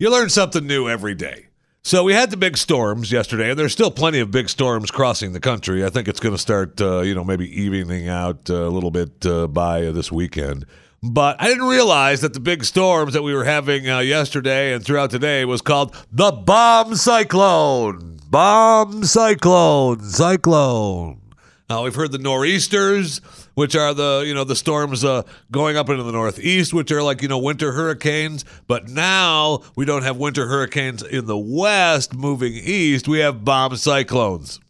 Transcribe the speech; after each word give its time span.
You 0.00 0.10
learn 0.10 0.30
something 0.30 0.66
new 0.66 0.88
every 0.88 1.14
day. 1.14 1.48
So 1.82 2.04
we 2.04 2.14
had 2.14 2.30
the 2.30 2.38
big 2.38 2.56
storms 2.56 3.12
yesterday, 3.12 3.50
and 3.50 3.58
there's 3.58 3.72
still 3.72 3.90
plenty 3.90 4.18
of 4.20 4.30
big 4.30 4.48
storms 4.48 4.90
crossing 4.90 5.34
the 5.34 5.40
country. 5.40 5.84
I 5.84 5.90
think 5.90 6.08
it's 6.08 6.20
going 6.20 6.34
to 6.34 6.40
start, 6.40 6.80
uh, 6.80 7.00
you 7.00 7.14
know, 7.14 7.22
maybe 7.22 7.46
evening 7.60 8.08
out 8.08 8.48
uh, 8.48 8.66
a 8.66 8.70
little 8.70 8.90
bit 8.90 9.26
uh, 9.26 9.46
by 9.46 9.82
this 9.82 10.10
weekend. 10.10 10.64
But 11.02 11.36
I 11.38 11.48
didn't 11.48 11.68
realize 11.68 12.22
that 12.22 12.32
the 12.32 12.40
big 12.40 12.64
storms 12.64 13.12
that 13.12 13.20
we 13.20 13.34
were 13.34 13.44
having 13.44 13.90
uh, 13.90 13.98
yesterday 13.98 14.72
and 14.72 14.82
throughout 14.82 15.10
today 15.10 15.44
was 15.44 15.60
called 15.60 15.94
the 16.10 16.32
bomb 16.32 16.94
cyclone. 16.94 18.20
Bomb 18.30 19.04
cyclone, 19.04 20.00
cyclone. 20.00 21.20
Now 21.68 21.84
we've 21.84 21.94
heard 21.94 22.12
the 22.12 22.18
nor'easters, 22.18 23.20
which 23.54 23.76
are 23.76 23.94
the 23.94 24.24
you 24.26 24.34
know 24.34 24.44
the 24.44 24.56
storms 24.56 25.04
uh, 25.04 25.22
going 25.50 25.76
up 25.76 25.88
into 25.88 26.02
the 26.02 26.12
northeast, 26.12 26.72
which 26.74 26.90
are 26.92 27.02
like 27.02 27.22
you 27.22 27.28
know 27.28 27.38
winter 27.38 27.72
hurricanes. 27.72 28.44
But 28.66 28.88
now 28.88 29.60
we 29.76 29.84
don't 29.84 30.02
have 30.02 30.16
winter 30.16 30.46
hurricanes 30.46 31.02
in 31.02 31.26
the 31.26 31.38
west 31.38 32.14
moving 32.14 32.52
east. 32.54 33.08
We 33.08 33.18
have 33.20 33.44
bomb 33.44 33.76
cyclones. 33.76 34.60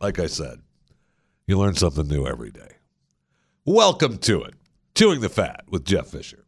Like 0.00 0.18
I 0.18 0.26
said, 0.26 0.60
you 1.46 1.58
learn 1.58 1.74
something 1.74 2.06
new 2.08 2.26
every 2.26 2.50
day. 2.50 2.72
Welcome 3.64 4.18
to 4.18 4.42
it, 4.42 4.54
chewing 4.94 5.20
the 5.20 5.28
fat 5.28 5.64
with 5.68 5.84
Jeff 5.84 6.08
Fisher. 6.08 6.44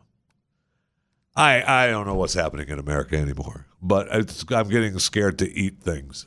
I, 1.36 1.62
I 1.62 1.90
don't 1.90 2.08
know 2.08 2.16
what's 2.16 2.36
happening 2.36 2.70
in 2.70 2.80
America 2.80 3.18
anymore, 3.18 3.66
but 3.82 4.08
I'm 4.50 4.70
getting 4.70 4.98
scared 5.00 5.40
to 5.40 5.52
eat 5.52 5.82
things. 5.82 6.26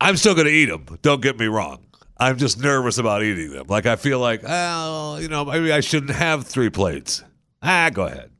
I'm 0.00 0.16
still 0.16 0.34
going 0.34 0.46
to 0.46 0.52
eat 0.52 0.70
them, 0.70 0.86
don't 1.02 1.20
get 1.20 1.38
me 1.38 1.44
wrong. 1.44 1.84
I'm 2.22 2.38
just 2.38 2.60
nervous 2.62 2.98
about 2.98 3.24
eating 3.24 3.50
them. 3.50 3.66
Like 3.66 3.84
I 3.84 3.96
feel 3.96 4.20
like, 4.20 4.42
oh, 4.46 5.16
you 5.16 5.26
know, 5.26 5.44
maybe 5.44 5.72
I 5.72 5.80
shouldn't 5.80 6.12
have 6.12 6.46
three 6.46 6.70
plates. 6.70 7.24
Ah, 7.60 7.90
go 7.92 8.06
ahead. 8.06 8.30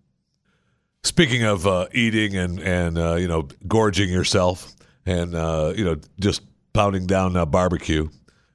Speaking 1.03 1.43
of 1.43 1.67
uh, 1.67 1.89
eating 1.93 2.37
and 2.37 2.61
and 2.61 2.97
uh, 2.97 3.15
you 3.17 3.27
know 3.27 3.49
gorging 3.67 4.09
yourself 4.09 4.73
and 5.05 5.35
uh, 5.35 5.73
you 5.77 5.85
know 5.85 5.97
just 6.21 6.43
pounding 6.73 7.09
down 7.09 7.37
uh, 7.37 7.45
barbecue, 7.45 8.09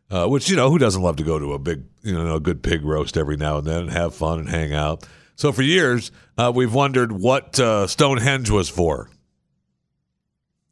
uh, 0.10 0.28
which 0.28 0.50
you 0.50 0.56
know 0.56 0.70
who 0.70 0.78
doesn't 0.78 1.02
love 1.02 1.18
to 1.18 1.26
go 1.26 1.38
to 1.38 1.52
a 1.52 1.60
big 1.60 1.84
you 2.04 2.14
know 2.14 2.36
a 2.36 2.40
good 2.40 2.64
pig 2.64 2.86
roast 2.86 3.18
every 3.18 3.36
now 3.36 3.58
and 3.58 3.68
then 3.68 3.82
and 3.82 3.92
have 3.92 4.16
fun 4.16 4.40
and 4.40 4.50
hang 4.50 4.74
out. 4.74 5.06
So 5.36 5.52
for 5.52 5.62
years 5.62 6.10
uh, 6.38 6.54
we've 6.56 6.74
wondered 6.74 7.12
what 7.12 7.58
Stonehenge 7.90 8.50
was 8.50 8.70
for. 8.70 9.10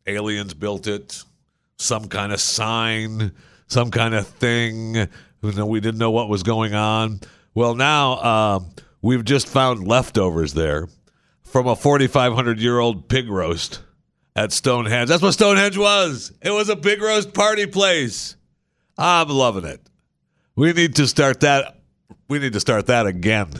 Aliens 0.07 0.53
built 0.53 0.87
it, 0.87 1.23
some 1.77 2.07
kind 2.07 2.31
of 2.31 2.39
sign 2.39 3.33
some 3.67 3.91
kind 3.91 4.13
of 4.13 4.27
thing. 4.27 5.07
We 5.41 5.79
didn't 5.79 5.97
know 5.97 6.11
what 6.11 6.29
was 6.29 6.43
going 6.43 6.73
on. 6.73 7.21
Well, 7.53 7.75
now 7.75 8.13
uh, 8.13 8.59
we've 9.01 9.23
just 9.23 9.47
found 9.47 9.87
leftovers 9.87 10.53
there 10.53 10.87
from 11.43 11.67
a 11.67 11.75
4,500 11.75 12.59
year 12.59 12.79
old 12.79 13.07
pig 13.07 13.29
roast 13.29 13.81
at 14.35 14.51
Stonehenge. 14.51 15.07
That's 15.07 15.21
what 15.21 15.31
Stonehenge 15.31 15.77
was. 15.77 16.33
It 16.41 16.51
was 16.51 16.67
a 16.67 16.75
pig 16.75 17.01
roast 17.01 17.33
party 17.33 17.65
place. 17.65 18.35
I'm 18.97 19.29
loving 19.29 19.63
it. 19.63 19.81
We 20.55 20.73
need 20.73 20.95
to 20.95 21.07
start 21.07 21.39
that. 21.39 21.79
We 22.27 22.39
need 22.39 22.53
to 22.53 22.59
start 22.59 22.87
that 22.87 23.07
again. 23.07 23.51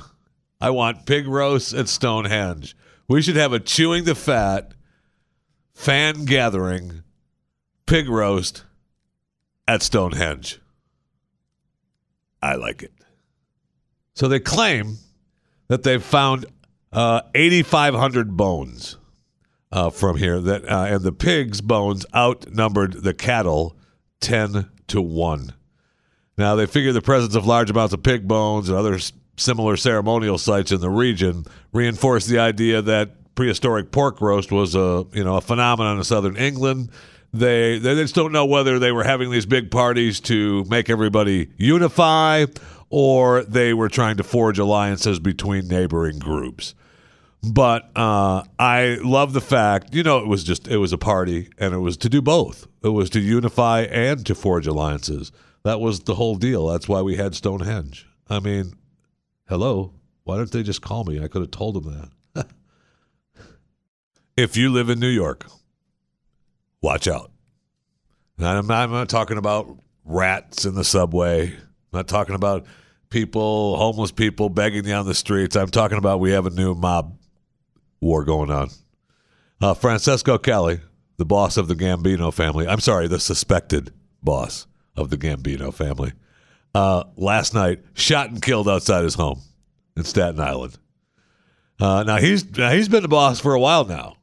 I 0.60 0.72
want 0.72 1.06
pig 1.06 1.28
roasts 1.28 1.74
at 1.74 1.88
Stonehenge. 1.88 2.76
We 3.08 3.22
should 3.22 3.38
have 3.38 3.54
a 3.54 3.60
chewing 3.60 4.04
the 4.04 4.16
fat 4.16 4.74
fan 5.74 6.26
gathering 6.26 7.04
pig 7.86 8.10
roast 8.10 8.65
at 9.68 9.82
Stonehenge. 9.82 10.60
I 12.42 12.56
like 12.56 12.84
it. 12.84 12.94
So 14.14 14.28
they 14.28 14.40
claim 14.40 14.98
that 15.68 15.84
they've 15.84 16.04
found 16.04 16.46
uh, 16.92 17.22
8,500 17.34 18.38
bones 18.38 18.98
uh, 19.72 19.90
from 19.90 20.16
here, 20.16 20.40
that 20.40 20.70
uh, 20.70 20.86
and 20.88 21.02
the 21.02 21.12
pigs' 21.12 21.60
bones 21.60 22.06
outnumbered 22.16 23.04
the 23.04 23.14
cattle 23.14 23.76
10 24.22 24.70
to 24.88 25.02
1. 25.02 25.54
Now, 26.38 26.56
they 26.56 26.66
figure 26.66 26.94
the 26.94 27.02
presence 27.02 27.36
of 27.36 27.46
large 27.46 27.70
amounts 27.70 27.94
of 27.94 28.04
pig 28.04 28.28
bones 28.28 28.70
and 28.70 28.78
other 28.78 29.00
similar 29.38 29.76
ceremonial 29.76 30.38
sites 30.38 30.72
in 30.72 30.80
the 30.80 30.90
region 30.90 31.46
reinforce 31.74 32.26
the 32.26 32.40
idea 32.40 32.82
that 32.82 33.36
prehistoric 33.36 33.92
pork 33.92 34.22
roast 34.22 34.52
was 34.52 34.76
a 34.76 35.06
you 35.12 35.24
know 35.24 35.36
a 35.36 35.42
phenomenon 35.42 35.98
in 35.98 36.04
southern 36.04 36.38
England 36.38 36.90
they 37.40 37.78
they 37.80 37.96
just 37.96 38.16
don't 38.16 38.32
know 38.32 38.46
whether 38.46 38.80
they 38.80 38.92
were 38.92 39.04
having 39.04 39.32
these 39.32 39.46
big 39.46 39.72
parties 39.72 40.20
to 40.22 40.64
make 40.66 40.90
everybody 40.90 41.50
unify 41.58 42.46
or 42.90 43.44
they 43.44 43.74
were 43.74 43.90
trying 43.90 44.18
to 44.18 44.24
forge 44.24 44.60
alliances 44.60 45.20
between 45.20 45.68
neighboring 45.68 46.20
groups. 46.20 46.76
But 47.44 47.92
uh, 47.96 48.44
I 48.58 48.98
love 49.04 49.34
the 49.34 49.42
fact, 49.42 49.94
you 49.94 50.02
know, 50.02 50.20
it 50.20 50.28
was 50.28 50.44
just 50.44 50.68
it 50.68 50.78
was 50.78 50.94
a 50.94 50.98
party, 50.98 51.50
and 51.58 51.74
it 51.74 51.80
was 51.80 51.98
to 51.98 52.10
do 52.10 52.22
both. 52.22 52.68
It 52.84 52.90
was 52.90 53.10
to 53.12 53.20
unify 53.20 53.82
and 53.82 54.26
to 54.26 54.34
forge 54.34 54.66
alliances. 54.66 55.32
That 55.64 55.80
was 55.80 56.02
the 56.02 56.16
whole 56.16 56.36
deal. 56.36 56.68
That's 56.68 56.88
why 56.88 57.02
we 57.02 57.16
had 57.16 57.36
Stonehenge. 57.36 58.08
I 58.30 58.40
mean, 58.40 58.74
hello, 59.48 59.94
why 60.24 60.38
don't 60.38 60.52
they 60.52 60.64
just 60.64 60.82
call 60.82 61.04
me? 61.04 61.24
I 61.24 61.28
could 61.28 61.42
have 61.42 61.52
told 61.52 61.84
them 61.84 62.12
that. 62.34 62.48
if 64.38 64.58
you 64.58 64.72
live 64.72 64.90
in 64.90 65.00
New 65.00 65.08
York, 65.08 65.46
watch 66.86 67.08
out. 67.08 67.32
And 68.38 68.48
I'm 68.48 68.68
not, 68.68 68.84
I'm 68.84 68.92
not 68.92 69.10
talking 69.10 69.38
about 69.38 69.76
rats 70.06 70.66
in 70.66 70.76
the 70.76 70.84
subway. 70.84 71.48
I'm 71.48 71.58
not 71.92 72.08
talking 72.08 72.36
about 72.36 72.66
people, 73.10 73.76
homeless 73.78 74.12
people 74.12 74.50
begging 74.50 74.86
you 74.86 74.94
on 74.94 75.08
the 75.08 75.16
streets. 75.16 75.56
I'm 75.56 75.70
talking 75.70 75.98
about 75.98 76.20
we 76.20 76.32
have 76.32 76.46
a 76.46 76.52
new 76.52 76.76
mob 76.76 77.18
war 78.00 78.24
going 78.24 78.52
on. 78.52 78.70
Uh, 79.60 79.74
Francesco 79.74 80.38
Cali, 80.38 80.80
the 81.18 81.26
boss 81.26 81.58
of 81.58 81.68
the 81.68 81.76
Gambino 81.76 82.32
family, 82.32 82.68
I'm 82.68 82.82
sorry, 82.82 83.08
the 83.08 83.20
suspected 83.20 83.92
boss 84.22 84.68
of 84.96 85.10
the 85.10 85.18
Gambino 85.18 85.74
family, 85.74 86.14
uh, 86.76 87.06
last 87.16 87.56
night 87.56 87.80
shot 87.96 88.30
and 88.30 88.42
killed 88.42 88.70
outside 88.70 89.04
his 89.04 89.16
home 89.16 89.42
in 89.98 90.04
Staten 90.04 90.40
Island. 90.40 90.78
Uh, 91.80 92.04
now 92.04 92.18
he's 92.18 92.58
now 92.58 92.72
he's 92.72 92.90
been 92.90 93.02
the 93.02 93.08
boss 93.08 93.40
for 93.40 93.54
a 93.54 93.60
while 93.60 93.86
now. 93.86 94.18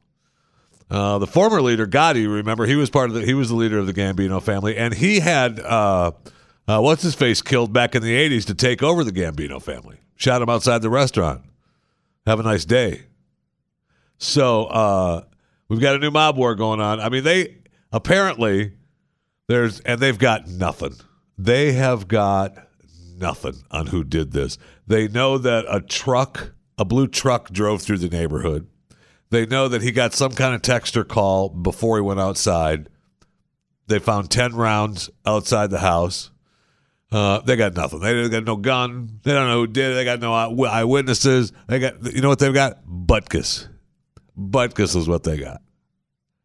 Uh, 0.93 1.17
the 1.17 1.25
former 1.25 1.59
leader, 1.59 1.87
Gotti, 1.87 2.31
remember 2.31 2.67
he 2.67 2.75
was 2.75 2.91
part 2.91 3.09
of 3.09 3.15
the 3.15 3.25
he 3.25 3.33
was 3.33 3.49
the 3.49 3.55
leader 3.55 3.79
of 3.79 3.87
the 3.87 3.93
Gambino 3.95 4.39
family, 4.39 4.77
and 4.77 4.93
he 4.93 5.21
had 5.21 5.59
uh, 5.59 6.11
uh, 6.67 6.79
what's 6.81 7.01
his 7.01 7.15
face 7.15 7.41
killed 7.41 7.73
back 7.73 7.95
in 7.95 8.03
the 8.03 8.13
'80s 8.13 8.45
to 8.45 8.53
take 8.53 8.83
over 8.83 9.03
the 9.03 9.11
Gambino 9.11 9.59
family. 9.59 9.97
Shot 10.17 10.43
him 10.43 10.49
outside 10.49 10.83
the 10.83 10.91
restaurant. 10.91 11.41
Have 12.27 12.39
a 12.39 12.43
nice 12.43 12.63
day. 12.63 13.05
So 14.19 14.65
uh, 14.65 15.23
we've 15.67 15.81
got 15.81 15.95
a 15.95 15.97
new 15.97 16.11
mob 16.11 16.37
war 16.37 16.53
going 16.53 16.79
on. 16.79 16.99
I 16.99 17.09
mean, 17.09 17.23
they 17.23 17.57
apparently 17.91 18.73
there's 19.47 19.79
and 19.79 19.99
they've 19.99 20.19
got 20.19 20.47
nothing. 20.47 20.93
They 21.39 21.71
have 21.71 22.07
got 22.07 22.55
nothing 23.17 23.63
on 23.71 23.87
who 23.87 24.03
did 24.03 24.31
this. 24.31 24.59
They 24.85 25.07
know 25.07 25.39
that 25.39 25.65
a 25.67 25.81
truck, 25.81 26.53
a 26.77 26.85
blue 26.85 27.07
truck, 27.07 27.49
drove 27.49 27.81
through 27.81 27.97
the 27.97 28.09
neighborhood 28.09 28.67
they 29.33 29.45
know 29.45 29.67
that 29.67 29.81
he 29.81 29.91
got 29.91 30.13
some 30.13 30.31
kind 30.31 30.53
of 30.53 30.61
text 30.61 30.95
or 30.95 31.03
call 31.03 31.49
before 31.49 31.97
he 31.97 32.01
went 32.01 32.19
outside. 32.19 32.87
They 33.87 33.99
found 33.99 34.29
10 34.29 34.55
rounds 34.55 35.09
outside 35.25 35.69
the 35.69 35.79
house. 35.79 36.31
Uh, 37.11 37.39
they 37.41 37.55
got 37.55 37.75
nothing. 37.75 37.99
They 37.99 38.29
got 38.29 38.45
no 38.45 38.55
gun. 38.55 39.19
They 39.23 39.33
don't 39.33 39.47
know 39.47 39.59
who 39.61 39.67
did 39.67 39.91
it. 39.91 39.95
They 39.95 40.05
got 40.05 40.19
no 40.19 40.33
eyewitnesses. 40.33 41.51
They 41.67 41.79
got, 41.79 42.13
you 42.13 42.21
know 42.21 42.29
what 42.29 42.39
they've 42.39 42.53
got? 42.53 42.85
Butkus. 42.87 43.67
Butkus 44.37 44.95
is 44.95 45.07
what 45.07 45.23
they 45.23 45.37
got. 45.37 45.61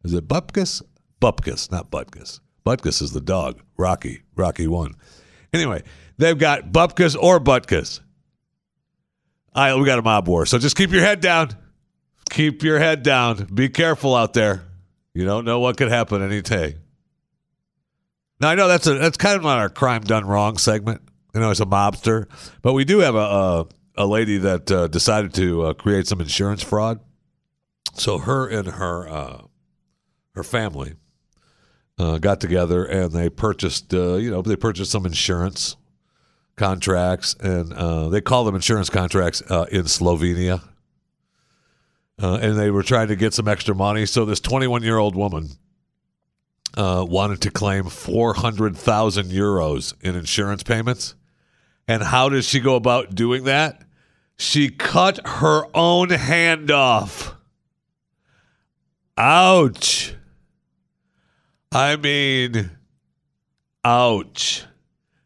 Is 0.03 0.13
it 0.13 0.27
Bupkus? 0.27 0.81
Bupkus, 1.21 1.71
not 1.71 1.89
Butkus. 1.89 2.39
Butkus 2.65 3.01
is 3.01 3.13
the 3.13 3.21
dog. 3.21 3.61
Rocky. 3.77 4.21
Rocky 4.35 4.67
one. 4.67 4.95
Anyway, 5.53 5.83
they've 6.17 6.37
got 6.37 6.71
Bupkus 6.71 7.15
or 7.19 7.39
Butkus. 7.39 7.99
All 9.53 9.63
right, 9.63 9.79
we 9.79 9.85
got 9.85 9.99
a 9.99 10.03
mob 10.03 10.27
war. 10.27 10.45
So 10.45 10.59
just 10.59 10.75
keep 10.75 10.91
your 10.91 11.01
head 11.01 11.19
down 11.19 11.49
keep 12.29 12.63
your 12.63 12.79
head 12.79 13.03
down. 13.03 13.45
Be 13.53 13.69
careful 13.69 14.15
out 14.15 14.33
there. 14.33 14.63
You 15.13 15.25
don't 15.25 15.45
know 15.45 15.59
what 15.59 15.77
could 15.77 15.89
happen 15.89 16.21
any 16.21 16.41
day. 16.41 16.75
Now 18.39 18.49
I 18.49 18.55
know 18.55 18.67
that's 18.67 18.87
a 18.87 18.93
that's 18.93 19.17
kind 19.17 19.35
of 19.35 19.43
not 19.43 19.57
our 19.57 19.69
crime 19.69 20.01
done 20.01 20.25
wrong 20.25 20.57
segment. 20.57 21.01
You 21.33 21.41
know, 21.41 21.51
it's 21.51 21.59
a 21.59 21.65
mobster, 21.65 22.27
but 22.61 22.73
we 22.73 22.85
do 22.85 22.99
have 22.99 23.15
a 23.15 23.17
a, 23.17 23.67
a 23.97 24.05
lady 24.05 24.37
that 24.37 24.71
uh, 24.71 24.87
decided 24.87 25.33
to 25.35 25.63
uh, 25.63 25.73
create 25.73 26.07
some 26.07 26.21
insurance 26.21 26.63
fraud. 26.63 26.99
So 27.93 28.17
her 28.19 28.47
and 28.47 28.67
her 28.67 29.09
uh, 29.09 29.41
her 30.35 30.43
family 30.43 30.93
uh, 31.97 32.17
got 32.19 32.39
together 32.39 32.85
and 32.85 33.11
they 33.11 33.29
purchased, 33.29 33.93
uh, 33.93 34.13
you 34.15 34.31
know, 34.31 34.41
they 34.41 34.55
purchased 34.55 34.91
some 34.91 35.05
insurance 35.05 35.75
contracts, 36.55 37.35
and 37.41 37.73
uh, 37.73 38.09
they 38.09 38.21
call 38.21 38.45
them 38.45 38.55
insurance 38.55 38.89
contracts 38.89 39.41
in 39.41 39.83
Slovenia. 39.83 40.61
Uh, 42.21 42.35
and 42.41 42.59
they 42.59 42.69
were 42.69 42.83
trying 42.83 43.07
to 43.07 43.15
get 43.15 43.33
some 43.33 43.47
extra 43.47 43.73
money. 43.73 44.05
So 44.05 44.25
this 44.25 44.39
21 44.39 44.83
year 44.83 44.97
old 44.97 45.15
woman 45.15 45.49
uh, 46.75 47.05
wanted 47.07 47.41
to 47.41 47.51
claim 47.51 47.85
400,000 47.85 49.27
euros 49.27 49.93
in 50.01 50.15
insurance 50.15 50.63
payments. 50.63 51.15
And 51.87 52.03
how 52.03 52.29
does 52.29 52.47
she 52.47 52.59
go 52.59 52.75
about 52.75 53.15
doing 53.15 53.45
that? 53.45 53.83
She 54.37 54.69
cut 54.69 55.19
her 55.25 55.65
own 55.73 56.11
hand 56.11 56.71
off. 56.71 57.35
Ouch. 59.17 60.15
I 61.71 61.95
mean, 61.97 62.71
ouch. 63.83 64.63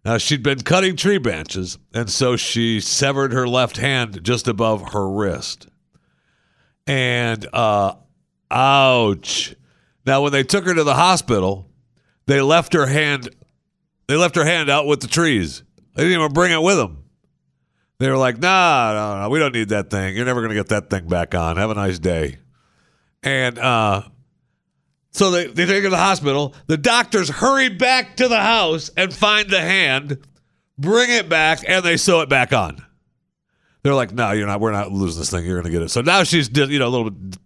Now, 0.03 0.17
she'd 0.17 0.43
been 0.43 0.61
cutting 0.61 0.97
tree 0.97 1.17
branches, 1.17 1.77
and 1.93 2.09
so 2.09 2.35
she 2.35 2.81
severed 2.81 3.31
her 3.31 3.47
left 3.47 3.77
hand 3.77 4.23
just 4.23 4.47
above 4.47 4.91
her 4.91 5.07
wrist. 5.07 5.67
And, 6.87 7.45
uh, 7.53 7.95
ouch. 8.51 9.55
Now, 10.05 10.21
when 10.21 10.31
they 10.31 10.43
took 10.43 10.65
her 10.65 10.73
to 10.73 10.83
the 10.83 10.95
hospital, 10.95 11.69
they 12.25 12.41
left 12.41 12.73
her 12.73 12.85
hand, 12.85 13.29
they 14.07 14.15
left 14.15 14.35
her 14.35 14.45
hand 14.45 14.69
out 14.69 14.85
with 14.85 14.99
the 14.99 15.07
trees. 15.07 15.63
They 15.95 16.03
didn't 16.03 16.19
even 16.19 16.33
bring 16.33 16.51
it 16.51 16.61
with 16.61 16.77
them. 16.77 17.03
They 17.99 18.09
were 18.09 18.17
like, 18.17 18.39
nah, 18.39 18.93
no, 18.93 19.21
no, 19.21 19.29
we 19.29 19.39
don't 19.39 19.53
need 19.53 19.69
that 19.69 19.89
thing. 19.89 20.15
You're 20.15 20.25
never 20.25 20.45
to 20.47 20.53
get 20.53 20.69
that 20.69 20.89
thing 20.89 21.07
back 21.07 21.35
on. 21.35 21.57
Have 21.57 21.69
a 21.69 21.75
nice 21.75 21.99
day. 21.99 22.37
And, 23.21 23.57
uh, 23.57 24.03
so 25.11 25.29
they, 25.29 25.45
they 25.45 25.65
take 25.65 25.77
her 25.77 25.83
to 25.83 25.89
the 25.89 25.97
hospital. 25.97 26.55
The 26.67 26.77
doctors 26.77 27.29
hurry 27.29 27.69
back 27.69 28.17
to 28.17 28.27
the 28.27 28.41
house 28.41 28.89
and 28.97 29.13
find 29.13 29.49
the 29.49 29.61
hand, 29.61 30.17
bring 30.77 31.11
it 31.11 31.29
back, 31.29 31.63
and 31.67 31.85
they 31.85 31.97
sew 31.97 32.21
it 32.21 32.29
back 32.29 32.51
on. 32.51 32.83
They're 33.83 33.93
like, 33.93 34.13
no, 34.13 34.31
you're 34.31 34.47
not. 34.47 34.61
We're 34.61 34.71
not 34.71 34.91
losing 34.91 35.19
this 35.19 35.29
thing. 35.29 35.45
You're 35.45 35.55
going 35.55 35.65
to 35.65 35.71
get 35.71 35.81
it. 35.81 35.89
So 35.89 36.01
now 36.01 36.23
she's, 36.23 36.49
you 36.55 36.79
know, 36.79 36.87
a 36.87 36.89
little 36.89 37.11
bit 37.11 37.37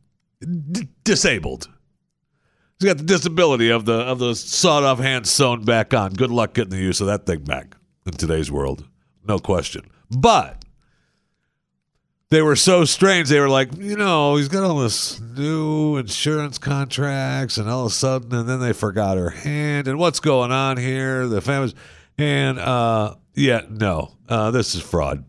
d- 0.71 0.87
disabled. 1.03 1.67
She's 2.79 2.87
got 2.87 2.97
the 2.97 3.03
disability 3.03 3.71
of 3.71 3.85
the 3.85 3.93
of 3.93 4.19
the 4.19 4.35
sawed 4.35 4.83
off 4.83 4.99
hand 4.99 5.25
sewn 5.25 5.65
back 5.65 5.95
on. 5.95 6.13
Good 6.13 6.29
luck 6.29 6.53
getting 6.53 6.69
the 6.69 6.77
use 6.77 7.01
of 7.01 7.07
that 7.07 7.25
thing 7.25 7.43
back 7.43 7.75
in 8.05 8.13
today's 8.13 8.51
world, 8.51 8.85
no 9.27 9.39
question. 9.39 9.89
But 10.11 10.63
they 12.29 12.43
were 12.43 12.55
so 12.55 12.85
strange. 12.85 13.29
They 13.29 13.39
were 13.39 13.49
like, 13.49 13.75
you 13.75 13.97
know, 13.97 14.35
he's 14.35 14.47
got 14.47 14.63
all 14.63 14.77
this 14.77 15.19
new 15.19 15.97
insurance 15.97 16.59
contracts, 16.59 17.57
and 17.57 17.67
all 17.67 17.87
of 17.87 17.91
a 17.91 17.95
sudden, 17.95 18.31
and 18.33 18.47
then 18.47 18.59
they 18.59 18.73
forgot 18.73 19.17
her 19.17 19.31
hand, 19.31 19.87
and 19.87 19.97
what's 19.97 20.19
going 20.19 20.51
on 20.51 20.77
here? 20.77 21.27
The 21.27 21.41
families, 21.41 21.73
and 22.19 22.59
uh, 22.59 23.15
yeah, 23.33 23.61
no, 23.69 24.11
uh, 24.29 24.51
this 24.51 24.75
is 24.75 24.83
fraud. 24.83 25.25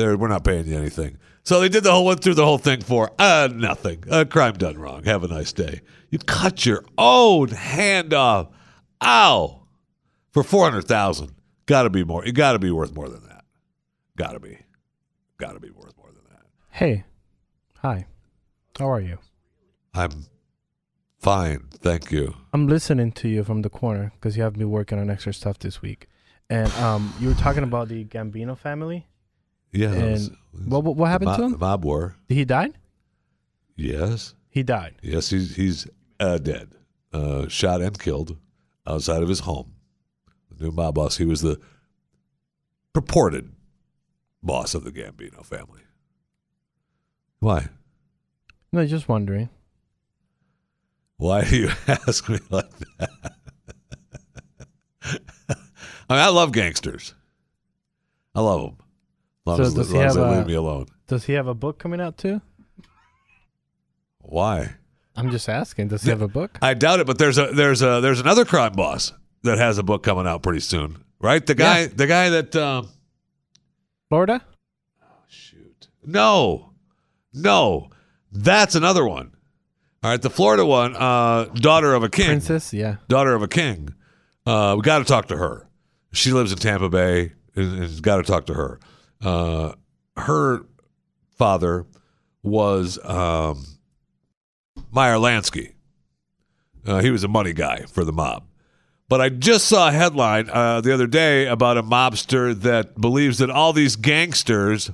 There, 0.00 0.16
we're 0.16 0.28
not 0.28 0.44
paying 0.44 0.66
you 0.66 0.76
anything. 0.78 1.18
So 1.42 1.60
they 1.60 1.68
did 1.68 1.84
the 1.84 1.92
whole 1.92 2.06
went 2.06 2.22
through 2.22 2.34
the 2.34 2.44
whole 2.44 2.58
thing 2.58 2.80
for 2.80 3.10
uh, 3.18 3.48
nothing. 3.54 4.04
A 4.10 4.24
crime 4.24 4.54
done 4.54 4.78
wrong. 4.78 5.04
Have 5.04 5.24
a 5.24 5.28
nice 5.28 5.52
day. 5.52 5.82
You 6.08 6.18
cut 6.18 6.64
your 6.64 6.84
own 6.96 7.48
hand 7.48 8.14
off. 8.14 8.48
Ow! 9.02 9.66
For 10.32 10.42
four 10.42 10.64
hundred 10.64 10.86
thousand. 10.86 11.32
Got 11.66 11.82
to 11.82 11.90
be 11.90 12.02
more. 12.02 12.24
You 12.24 12.32
got 12.32 12.52
to 12.52 12.58
be 12.58 12.70
worth 12.70 12.94
more 12.94 13.08
than 13.08 13.22
that. 13.28 13.44
Got 14.16 14.32
to 14.32 14.40
be. 14.40 14.58
Got 15.38 15.52
to 15.52 15.60
be 15.60 15.70
worth 15.70 15.96
more 15.98 16.08
than 16.08 16.24
that. 16.30 16.46
Hey. 16.70 17.04
Hi. 17.78 18.06
How 18.78 18.90
are 18.90 19.00
you? 19.00 19.18
I'm 19.92 20.26
fine, 21.18 21.68
thank 21.72 22.10
you. 22.10 22.36
I'm 22.52 22.68
listening 22.68 23.12
to 23.12 23.28
you 23.28 23.44
from 23.44 23.62
the 23.62 23.68
corner 23.68 24.12
because 24.14 24.36
you 24.36 24.42
have 24.42 24.56
me 24.56 24.64
working 24.64 24.98
on 24.98 25.10
extra 25.10 25.34
stuff 25.34 25.58
this 25.58 25.82
week. 25.82 26.08
And 26.48 26.72
um, 26.74 27.12
you 27.20 27.28
were 27.28 27.34
talking 27.34 27.62
about 27.62 27.88
the 27.88 28.04
Gambino 28.04 28.56
family. 28.56 29.06
Yeah. 29.72 29.92
And 29.92 30.12
was- 30.12 30.30
what, 30.66 30.84
what, 30.84 30.96
what 30.96 31.06
happened 31.10 31.34
to 31.36 31.42
him? 31.44 31.52
The 31.52 31.58
mob 31.58 31.84
war. 31.84 32.16
He 32.28 32.44
died? 32.44 32.76
Yes. 33.76 34.34
He 34.50 34.62
died. 34.62 34.96
Yes, 35.02 35.30
he's 35.30 35.54
he's 35.54 35.86
uh, 36.18 36.38
dead, 36.38 36.72
uh, 37.12 37.46
shot 37.48 37.80
and 37.80 37.96
killed 37.98 38.36
outside 38.86 39.22
of 39.22 39.28
his 39.28 39.40
home. 39.40 39.74
The 40.50 40.64
new 40.64 40.70
mob 40.72 40.96
boss. 40.96 41.16
He 41.18 41.24
was 41.24 41.40
the 41.40 41.60
purported 42.92 43.52
boss 44.42 44.74
of 44.74 44.82
the 44.84 44.90
Gambino 44.90 45.44
family. 45.46 45.82
Why? 47.38 47.68
No, 48.72 48.84
just 48.86 49.08
wondering. 49.08 49.48
Why 51.16 51.44
do 51.44 51.56
you 51.56 51.68
ask 51.86 52.28
me 52.28 52.38
like 52.50 52.70
that? 52.98 53.10
I 56.08 56.14
mean, 56.14 56.20
I 56.22 56.28
love 56.28 56.52
gangsters. 56.52 57.14
I 58.34 58.40
love 58.40 58.62
them. 58.62 58.76
Long 59.50 59.56
So 59.58 59.62
as, 59.64 59.74
does 59.74 59.90
he 59.90 59.96
long 59.96 60.06
as 60.06 60.14
they 60.14 60.20
have 60.22 60.30
a- 60.32 60.36
leave 60.38 60.46
me 60.46 60.54
alone. 60.54 60.86
Does 61.06 61.24
he 61.24 61.32
have 61.34 61.46
a 61.46 61.54
book 61.54 61.78
coming 61.78 62.00
out 62.00 62.16
too? 62.18 62.40
Why? 64.18 64.74
I'm 65.16 65.30
just 65.30 65.48
asking. 65.48 65.88
Does 65.88 66.02
he 66.02 66.10
have 66.10 66.22
a 66.22 66.28
book? 66.28 66.58
I 66.62 66.74
doubt 66.74 67.00
it, 67.00 67.06
but 67.06 67.18
there's 67.18 67.36
a 67.38 67.48
there's 67.52 67.82
a 67.82 68.00
there's 68.00 68.20
another 68.20 68.44
crime 68.44 68.72
boss 68.72 69.12
that 69.42 69.58
has 69.58 69.78
a 69.78 69.82
book 69.82 70.02
coming 70.02 70.26
out 70.26 70.42
pretty 70.42 70.60
soon, 70.60 71.04
right? 71.20 71.44
The 71.44 71.54
guy 71.54 71.80
Yeah. 71.82 71.88
the 71.94 72.06
guy 72.06 72.28
that 72.30 72.56
um, 72.56 72.88
Florida? 74.08 74.42
shoot 75.28 75.88
no 76.04 76.72
no 77.32 77.88
that's 78.32 78.74
another 78.74 79.04
one. 79.06 79.32
All 80.02 80.10
right, 80.10 80.22
the 80.22 80.30
Florida 80.30 80.64
one, 80.64 80.96
uh, 80.96 81.44
daughter 81.54 81.92
of 81.94 82.02
a 82.02 82.08
king, 82.08 82.26
Princess? 82.26 82.72
Yeah. 82.72 82.96
daughter 83.08 83.34
of 83.34 83.42
a 83.42 83.48
king. 83.48 83.92
Uh, 84.46 84.74
we 84.76 84.82
got 84.82 84.98
to 85.00 85.04
talk 85.04 85.26
to 85.28 85.36
her. 85.36 85.68
She 86.12 86.32
lives 86.32 86.52
in 86.52 86.58
Tampa 86.58 86.88
Bay, 86.88 87.32
got 88.00 88.16
to 88.16 88.22
talk 88.22 88.46
to 88.46 88.54
her. 88.54 88.80
Uh, 89.22 89.72
her 90.16 90.66
father 91.36 91.86
was 92.42 92.98
um, 93.04 93.64
Meyer 94.90 95.16
Lansky. 95.16 95.74
Uh, 96.86 97.00
he 97.00 97.10
was 97.10 97.24
a 97.24 97.28
money 97.28 97.52
guy 97.52 97.84
for 97.86 98.04
the 98.04 98.12
mob. 98.12 98.44
But 99.08 99.20
I 99.20 99.28
just 99.28 99.66
saw 99.66 99.88
a 99.88 99.92
headline 99.92 100.48
uh, 100.50 100.80
the 100.80 100.94
other 100.94 101.08
day 101.08 101.46
about 101.46 101.76
a 101.76 101.82
mobster 101.82 102.58
that 102.60 103.00
believes 103.00 103.38
that 103.38 103.50
all 103.50 103.72
these 103.72 103.96
gangsters 103.96 104.90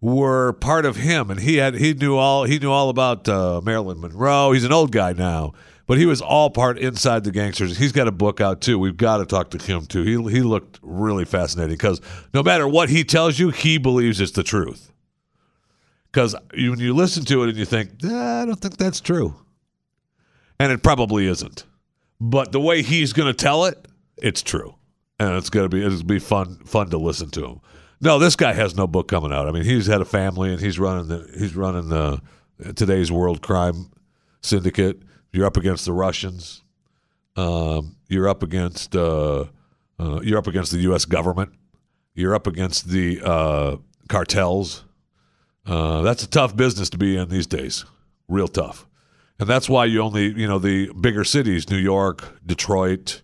were 0.00 0.52
part 0.52 0.86
of 0.86 0.96
him, 0.96 1.28
and 1.28 1.40
he 1.40 1.56
had 1.56 1.74
he 1.74 1.92
knew 1.92 2.16
all 2.16 2.44
he 2.44 2.60
knew 2.60 2.70
all 2.70 2.88
about 2.88 3.28
uh, 3.28 3.60
Marilyn 3.64 4.00
Monroe. 4.00 4.52
He's 4.52 4.62
an 4.62 4.72
old 4.72 4.92
guy 4.92 5.12
now, 5.12 5.54
but 5.88 5.96
he 5.98 6.06
was 6.06 6.20
all 6.20 6.50
part 6.50 6.78
inside 6.78 7.24
the 7.24 7.32
gangsters. 7.32 7.78
He's 7.78 7.92
got 7.92 8.06
a 8.06 8.12
book 8.12 8.40
out 8.40 8.60
too. 8.60 8.78
We've 8.78 8.96
got 8.96 9.16
to 9.16 9.26
talk 9.26 9.50
to 9.50 9.58
him 9.58 9.86
too. 9.86 10.02
He 10.02 10.12
he 10.30 10.42
looked 10.42 10.78
really 10.82 11.24
fascinating 11.24 11.74
because 11.74 12.00
no 12.32 12.44
matter 12.44 12.68
what 12.68 12.90
he 12.90 13.02
tells 13.02 13.38
you, 13.38 13.48
he 13.48 13.78
believes 13.78 14.20
it's 14.20 14.32
the 14.32 14.44
truth. 14.44 14.92
Because 16.12 16.36
when 16.52 16.78
you 16.78 16.94
listen 16.94 17.24
to 17.24 17.42
it 17.42 17.48
and 17.48 17.58
you 17.58 17.64
think, 17.64 17.90
"Ah, 18.04 18.42
I 18.42 18.46
don't 18.46 18.60
think 18.60 18.76
that's 18.76 19.00
true, 19.00 19.34
and 20.60 20.70
it 20.70 20.82
probably 20.82 21.26
isn't. 21.26 21.64
But 22.20 22.52
the 22.52 22.60
way 22.60 22.82
he's 22.82 23.12
going 23.12 23.28
to 23.28 23.34
tell 23.34 23.64
it, 23.64 23.88
it's 24.18 24.42
true, 24.42 24.74
and 25.18 25.36
it's 25.36 25.50
going 25.50 25.64
to 25.64 25.74
be 25.74 25.84
it'll 25.84 26.04
be 26.04 26.18
fun 26.18 26.56
fun 26.64 26.90
to 26.90 26.98
listen 26.98 27.30
to 27.30 27.44
him. 27.46 27.60
No, 28.00 28.18
this 28.18 28.36
guy 28.36 28.52
has 28.52 28.76
no 28.76 28.86
book 28.86 29.08
coming 29.08 29.32
out. 29.32 29.48
I 29.48 29.52
mean, 29.52 29.64
he's 29.64 29.86
had 29.86 30.00
a 30.00 30.04
family 30.04 30.52
and 30.52 30.60
he's 30.60 30.78
running 30.78 31.08
the 31.08 31.28
he's 31.36 31.56
running 31.56 31.88
the 31.88 32.20
today's 32.76 33.10
world 33.10 33.40
crime 33.40 33.90
syndicate. 34.42 35.02
You're 35.32 35.46
up 35.46 35.56
against 35.56 35.84
the 35.84 35.92
Russians. 35.92 36.62
Um, 37.36 37.96
you're 38.08 38.28
up 38.28 38.42
against 38.42 38.96
uh, 38.96 39.44
uh, 40.00 40.20
you're 40.22 40.38
up 40.38 40.46
against 40.46 40.72
the 40.72 40.78
U.S. 40.80 41.04
government. 41.04 41.52
You're 42.14 42.34
up 42.34 42.46
against 42.46 42.88
the 42.88 43.20
uh, 43.22 43.76
cartels. 44.08 44.84
Uh, 45.66 46.02
that's 46.02 46.22
a 46.22 46.28
tough 46.28 46.56
business 46.56 46.88
to 46.90 46.98
be 46.98 47.16
in 47.16 47.28
these 47.28 47.46
days. 47.46 47.84
Real 48.26 48.48
tough. 48.48 48.86
And 49.38 49.48
that's 49.48 49.68
why 49.68 49.84
you 49.84 50.00
only, 50.02 50.32
you 50.32 50.48
know, 50.48 50.58
the 50.58 50.92
bigger 50.92 51.22
cities, 51.22 51.70
New 51.70 51.76
York, 51.76 52.40
Detroit, 52.44 53.22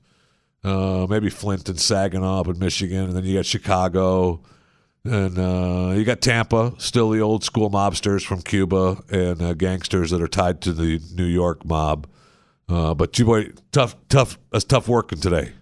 uh, 0.62 1.06
maybe 1.08 1.28
Flint 1.28 1.68
and 1.68 1.80
Saginaw 1.80 2.40
up 2.40 2.48
in 2.48 2.58
Michigan, 2.58 3.04
and 3.04 3.12
then 3.12 3.24
you 3.24 3.36
got 3.36 3.46
Chicago, 3.46 4.40
and 5.04 5.38
uh, 5.38 5.92
you 5.94 6.04
got 6.04 6.20
Tampa, 6.20 6.74
still 6.78 7.10
the 7.10 7.20
old 7.20 7.44
school 7.44 7.70
mobsters 7.70 8.24
from 8.24 8.42
Cuba 8.42 9.02
and 9.10 9.42
uh, 9.42 9.54
gangsters 9.54 10.10
that 10.10 10.22
are 10.22 10.28
tied 10.28 10.60
to 10.62 10.72
the 10.72 11.00
New 11.14 11.26
York 11.26 11.64
mob. 11.64 12.06
Uh, 12.68 12.94
but 12.94 13.18
you 13.18 13.24
boy, 13.24 13.50
tough, 13.72 13.96
tough. 14.08 14.38
That's 14.50 14.64
tough 14.64 14.88
working 14.88 15.20
today. 15.20 15.52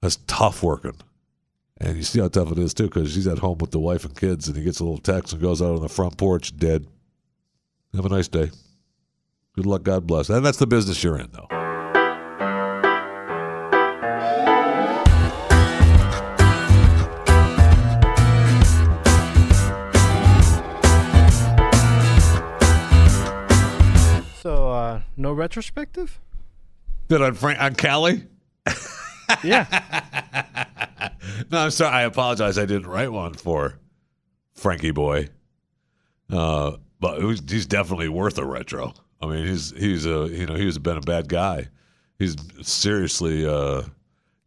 That's 0.00 0.16
tough 0.26 0.62
working. 0.62 0.96
And 1.80 1.96
you 1.96 2.02
see 2.02 2.20
how 2.20 2.28
tough 2.28 2.52
it 2.52 2.58
is 2.58 2.74
too, 2.74 2.84
because 2.84 3.12
she's 3.12 3.26
at 3.26 3.38
home 3.38 3.58
with 3.58 3.72
the 3.72 3.80
wife 3.80 4.04
and 4.04 4.16
kids, 4.16 4.48
and 4.48 4.56
he 4.56 4.64
gets 4.64 4.80
a 4.80 4.84
little 4.84 4.98
text 4.98 5.32
and 5.32 5.42
goes 5.42 5.60
out 5.60 5.74
on 5.74 5.82
the 5.82 5.88
front 5.88 6.16
porch 6.16 6.56
dead. 6.56 6.86
Have 7.94 8.06
a 8.06 8.08
nice 8.08 8.28
day. 8.28 8.50
Good 9.54 9.66
luck. 9.66 9.82
God 9.82 10.06
bless. 10.06 10.28
And 10.28 10.44
that's 10.44 10.58
the 10.58 10.66
business 10.66 11.02
you're 11.02 11.18
in, 11.18 11.30
though. 11.32 11.57
No 25.18 25.32
retrospective? 25.32 26.20
That 27.08 27.22
on 27.22 27.34
Frank 27.34 27.60
on 27.60 27.74
Cali? 27.74 28.26
Yeah. 29.44 31.10
no, 31.50 31.58
I'm 31.58 31.70
sorry. 31.70 31.94
I 31.94 32.02
apologize. 32.02 32.58
I 32.58 32.66
didn't 32.66 32.86
write 32.86 33.12
one 33.12 33.34
for 33.34 33.78
Frankie 34.54 34.90
Boy. 34.90 35.28
Uh, 36.30 36.72
but 37.00 37.22
was, 37.22 37.42
he's 37.48 37.66
definitely 37.66 38.08
worth 38.08 38.38
a 38.38 38.44
retro. 38.44 38.94
I 39.20 39.26
mean, 39.26 39.46
he's 39.46 39.70
he's 39.72 40.06
a 40.06 40.28
you 40.28 40.46
know 40.46 40.54
he's 40.54 40.78
been 40.78 40.96
a 40.96 41.02
bad 41.02 41.28
guy. 41.28 41.68
He's 42.18 42.36
seriously 42.62 43.46
uh, 43.46 43.82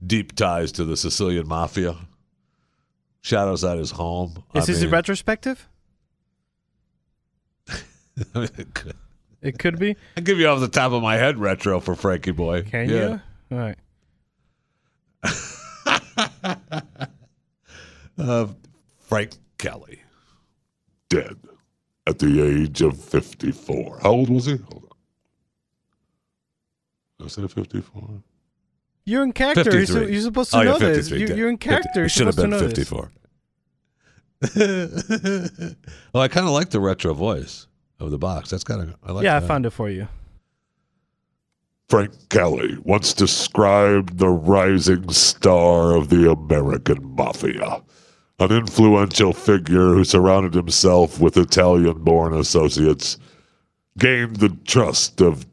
deep 0.05 0.35
ties 0.35 0.71
to 0.73 0.85
the 0.85 0.97
Sicilian 0.97 1.47
mafia. 1.47 1.95
Shadows 3.21 3.63
at 3.63 3.77
his 3.77 3.91
home. 3.91 4.43
Is 4.55 4.63
I 4.63 4.73
this 4.73 4.81
a 4.81 4.89
retrospective? 4.89 5.67
I 9.43 9.47
it 9.47 9.59
could- 9.59 9.79
be. 9.79 9.95
I'll 10.17 10.23
give 10.23 10.39
you 10.39 10.47
off 10.47 10.59
the 10.59 10.67
top 10.67 10.91
of 10.91 11.01
my 11.01 11.15
head 11.17 11.37
retro 11.37 11.79
for 11.79 11.95
Frankie 11.95 12.31
Boy. 12.31 12.63
Can 12.63 12.89
Yeah. 12.89 13.19
you? 13.49 13.57
All 13.57 13.57
right. 13.57 13.77
Uh, 18.17 18.47
Frank 18.99 19.31
Cali, 19.57 20.01
dead 21.09 21.37
at 22.05 22.19
the 22.19 22.41
age 22.41 22.81
of 22.81 22.99
54. 22.99 23.99
How 24.03 24.11
old 24.11 24.29
was 24.29 24.45
he? 24.45 24.57
Hold 24.57 24.89
on. 27.19 27.25
I 27.25 27.27
said 27.29 27.49
54. 27.51 28.21
You're 29.05 29.23
in 29.23 29.31
character. 29.33 29.71
You're, 29.75 29.85
su- 29.87 30.07
you're 30.07 30.21
supposed 30.21 30.51
to 30.51 30.57
Oh, 30.57 30.61
yeah, 30.61 30.71
know 30.73 30.77
this. 30.77 31.09
You, 31.09 31.25
you're 31.33 31.49
in 31.49 31.57
character. 31.57 32.03
It 32.03 32.09
should 32.09 32.27
have 32.27 32.35
been 32.35 32.51
to 32.51 32.57
know 32.59 32.67
this. 32.67 32.87
54. 32.89 33.11
well, 36.13 36.23
I 36.23 36.27
kind 36.27 36.45
of 36.45 36.51
like 36.53 36.69
the 36.69 36.79
retro 36.79 37.13
voice 37.15 37.65
of 38.01 38.11
the 38.11 38.17
box. 38.17 38.49
That's 38.49 38.63
kind 38.63 38.81
of 38.81 38.95
I 39.03 39.11
like. 39.11 39.23
yeah, 39.23 39.37
I 39.37 39.39
found 39.39 39.65
it 39.65 39.71
for 39.71 39.89
you. 39.89 40.07
Frank 41.89 42.29
Cali 42.29 42.77
once 42.83 43.13
described 43.13 44.17
the 44.17 44.29
rising 44.29 45.09
star 45.09 45.93
of 45.93 46.09
the 46.09 46.31
American 46.31 47.15
Mafia, 47.15 47.83
an 48.39 48.51
influential 48.51 49.33
figure 49.33 49.93
who 49.93 50.05
surrounded 50.05 50.53
himself 50.53 51.19
with 51.19 51.35
Italian 51.35 52.01
born 52.03 52.33
associates, 52.33 53.17
gained 53.97 54.37
the 54.37 54.57
trust 54.65 55.19
of 55.19 55.45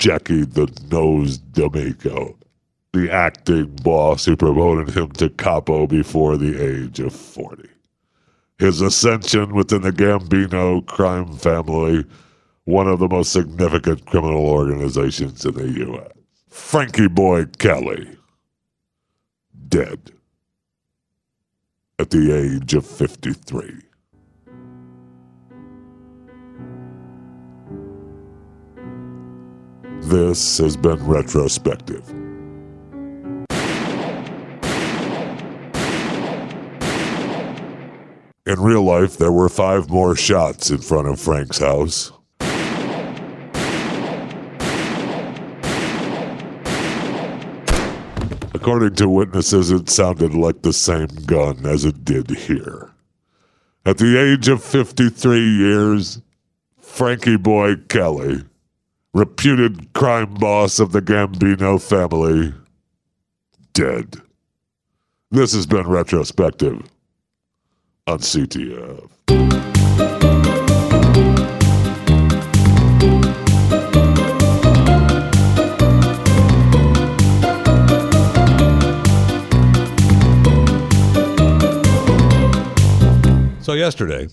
Jackie 0.00 0.44
the 0.44 0.66
Nose 0.90 1.38
D'Amico, 1.38 2.36
the 2.92 3.08
acting 3.12 3.76
boss 3.82 4.24
who 4.24 4.36
promoted 4.36 4.96
him 4.96 5.12
to 5.12 5.30
capo 5.30 5.86
before 5.86 6.36
the 6.36 6.60
age 6.60 6.98
of 6.98 7.14
40. 7.14 7.68
His 8.58 8.80
ascension 8.80 9.54
within 9.54 9.82
the 9.82 9.90
Gambino 9.92 10.86
crime 10.86 11.36
family 11.36 12.04
one 12.64 12.88
of 12.88 12.98
the 12.98 13.08
most 13.08 13.32
significant 13.32 14.06
criminal 14.06 14.46
organizations 14.46 15.44
in 15.44 15.54
the 15.54 15.68
U.S. 15.86 16.10
Frankie 16.48 17.08
Boy 17.08 17.44
Cali, 17.58 18.16
dead 19.68 20.12
at 21.98 22.10
the 22.10 22.32
age 22.32 22.74
of 22.74 22.86
53. 22.86 23.80
This 30.00 30.58
has 30.58 30.76
been 30.76 31.04
retrospective. 31.06 32.23
In 38.46 38.60
real 38.60 38.82
life, 38.82 39.16
there 39.16 39.32
were 39.32 39.48
five 39.48 39.88
more 39.88 40.14
shots 40.14 40.70
in 40.70 40.76
front 40.76 41.08
of 41.08 41.18
Frank's 41.18 41.56
house. 41.56 42.12
According 48.52 48.96
to 48.96 49.08
witnesses, 49.08 49.70
it 49.70 49.88
sounded 49.88 50.34
like 50.34 50.60
the 50.60 50.74
same 50.74 51.08
gun 51.24 51.64
as 51.64 51.86
it 51.86 52.04
did 52.04 52.28
here. 52.32 52.90
At 53.86 53.96
the 53.96 54.18
age 54.18 54.48
of 54.48 54.62
53 54.62 55.38
years, 55.38 56.20
Frankie 56.78 57.38
Boy 57.38 57.76
Cali, 57.88 58.44
reputed 59.14 59.94
crime 59.94 60.34
boss 60.34 60.78
of 60.78 60.92
the 60.92 61.00
Gambino 61.00 61.80
family, 61.80 62.52
dead. 63.72 64.20
This 65.30 65.54
has 65.54 65.64
been 65.64 65.88
retrospective 65.88 66.82
on 68.06 68.18
CTF. 68.18 69.10
So 83.62 83.72
yesterday, 83.72 84.28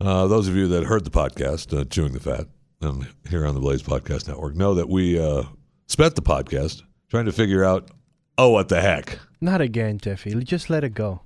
uh, 0.00 0.26
those 0.26 0.48
of 0.48 0.56
you 0.56 0.66
that 0.68 0.84
heard 0.84 1.04
the 1.04 1.10
podcast, 1.10 1.78
uh, 1.78 1.84
Chewing 1.84 2.14
the 2.14 2.20
Fat, 2.20 2.46
um, 2.80 3.06
here 3.28 3.46
on 3.46 3.54
the 3.54 3.60
Blaze 3.60 3.82
Podcast 3.82 4.26
Network, 4.26 4.54
know 4.56 4.74
that 4.74 4.88
we 4.88 5.18
uh, 5.20 5.42
spent 5.88 6.14
the 6.14 6.22
podcast 6.22 6.82
trying 7.10 7.26
to 7.26 7.32
figure 7.32 7.62
out, 7.62 7.90
oh, 8.38 8.48
what 8.48 8.70
the 8.70 8.80
heck? 8.80 9.18
Not 9.42 9.60
again, 9.60 9.98
Jeffy. 9.98 10.34
Just 10.42 10.70
let 10.70 10.84
it 10.84 10.94
go. 10.94 11.20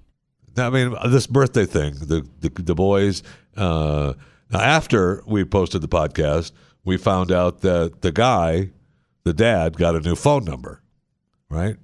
I 0.59 0.71
mean, 0.71 0.95
this 1.07 1.27
birthday 1.27 1.67
thing, 1.67 1.95
the 1.95 2.27
the, 2.41 2.51
the 2.51 2.75
boys. 2.75 3.23
Uh, 3.57 4.15
after 4.53 5.23
we 5.27 5.45
posted 5.45 5.83
the 5.83 5.89
podcast, 5.89 6.53
we 6.85 6.97
found 6.97 7.31
out 7.31 7.61
that 7.61 8.01
the 8.01 8.13
guy, 8.13 8.71
the 9.25 9.33
dad, 9.33 9.77
got 9.77 9.95
a 9.95 10.01
new 10.01 10.15
phone 10.15 10.45
number, 10.45 10.83
right? 11.51 11.77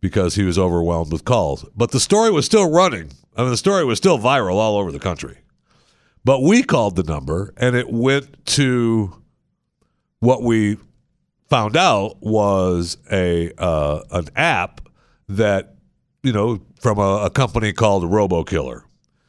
Because 0.00 0.34
he 0.34 0.44
was 0.44 0.58
overwhelmed 0.58 1.10
with 1.12 1.24
calls. 1.24 1.64
But 1.74 1.90
the 1.90 2.00
story 2.00 2.30
was 2.30 2.46
still 2.46 2.70
running. 2.70 3.10
I 3.36 3.42
mean, 3.42 3.50
the 3.50 3.56
story 3.56 3.84
was 3.84 3.98
still 3.98 4.18
viral 4.18 4.54
all 4.54 4.76
over 4.76 4.92
the 4.92 5.00
country. 5.00 5.38
But 6.24 6.42
we 6.42 6.62
called 6.62 6.96
the 6.96 7.02
number, 7.02 7.52
and 7.56 7.74
it 7.74 7.90
went 7.90 8.46
to 8.46 9.22
what 10.20 10.42
we 10.42 10.78
found 11.48 11.76
out 11.76 12.16
was 12.20 12.96
a 13.12 13.52
uh, 13.58 14.02
an 14.10 14.28
app 14.36 14.88
that 15.28 15.73
you 16.24 16.32
know 16.32 16.60
from 16.80 16.98
a, 16.98 17.26
a 17.26 17.30
company 17.30 17.72
called 17.72 18.02
RoboKiller. 18.04 18.82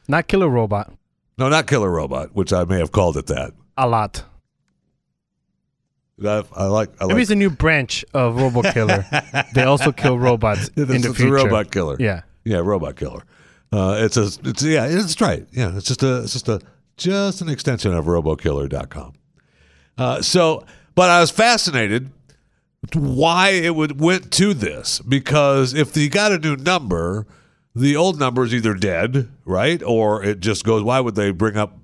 Not 0.08 0.26
Killer 0.28 0.48
Robot. 0.48 0.92
No, 1.38 1.48
not 1.48 1.66
Killer 1.66 1.90
Robot, 1.90 2.34
which 2.34 2.52
I 2.52 2.64
may 2.64 2.78
have 2.78 2.90
called 2.92 3.16
it 3.16 3.26
that. 3.26 3.52
A 3.76 3.86
lot. 3.86 4.24
I, 6.24 6.42
I 6.54 6.64
like. 6.66 6.88
I 7.00 7.04
Maybe 7.04 7.14
like. 7.14 7.22
it's 7.22 7.30
a 7.30 7.34
new 7.34 7.50
branch 7.50 8.04
of 8.14 8.36
Robo 8.36 8.62
Killer. 8.72 9.04
they 9.54 9.64
also 9.64 9.92
kill 9.92 10.18
robots 10.18 10.68
in 10.68 10.84
It's- 10.84 11.02
the 11.02 11.08
it's 11.10 11.16
future. 11.18 11.36
a 11.36 11.44
robot 11.44 11.70
killer. 11.70 11.96
Yeah. 12.00 12.22
yeah, 12.44 12.58
robot 12.58 12.96
killer. 12.96 13.22
Uh, 13.72 13.96
it's 14.00 14.16
a. 14.16 14.30
It's 14.48 14.62
yeah. 14.62 14.86
It's 14.86 15.20
right. 15.20 15.46
Yeah, 15.52 15.76
it's 15.76 15.86
just 15.86 16.02
a. 16.02 16.22
It's 16.22 16.32
just 16.32 16.48
a. 16.48 16.60
Just 16.96 17.42
an 17.42 17.50
extension 17.50 17.92
of 17.92 18.06
RoboKiller.com. 18.06 19.12
Uh, 19.98 20.22
so, 20.22 20.64
but 20.94 21.10
I 21.10 21.20
was 21.20 21.30
fascinated 21.30 22.10
why 22.94 23.50
it 23.50 23.74
would 23.74 24.00
went 24.00 24.32
to 24.32 24.54
this 24.54 25.00
because 25.00 25.74
if 25.74 25.96
you 25.96 26.08
got 26.08 26.32
a 26.32 26.38
new 26.38 26.56
number, 26.56 27.26
the 27.74 27.96
old 27.96 28.18
number 28.18 28.44
is 28.44 28.54
either 28.54 28.74
dead, 28.74 29.28
right, 29.44 29.82
or 29.82 30.22
it 30.22 30.40
just 30.40 30.64
goes. 30.64 30.82
Why 30.82 31.00
would 31.00 31.14
they 31.14 31.30
bring 31.30 31.56
up 31.56 31.78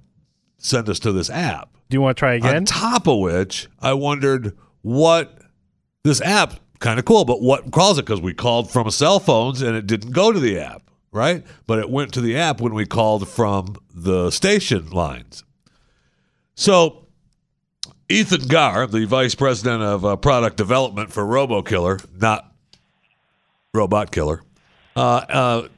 send 0.58 0.88
us 0.88 0.98
to 1.00 1.12
this 1.12 1.28
app? 1.28 1.76
Do 1.90 1.96
you 1.96 2.00
want 2.00 2.16
to 2.16 2.20
try 2.20 2.34
again? 2.34 2.56
On 2.56 2.64
top 2.64 3.06
of 3.06 3.18
which, 3.18 3.68
I 3.80 3.92
wondered 3.92 4.56
what 4.82 5.38
this 6.04 6.20
app 6.20 6.54
kind 6.78 6.98
of 6.98 7.04
cool, 7.04 7.24
but 7.24 7.42
what 7.42 7.70
calls 7.70 7.98
it? 7.98 8.06
Because 8.06 8.20
we 8.20 8.34
called 8.34 8.70
from 8.70 8.90
cell 8.90 9.20
phones 9.20 9.62
and 9.62 9.76
it 9.76 9.86
didn't 9.86 10.12
go 10.12 10.32
to 10.32 10.40
the 10.40 10.58
app, 10.58 10.82
right? 11.10 11.44
But 11.66 11.78
it 11.78 11.90
went 11.90 12.12
to 12.14 12.20
the 12.20 12.36
app 12.36 12.60
when 12.60 12.74
we 12.74 12.86
called 12.86 13.28
from 13.28 13.76
the 13.94 14.30
station 14.30 14.90
lines. 14.90 15.44
So, 16.54 17.06
Ethan 18.08 18.48
Garr, 18.48 18.86
the 18.86 19.04
vice 19.06 19.34
president 19.34 19.82
of 19.82 20.04
uh, 20.04 20.16
product 20.16 20.56
development 20.56 21.12
for 21.12 21.24
RoboKiller, 21.24 22.04
not 22.20 22.52
Robot 23.74 24.10
Killer, 24.12 24.42
uh, 24.96 25.00
uh, 25.00 25.68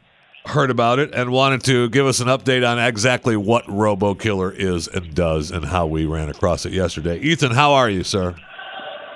heard 0.47 0.71
about 0.71 0.99
it 0.99 1.15
and 1.15 1.31
wanted 1.31 1.63
to 1.65 1.89
give 1.91 2.07
us 2.07 2.21
an 2.21 2.29
update 2.29 2.69
on 2.69 2.79
exactly 2.79 3.37
what 3.37 3.65
RoboKiller 3.67 4.55
is 4.55 4.89
and 4.89 5.15
does 5.15 5.51
and 5.51 5.65
how 5.65 5.87
we 5.87 6.05
ran 6.07 6.29
across 6.29 6.67
it 6.67 6.73
yesterday. 6.73 7.19
Ethan, 7.21 7.53
how 7.53 7.73
are 7.73 7.89
you, 7.89 8.03
sir? 8.05 8.35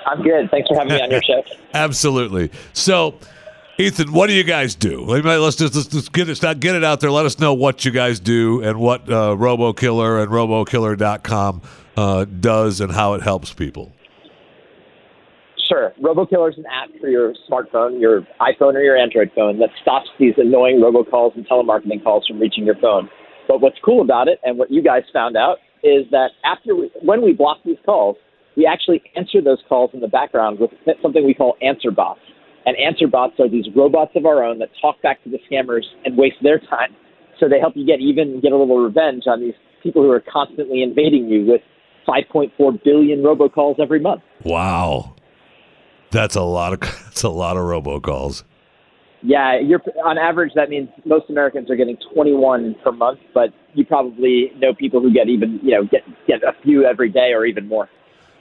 I'm 0.05 0.21
good. 0.23 0.49
Thanks 0.49 0.67
for 0.69 0.75
having 0.75 0.93
me 0.93 1.01
on 1.01 1.11
your 1.11 1.21
show. 1.23 1.43
Absolutely. 1.73 2.51
So, 2.73 3.19
Ethan, 3.79 4.11
what 4.11 4.27
do 4.27 4.33
you 4.33 4.43
guys 4.43 4.75
do? 4.75 5.05
Let's 5.05 5.55
just 5.55 5.73
let's 5.73 6.09
get 6.09 6.27
it 6.27 6.41
get 6.59 6.75
it 6.75 6.83
out 6.83 6.99
there. 6.99 7.11
Let 7.11 7.25
us 7.25 7.39
know 7.39 7.53
what 7.53 7.85
you 7.85 7.91
guys 7.91 8.19
do 8.19 8.61
and 8.61 8.77
what 8.77 9.03
uh, 9.03 9.37
RoboKiller 9.37 10.21
and 10.21 10.29
RoboKiller.com 10.29 11.61
uh, 11.95 12.25
does 12.25 12.81
and 12.81 12.91
how 12.91 13.13
it 13.13 13.21
helps 13.21 13.53
people. 13.53 13.93
Sure. 15.69 15.93
RoboKiller 16.01 16.49
is 16.49 16.57
an 16.57 16.65
app 16.65 16.89
for 16.99 17.07
your 17.07 17.33
smartphone, 17.49 18.01
your 18.01 18.27
iPhone 18.41 18.73
or 18.73 18.81
your 18.81 18.97
Android 18.97 19.31
phone 19.33 19.59
that 19.59 19.69
stops 19.81 20.09
these 20.19 20.33
annoying 20.35 20.81
robocalls 20.81 21.37
and 21.37 21.47
telemarketing 21.47 22.03
calls 22.03 22.27
from 22.27 22.37
reaching 22.37 22.65
your 22.65 22.75
phone. 22.81 23.09
But 23.47 23.61
what's 23.61 23.77
cool 23.85 24.01
about 24.01 24.27
it, 24.27 24.39
and 24.43 24.57
what 24.57 24.69
you 24.69 24.83
guys 24.83 25.03
found 25.13 25.37
out, 25.37 25.57
is 25.83 26.05
that 26.11 26.31
after 26.43 26.75
we, 26.75 26.91
when 27.01 27.21
we 27.21 27.31
block 27.31 27.59
these 27.63 27.77
calls, 27.85 28.17
we 28.57 28.65
actually 28.65 29.01
answer 29.15 29.41
those 29.41 29.59
calls 29.69 29.91
in 29.93 30.01
the 30.01 30.09
background 30.09 30.59
with 30.59 30.71
something 31.01 31.25
we 31.25 31.33
call 31.33 31.55
answer 31.61 31.91
bots. 31.91 32.19
And 32.65 32.77
answer 32.77 33.07
bots 33.07 33.33
are 33.39 33.49
these 33.49 33.65
robots 33.75 34.11
of 34.15 34.25
our 34.25 34.43
own 34.43 34.59
that 34.59 34.69
talk 34.81 35.01
back 35.01 35.23
to 35.23 35.29
the 35.29 35.39
scammers 35.49 35.83
and 36.05 36.17
waste 36.17 36.37
their 36.43 36.59
time. 36.59 36.95
So 37.39 37.47
they 37.47 37.59
help 37.59 37.73
you 37.75 37.85
get 37.85 37.99
even, 37.99 38.41
get 38.41 38.51
a 38.51 38.57
little 38.57 38.77
revenge 38.77 39.23
on 39.27 39.39
these 39.39 39.53
people 39.81 40.03
who 40.03 40.11
are 40.11 40.23
constantly 40.31 40.83
invading 40.83 41.29
you 41.29 41.45
with 41.45 41.61
5.4 42.07 42.83
billion 42.83 43.19
robocalls 43.19 43.79
every 43.79 43.99
month. 43.99 44.21
Wow. 44.43 45.15
That's 46.11 46.35
a 46.35 46.41
lot 46.41 46.73
of 46.73 46.79
that's 47.05 47.23
a 47.23 47.29
lot 47.29 47.55
of 47.55 47.63
robocalls. 47.63 48.43
Yeah, 49.21 49.59
you're 49.59 49.81
on 50.05 50.17
average. 50.17 50.53
That 50.55 50.69
means 50.69 50.89
most 51.05 51.29
Americans 51.29 51.69
are 51.69 51.75
getting 51.75 51.97
21 52.13 52.75
per 52.83 52.91
month, 52.91 53.19
but 53.33 53.49
you 53.73 53.85
probably 53.85 54.51
know 54.57 54.73
people 54.73 55.01
who 55.01 55.13
get 55.13 55.27
even 55.27 55.59
you 55.61 55.71
know 55.71 55.83
get 55.83 56.01
get 56.25 56.41
a 56.43 56.53
few 56.63 56.85
every 56.85 57.09
day 57.09 57.31
or 57.33 57.45
even 57.45 57.67
more. 57.67 57.89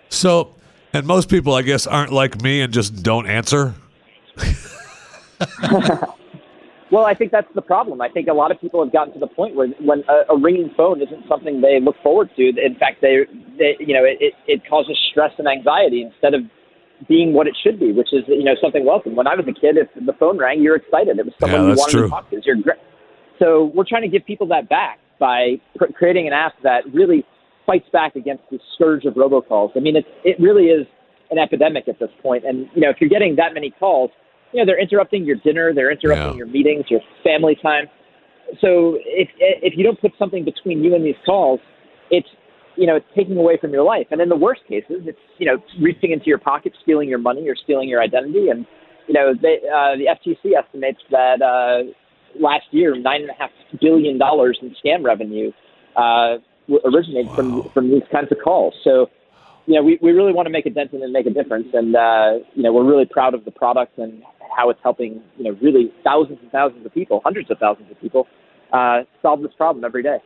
So, 0.09 0.55
and 0.93 1.07
most 1.07 1.29
people, 1.29 1.55
I 1.55 1.63
guess, 1.63 1.87
aren't 1.87 2.13
like 2.13 2.41
me 2.43 2.63
and 2.63 2.73
just 2.73 3.03
don't 3.03 3.27
answer. 3.27 3.75
well, 6.91 7.05
I 7.05 7.15
think 7.15 7.33
that's 7.33 7.53
the 7.55 7.63
problem. 7.63 8.01
I 8.01 8.09
think 8.09 8.29
a 8.29 8.33
lot 8.33 8.51
of 8.51 8.61
people 8.61 8.83
have 8.83 8.93
gotten 8.93 9.13
to 9.15 9.21
the 9.21 9.27
point 9.27 9.55
where 9.55 9.69
when 9.81 10.03
a, 10.09 10.35
a 10.35 10.39
ringing 10.39 10.71
phone 10.77 11.03
isn't 11.03 11.29
something 11.29 11.61
they 11.61 11.81
look 11.81 11.97
forward 12.03 12.31
to. 12.37 12.49
In 12.49 12.77
fact, 12.79 13.01
they, 13.01 13.27
they 13.59 13.77
you 13.79 13.95
know, 13.95 14.05
it, 14.05 14.35
it 14.47 14.63
causes 14.69 14.99
stress 15.11 15.33
and 15.39 15.49
anxiety 15.49 16.03
instead 16.03 16.35
of 16.35 16.43
being 17.07 17.33
what 17.33 17.47
it 17.47 17.57
should 17.63 17.79
be, 17.79 17.93
which 17.93 18.13
is 18.13 18.25
you 18.27 18.43
know 18.43 18.55
something 18.61 18.85
welcome. 18.85 19.15
When 19.15 19.27
I 19.27 19.35
was 19.35 19.47
a 19.47 19.53
kid, 19.53 19.77
if 19.77 19.89
the 19.95 20.13
phone 20.19 20.39
rang, 20.39 20.63
you're 20.63 20.77
excited. 20.77 21.19
It 21.19 21.27
was 21.27 21.35
someone 21.39 21.63
yeah, 21.63 21.71
you 21.71 21.77
wanted 21.77 21.93
true. 21.93 22.03
to 22.03 22.09
talk 22.09 22.31
to. 22.31 22.41
You're 22.45 22.57
great. 22.57 22.79
So 23.39 23.71
we're 23.75 23.89
trying 23.89 24.03
to 24.03 24.09
give 24.09 24.27
people 24.27 24.49
that 24.49 24.69
back 24.69 24.99
by 25.21 25.61
pr- 25.77 25.93
creating 25.97 26.27
an 26.27 26.33
app 26.33 26.55
that 26.65 26.83
really 26.93 27.25
fights 27.67 27.87
back 27.93 28.17
against 28.17 28.43
the 28.51 28.59
scourge 28.75 29.05
of 29.05 29.15
robocalls. 29.15 29.71
I 29.77 29.81
mean, 29.81 29.97
it 29.97 30.07
it 30.25 30.41
really 30.41 30.65
is 30.65 30.87
an 31.31 31.39
epidemic 31.39 31.87
at 31.89 31.99
this 31.99 32.11
point. 32.23 32.45
And 32.45 32.69
you 32.75 32.81
know, 32.81 32.91
if 32.91 32.97
you're 33.01 33.11
getting 33.11 33.37
that 33.37 33.55
many 33.55 33.73
calls, 33.79 34.11
you 34.53 34.61
know 34.61 34.67
they're 34.67 34.81
interrupting 34.81 35.25
your 35.25 35.37
dinner, 35.37 35.73
they're 35.75 35.91
interrupting 35.91 36.33
Yeah. 36.33 36.37
your 36.37 36.47
meetings, 36.47 36.85
your 36.89 37.01
family 37.23 37.57
time. 37.61 37.89
So 38.61 38.99
if 39.05 39.29
if 39.39 39.75
you 39.77 39.85
don't 39.85 40.01
put 40.01 40.13
something 40.19 40.45
between 40.45 40.83
you 40.83 40.95
and 40.95 41.05
these 41.05 41.19
calls, 41.27 41.61
it's 42.11 42.29
you 42.77 42.87
know 42.87 42.97
it's 42.97 43.07
taking 43.15 43.37
away 43.37 43.59
from 43.61 43.73
your 43.73 43.83
life. 43.83 44.07
And 44.11 44.21
in 44.21 44.29
the 44.29 44.37
worst 44.37 44.63
cases, 44.69 45.03
it's 45.05 45.19
you 45.39 45.47
know 45.47 45.59
reaching 45.81 46.13
into 46.13 46.27
your 46.27 46.39
pocket, 46.39 46.73
stealing 46.83 47.09
your 47.09 47.19
money, 47.19 47.49
or 47.49 47.55
stealing 47.55 47.89
your 47.89 48.03
identity. 48.03 48.49
And 48.49 48.67
you 49.07 49.15
know 49.15 49.35
they, 49.35 49.59
uh, 49.69 49.97
the 49.97 50.07
FTC 50.17 50.57
estimates 50.57 51.01
that 51.11 51.43
uh, 51.43 51.91
last 52.41 52.65
year 52.71 52.97
nine 52.97 53.23
and 53.23 53.31
a 53.31 53.35
half 53.39 53.51
billion 53.81 54.19
dollars 54.19 54.59
in 54.63 54.75
scam 54.83 55.05
revenue 55.05 55.53
uh, 55.97 56.39
originated 56.87 57.31
from 57.37 57.69
from 57.75 57.91
these 57.91 58.05
kinds 58.11 58.33
of 58.33 58.39
calls. 58.43 58.75
So 58.83 59.11
you 59.69 59.75
know, 59.75 59.83
we, 59.83 59.99
we 60.01 60.13
really 60.13 60.33
want 60.33 60.47
to 60.47 60.51
make 60.51 60.65
a 60.65 60.71
dent 60.71 60.95
in 60.95 61.03
and 61.03 61.13
make 61.13 61.27
a 61.27 61.31
difference. 61.31 61.67
And, 61.75 61.95
uh, 61.95 62.39
you 62.55 62.63
know, 62.63 62.73
we're 62.73 62.89
really 62.89 63.05
proud 63.05 63.35
of 63.35 63.45
the 63.45 63.51
product 63.51 63.99
and 63.99 64.23
how 64.59 64.71
it's 64.71 64.81
helping, 64.83 65.23
you 65.37 65.45
know, 65.45 65.57
really 65.63 65.93
thousands 66.03 66.41
and 66.43 66.51
thousands 66.51 66.85
of 66.85 66.93
people, 66.93 67.21
hundreds 67.23 67.49
of 67.49 67.59
thousands 67.59 67.89
of 67.91 68.01
people, 68.01 68.27
uh, 68.73 69.03
solve 69.23 69.41
this 69.41 69.53
problem 69.57 69.85
every 69.85 70.03
day. 70.03 70.19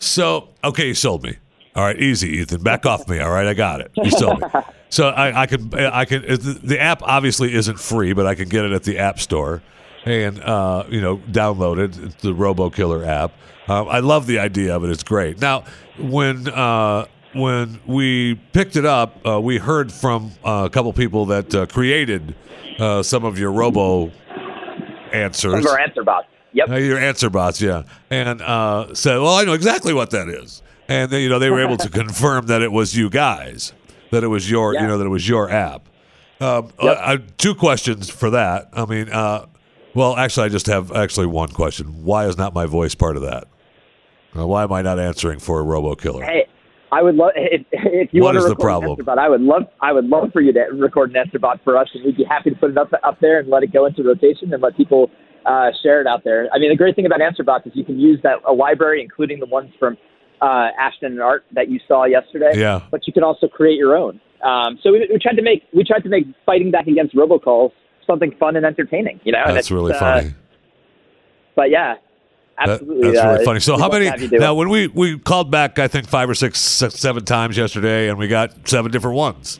So, 0.00 0.48
okay, 0.64 0.88
you 0.88 0.94
sold 0.94 1.22
me. 1.22 1.36
All 1.76 1.84
right, 1.84 1.96
easy, 1.96 2.30
Ethan. 2.30 2.62
Back 2.64 2.84
off 2.84 3.08
me. 3.08 3.20
All 3.20 3.30
right, 3.30 3.46
I 3.46 3.54
got 3.54 3.80
it. 3.80 3.92
You 3.96 4.10
sold 4.10 4.40
me. 4.40 4.48
So 4.92 5.08
I, 5.08 5.44
I 5.44 5.46
can, 5.46 5.72
I 5.74 6.04
can. 6.04 6.20
The 6.20 6.76
app 6.78 7.02
obviously 7.02 7.54
isn't 7.54 7.80
free, 7.80 8.12
but 8.12 8.26
I 8.26 8.34
can 8.34 8.50
get 8.50 8.66
it 8.66 8.72
at 8.72 8.82
the 8.82 8.98
App 8.98 9.18
Store, 9.18 9.62
and 10.04 10.38
uh, 10.42 10.84
you 10.90 11.00
know, 11.00 11.16
download 11.16 11.78
it. 11.78 11.96
It's 11.96 12.16
the 12.16 12.34
RoboKiller 12.34 13.06
app. 13.06 13.32
Um, 13.68 13.88
I 13.88 14.00
love 14.00 14.26
the 14.26 14.38
idea 14.38 14.76
of 14.76 14.84
it. 14.84 14.90
It's 14.90 15.02
great. 15.02 15.40
Now, 15.40 15.64
when 15.98 16.46
uh, 16.46 17.06
when 17.34 17.80
we 17.86 18.34
picked 18.52 18.76
it 18.76 18.84
up, 18.84 19.26
uh, 19.26 19.40
we 19.40 19.58
heard 19.58 19.92
from 19.92 20.32
uh, 20.44 20.64
a 20.66 20.70
couple 20.70 20.92
people 20.92 21.26
that 21.26 21.54
uh, 21.54 21.66
created 21.66 22.34
uh, 22.78 23.02
some 23.02 23.24
of 23.24 23.38
your 23.38 23.52
Robo 23.52 24.10
answers. 25.12 25.52
Some 25.52 25.60
of 25.60 25.66
our 25.66 25.78
answer 25.80 26.02
bots. 26.02 26.28
Yep. 26.54 26.68
Uh, 26.70 26.74
your 26.76 26.98
answer 26.98 27.30
bots, 27.30 27.62
yeah, 27.62 27.84
and 28.10 28.42
uh, 28.42 28.94
said, 28.94 29.16
"Well, 29.18 29.34
I 29.36 29.44
know 29.44 29.54
exactly 29.54 29.94
what 29.94 30.10
that 30.10 30.28
is," 30.28 30.62
and 30.86 31.10
then, 31.10 31.22
you 31.22 31.30
know 31.30 31.38
they 31.38 31.48
were 31.50 31.62
able 31.62 31.78
to 31.78 31.88
confirm 32.02 32.46
that 32.46 32.60
it 32.60 32.70
was 32.70 32.94
you 32.96 33.08
guys, 33.08 33.72
that 34.10 34.22
it 34.22 34.26
was 34.28 34.50
your, 34.50 34.74
Yeah. 34.74 34.82
you 34.82 34.86
know, 34.88 34.98
that 34.98 35.06
it 35.06 35.10
was 35.10 35.26
your 35.26 35.48
app. 35.50 35.88
Um, 36.40 36.68
Yep. 36.82 37.36
Two 37.38 37.54
questions 37.54 38.10
for 38.10 38.28
that. 38.30 38.68
I 38.74 38.84
mean, 38.84 39.08
uh, 39.08 39.46
well, 39.94 40.14
actually, 40.16 40.46
I 40.46 40.48
just 40.50 40.66
have 40.66 40.92
actually 40.92 41.26
one 41.26 41.48
question. 41.48 42.04
Why 42.04 42.26
is 42.26 42.36
not 42.36 42.52
my 42.52 42.66
voice 42.66 42.94
part 42.94 43.16
of 43.16 43.22
that? 43.22 43.44
Uh, 44.36 44.46
why 44.46 44.62
am 44.64 44.72
I 44.72 44.82
not 44.82 44.98
answering 44.98 45.38
for 45.38 45.60
a 45.60 45.64
RoboKiller? 45.64 46.24
Hey, 46.24 46.46
I 46.92 47.02
would 47.02 47.14
love 47.16 47.32
if, 47.34 47.64
if 47.72 48.10
you 48.12 48.22
What 48.22 48.34
want 48.34 48.36
to 48.36 48.38
is 48.40 48.44
the 48.44 48.50
record 48.50 48.62
problem? 48.62 48.84
an 48.84 48.90
answer 48.92 49.04
bot. 49.04 49.18
I 49.18 49.28
would 49.28 49.40
love 49.40 49.62
I 49.80 49.92
would 49.92 50.04
love 50.06 50.30
for 50.32 50.40
you 50.42 50.52
to 50.52 50.60
record 50.74 51.10
an 51.10 51.16
answer 51.16 51.38
bot 51.38 51.60
for 51.64 51.76
us, 51.76 51.88
and 51.94 52.04
we'd 52.04 52.16
be 52.16 52.24
happy 52.24 52.50
to 52.50 52.56
put 52.56 52.70
it 52.70 52.76
up 52.78 52.90
up 53.02 53.18
there 53.20 53.40
and 53.40 53.48
let 53.48 53.62
it 53.62 53.72
go 53.72 53.86
into 53.86 54.02
rotation 54.04 54.52
and 54.52 54.62
let 54.62 54.76
people 54.76 55.10
uh, 55.46 55.70
share 55.82 56.00
it 56.00 56.06
out 56.06 56.22
there. 56.22 56.48
I 56.52 56.58
mean, 56.58 56.70
the 56.70 56.76
great 56.76 56.94
thing 56.94 57.06
about 57.06 57.20
answer 57.22 57.42
bots 57.42 57.66
is 57.66 57.72
you 57.74 57.84
can 57.84 57.98
use 57.98 58.20
that 58.22 58.36
a 58.46 58.52
library, 58.52 59.02
including 59.02 59.40
the 59.40 59.46
ones 59.46 59.70
from 59.78 59.96
uh, 60.42 60.68
Ashton 60.78 61.12
and 61.12 61.22
Art 61.22 61.44
that 61.54 61.70
you 61.70 61.80
saw 61.88 62.04
yesterday. 62.04 62.52
Yeah. 62.54 62.82
But 62.90 63.06
you 63.06 63.12
can 63.12 63.22
also 63.24 63.48
create 63.48 63.76
your 63.78 63.96
own. 63.96 64.20
Um, 64.44 64.78
so 64.82 64.92
we, 64.92 65.08
we 65.10 65.18
tried 65.18 65.36
to 65.36 65.42
make 65.42 65.62
we 65.72 65.84
tried 65.84 66.02
to 66.02 66.08
make 66.10 66.24
fighting 66.44 66.70
back 66.70 66.86
against 66.88 67.14
robocalls 67.16 67.70
something 68.06 68.34
fun 68.38 68.56
and 68.56 68.66
entertaining. 68.66 69.20
You 69.24 69.32
know, 69.32 69.42
and 69.46 69.56
That's 69.56 69.66
it's, 69.68 69.70
really 69.70 69.92
uh, 69.94 69.98
funny. 69.98 70.34
but 71.56 71.70
yeah, 71.70 71.94
That- 72.58 72.68
absolutely. 72.68 73.10
that's 73.12 73.24
uh, 73.24 73.28
really 73.28 73.44
funny. 73.44 73.60
So 73.60 73.78
how 73.78 73.88
many? 73.88 74.06
have 74.06 74.20
you 74.22 74.28
do 74.28 74.36
it. 74.36 74.40
Now, 74.40 74.54
when 74.54 74.68
we 74.68 74.86
we 74.88 75.18
called 75.18 75.50
back, 75.50 75.78
I 75.78 75.88
think 75.88 76.06
five 76.08 76.28
or 76.30 76.34
six, 76.34 76.58
six, 76.60 76.94
seven 76.96 77.24
times 77.24 77.56
yesterday, 77.56 78.08
and 78.08 78.18
we 78.18 78.28
got 78.28 78.68
seven 78.68 78.90
different 78.92 79.16
ones, 79.16 79.58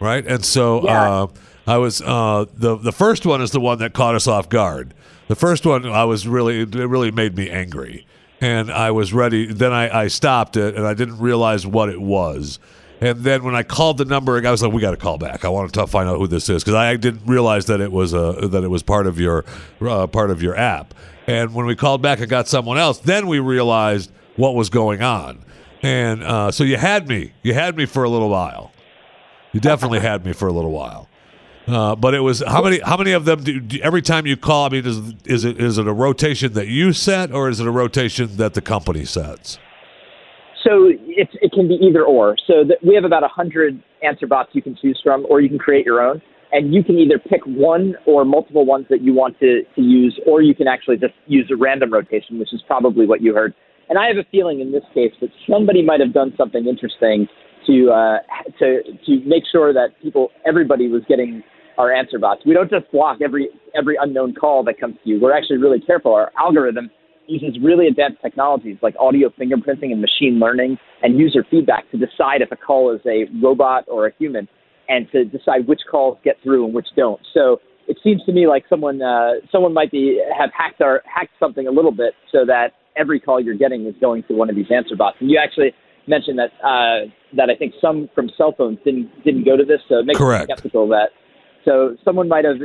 right? 0.00 0.26
And 0.26 0.44
so 0.44 0.84
Yeah. 0.84 1.10
uh, 1.22 1.26
I 1.66 1.76
was 1.78 2.00
uh, 2.00 2.46
the 2.54 2.76
the 2.76 2.92
first 2.92 3.26
one 3.26 3.42
is 3.42 3.50
the 3.50 3.60
one 3.60 3.78
that 3.80 3.92
caught 3.92 4.14
us 4.14 4.26
off 4.26 4.48
guard. 4.48 4.94
The 5.26 5.36
first 5.36 5.66
one 5.66 5.84
I 5.86 6.04
was 6.04 6.26
really 6.26 6.60
it 6.60 6.74
really 6.74 7.10
made 7.10 7.36
me 7.36 7.50
angry, 7.50 8.06
and 8.40 8.70
I 8.70 8.92
was 8.92 9.12
ready. 9.12 9.52
Then 9.52 9.72
I, 9.72 10.04
I 10.04 10.08
stopped 10.08 10.56
it, 10.56 10.74
and 10.76 10.86
I 10.86 10.94
didn't 10.94 11.18
realize 11.18 11.66
what 11.66 11.90
it 11.90 12.00
was. 12.00 12.58
And 13.00 13.20
then 13.20 13.44
when 13.44 13.54
I 13.54 13.62
called 13.62 13.98
the 13.98 14.04
number, 14.06 14.44
I 14.44 14.50
was 14.50 14.62
like, 14.62 14.72
"We 14.72 14.80
got 14.80 14.92
to 14.92 14.96
call 14.96 15.18
back. 15.18 15.44
I 15.44 15.48
want 15.50 15.72
to 15.74 15.86
find 15.86 16.08
out 16.08 16.18
who 16.18 16.26
this 16.26 16.48
is 16.48 16.64
because 16.64 16.74
I 16.74 16.96
didn't 16.96 17.26
realize 17.26 17.66
that 17.66 17.80
it 17.80 17.92
was 17.92 18.14
a 18.14 18.48
that 18.48 18.64
it 18.64 18.68
was 18.68 18.82
part 18.82 19.06
of 19.06 19.20
your 19.20 19.44
uh, 19.82 20.06
part 20.06 20.30
of 20.30 20.40
your 20.42 20.56
app." 20.56 20.94
And 21.28 21.54
when 21.54 21.66
we 21.66 21.76
called 21.76 22.00
back 22.00 22.20
and 22.20 22.28
got 22.28 22.48
someone 22.48 22.78
else, 22.78 22.98
then 22.98 23.26
we 23.26 23.38
realized 23.38 24.10
what 24.36 24.54
was 24.54 24.70
going 24.70 25.02
on. 25.02 25.44
And 25.82 26.24
uh, 26.24 26.50
so 26.50 26.64
you 26.64 26.78
had 26.78 27.06
me. 27.06 27.34
You 27.42 27.52
had 27.52 27.76
me 27.76 27.84
for 27.84 28.02
a 28.02 28.08
little 28.08 28.30
while. 28.30 28.72
You 29.52 29.60
definitely 29.60 30.00
had 30.00 30.24
me 30.24 30.32
for 30.32 30.48
a 30.48 30.52
little 30.52 30.72
while. 30.72 31.06
Uh, 31.66 31.94
but 31.94 32.14
it 32.14 32.20
was 32.20 32.42
how 32.46 32.62
many? 32.62 32.80
How 32.80 32.96
many 32.96 33.12
of 33.12 33.26
them? 33.26 33.44
Do, 33.44 33.60
do 33.60 33.78
every 33.82 34.00
time 34.00 34.26
you 34.26 34.38
call? 34.38 34.64
I 34.64 34.68
mean, 34.70 34.86
is 34.86 34.96
is 35.26 35.44
it 35.44 35.60
is 35.60 35.76
it 35.76 35.86
a 35.86 35.92
rotation 35.92 36.54
that 36.54 36.68
you 36.68 36.94
set, 36.94 37.30
or 37.30 37.50
is 37.50 37.60
it 37.60 37.66
a 37.66 37.70
rotation 37.70 38.36
that 38.38 38.54
the 38.54 38.62
company 38.62 39.04
sets? 39.04 39.58
So 40.64 40.90
it's, 41.06 41.32
it 41.42 41.52
can 41.52 41.68
be 41.68 41.74
either 41.74 42.04
or. 42.04 42.36
So 42.46 42.64
that 42.64 42.78
we 42.82 42.94
have 42.94 43.04
about 43.04 43.20
100 43.22 43.80
answer 44.02 44.26
bots 44.26 44.50
you 44.54 44.62
can 44.62 44.76
choose 44.80 44.98
from, 45.04 45.26
or 45.28 45.42
you 45.42 45.50
can 45.50 45.58
create 45.58 45.84
your 45.84 46.00
own. 46.00 46.22
And 46.50 46.72
you 46.72 46.82
can 46.82 46.98
either 46.98 47.18
pick 47.18 47.42
one 47.44 47.94
or 48.06 48.24
multiple 48.24 48.64
ones 48.64 48.86
that 48.88 49.02
you 49.02 49.12
want 49.12 49.38
to, 49.40 49.62
to 49.74 49.82
use, 49.82 50.18
or 50.26 50.40
you 50.40 50.54
can 50.54 50.66
actually 50.66 50.96
just 50.96 51.14
use 51.26 51.50
a 51.52 51.56
random 51.56 51.92
rotation, 51.92 52.38
which 52.38 52.52
is 52.54 52.62
probably 52.66 53.06
what 53.06 53.20
you 53.20 53.34
heard. 53.34 53.54
And 53.88 53.98
I 53.98 54.06
have 54.06 54.16
a 54.16 54.24
feeling 54.30 54.60
in 54.60 54.72
this 54.72 54.84
case 54.94 55.12
that 55.20 55.30
somebody 55.50 55.82
might 55.82 56.00
have 56.00 56.12
done 56.12 56.32
something 56.36 56.66
interesting 56.66 57.26
to 57.66 57.90
uh, 57.90 58.18
to 58.58 58.82
to 59.06 59.20
make 59.26 59.44
sure 59.50 59.72
that 59.72 59.88
people, 60.02 60.30
everybody, 60.46 60.88
was 60.88 61.02
getting 61.08 61.42
our 61.76 61.92
answer 61.92 62.18
bots. 62.18 62.42
We 62.44 62.54
don't 62.54 62.70
just 62.70 62.90
block 62.92 63.18
every 63.22 63.48
every 63.74 63.96
unknown 64.00 64.34
call 64.34 64.64
that 64.64 64.80
comes 64.80 64.96
to 65.04 65.10
you. 65.10 65.20
We're 65.20 65.36
actually 65.36 65.58
really 65.58 65.80
careful. 65.80 66.14
Our 66.14 66.32
algorithm 66.38 66.90
uses 67.28 67.58
really 67.62 67.86
advanced 67.86 68.20
technologies 68.22 68.78
like 68.82 68.94
audio 68.98 69.28
fingerprinting 69.30 69.92
and 69.92 70.00
machine 70.00 70.38
learning 70.40 70.78
and 71.02 71.18
user 71.18 71.44
feedback 71.50 71.90
to 71.90 71.98
decide 71.98 72.40
if 72.40 72.50
a 72.50 72.56
call 72.56 72.94
is 72.94 73.00
a 73.06 73.26
robot 73.42 73.84
or 73.86 74.06
a 74.06 74.12
human 74.18 74.48
and 74.88 75.10
to 75.12 75.24
decide 75.24 75.66
which 75.66 75.80
calls 75.90 76.18
get 76.24 76.36
through 76.42 76.64
and 76.64 76.74
which 76.74 76.88
don't. 76.96 77.20
So 77.34 77.60
it 77.86 77.98
seems 78.02 78.24
to 78.26 78.32
me 78.32 78.46
like 78.46 78.64
someone 78.68 79.02
uh, 79.02 79.34
someone 79.50 79.72
might 79.72 79.90
be 79.90 80.22
have 80.36 80.50
hacked 80.56 80.80
our 80.80 81.02
hacked 81.04 81.32
something 81.40 81.66
a 81.66 81.70
little 81.70 81.92
bit 81.92 82.14
so 82.30 82.44
that 82.46 82.72
every 82.96 83.20
call 83.20 83.40
you're 83.40 83.56
getting 83.56 83.86
is 83.86 83.94
going 84.00 84.24
to 84.24 84.34
one 84.34 84.50
of 84.50 84.56
these 84.56 84.70
answer 84.74 84.96
bots. 84.96 85.16
And 85.20 85.30
you 85.30 85.38
actually 85.42 85.72
mentioned 86.06 86.38
that 86.38 86.52
uh, 86.64 87.08
that 87.36 87.50
I 87.50 87.56
think 87.56 87.74
some 87.80 88.08
from 88.14 88.30
cell 88.36 88.54
phones 88.56 88.78
didn't 88.84 89.24
didn't 89.24 89.44
go 89.44 89.56
to 89.56 89.64
this, 89.64 89.80
so 89.88 89.98
it 89.98 90.06
makes 90.06 90.18
Correct. 90.18 90.48
me 90.48 90.54
skeptical 90.54 90.84
of 90.84 90.90
that. 90.90 91.10
So 91.64 91.96
someone 92.04 92.28
might 92.28 92.44
have 92.44 92.56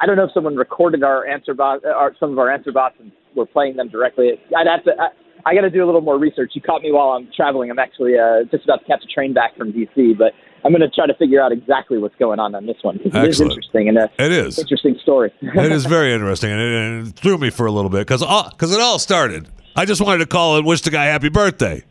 I 0.00 0.06
don't 0.06 0.16
know 0.16 0.24
if 0.24 0.32
someone 0.32 0.56
recorded 0.56 1.02
our 1.02 1.26
answer 1.26 1.54
bot 1.54 1.84
or 1.84 2.14
some 2.18 2.32
of 2.32 2.38
our 2.38 2.50
answer 2.50 2.72
bots 2.72 2.96
and 3.00 3.12
we're 3.34 3.46
playing 3.46 3.76
them 3.76 3.88
directly. 3.88 4.32
I'd 4.56 4.66
have 4.66 4.84
to. 4.84 4.92
I, 4.98 5.08
I 5.46 5.54
got 5.54 5.60
to 5.62 5.70
do 5.70 5.82
a 5.82 5.86
little 5.86 6.00
more 6.00 6.18
research. 6.18 6.52
You 6.54 6.60
caught 6.60 6.82
me 6.82 6.90
while 6.90 7.10
I'm 7.10 7.28
traveling. 7.34 7.70
I'm 7.70 7.78
actually 7.78 8.18
uh, 8.18 8.42
just 8.50 8.64
about 8.64 8.80
to 8.80 8.84
catch 8.84 9.02
a 9.04 9.06
train 9.06 9.32
back 9.32 9.56
from 9.56 9.72
DC, 9.72 10.18
but 10.18 10.32
I'm 10.64 10.72
going 10.72 10.80
to 10.80 10.90
try 10.90 11.06
to 11.06 11.14
figure 11.14 11.40
out 11.40 11.52
exactly 11.52 11.98
what's 11.98 12.16
going 12.16 12.40
on 12.40 12.54
on 12.56 12.66
this 12.66 12.78
one. 12.82 12.98
It 13.04 13.14
is 13.14 13.40
interesting 13.40 13.88
and 13.88 13.96
a 13.96 14.10
It 14.18 14.32
is. 14.32 14.58
interesting 14.58 14.98
story. 15.00 15.32
it 15.40 15.70
is 15.72 15.86
very 15.86 16.12
interesting, 16.12 16.50
and 16.50 16.60
it, 16.60 16.74
and 16.74 17.08
it 17.08 17.14
threw 17.16 17.38
me 17.38 17.50
for 17.50 17.66
a 17.66 17.70
little 17.70 17.90
bit 17.90 18.00
because 18.06 18.22
because 18.52 18.74
it 18.74 18.80
all 18.80 18.98
started. 18.98 19.48
I 19.76 19.84
just 19.84 20.00
wanted 20.00 20.18
to 20.18 20.26
call 20.26 20.56
and 20.56 20.66
wish 20.66 20.80
the 20.80 20.90
guy 20.90 21.04
happy 21.04 21.28
birthday, 21.28 21.84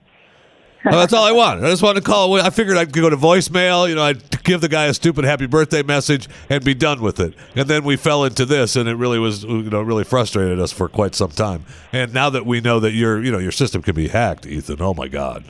Oh, 0.87 0.91
that's 0.91 1.13
all 1.13 1.23
I 1.23 1.31
want. 1.31 1.63
I 1.63 1.69
just 1.69 1.81
wanted 1.81 2.01
to 2.01 2.05
call. 2.05 2.33
I 2.39 2.49
figured 2.49 2.77
I'd 2.77 2.93
go 2.93 3.09
to 3.09 3.17
voicemail. 3.17 3.89
You 3.89 3.95
know, 3.95 4.03
I'd 4.03 4.43
give 4.43 4.61
the 4.61 4.69
guy 4.69 4.85
a 4.85 4.93
stupid 4.93 5.25
happy 5.25 5.47
birthday 5.47 5.81
message 5.81 6.27
and 6.49 6.63
be 6.63 6.73
done 6.73 7.01
with 7.01 7.19
it. 7.19 7.33
And 7.55 7.67
then 7.67 7.83
we 7.83 7.95
fell 7.95 8.23
into 8.23 8.45
this, 8.45 8.75
and 8.75 8.87
it 8.87 8.95
really 8.95 9.19
was, 9.19 9.43
you 9.43 9.63
know, 9.63 9.81
really 9.81 10.03
frustrated 10.03 10.59
us 10.59 10.71
for 10.71 10.87
quite 10.87 11.15
some 11.15 11.31
time. 11.31 11.65
And 11.91 12.13
now 12.13 12.29
that 12.29 12.45
we 12.45 12.61
know 12.61 12.79
that 12.79 12.91
your, 12.91 13.23
you 13.23 13.31
know, 13.31 13.39
your 13.39 13.51
system 13.51 13.81
can 13.81 13.95
be 13.95 14.09
hacked, 14.09 14.45
Ethan. 14.45 14.81
Oh 14.81 14.93
my 14.93 15.07
God. 15.07 15.43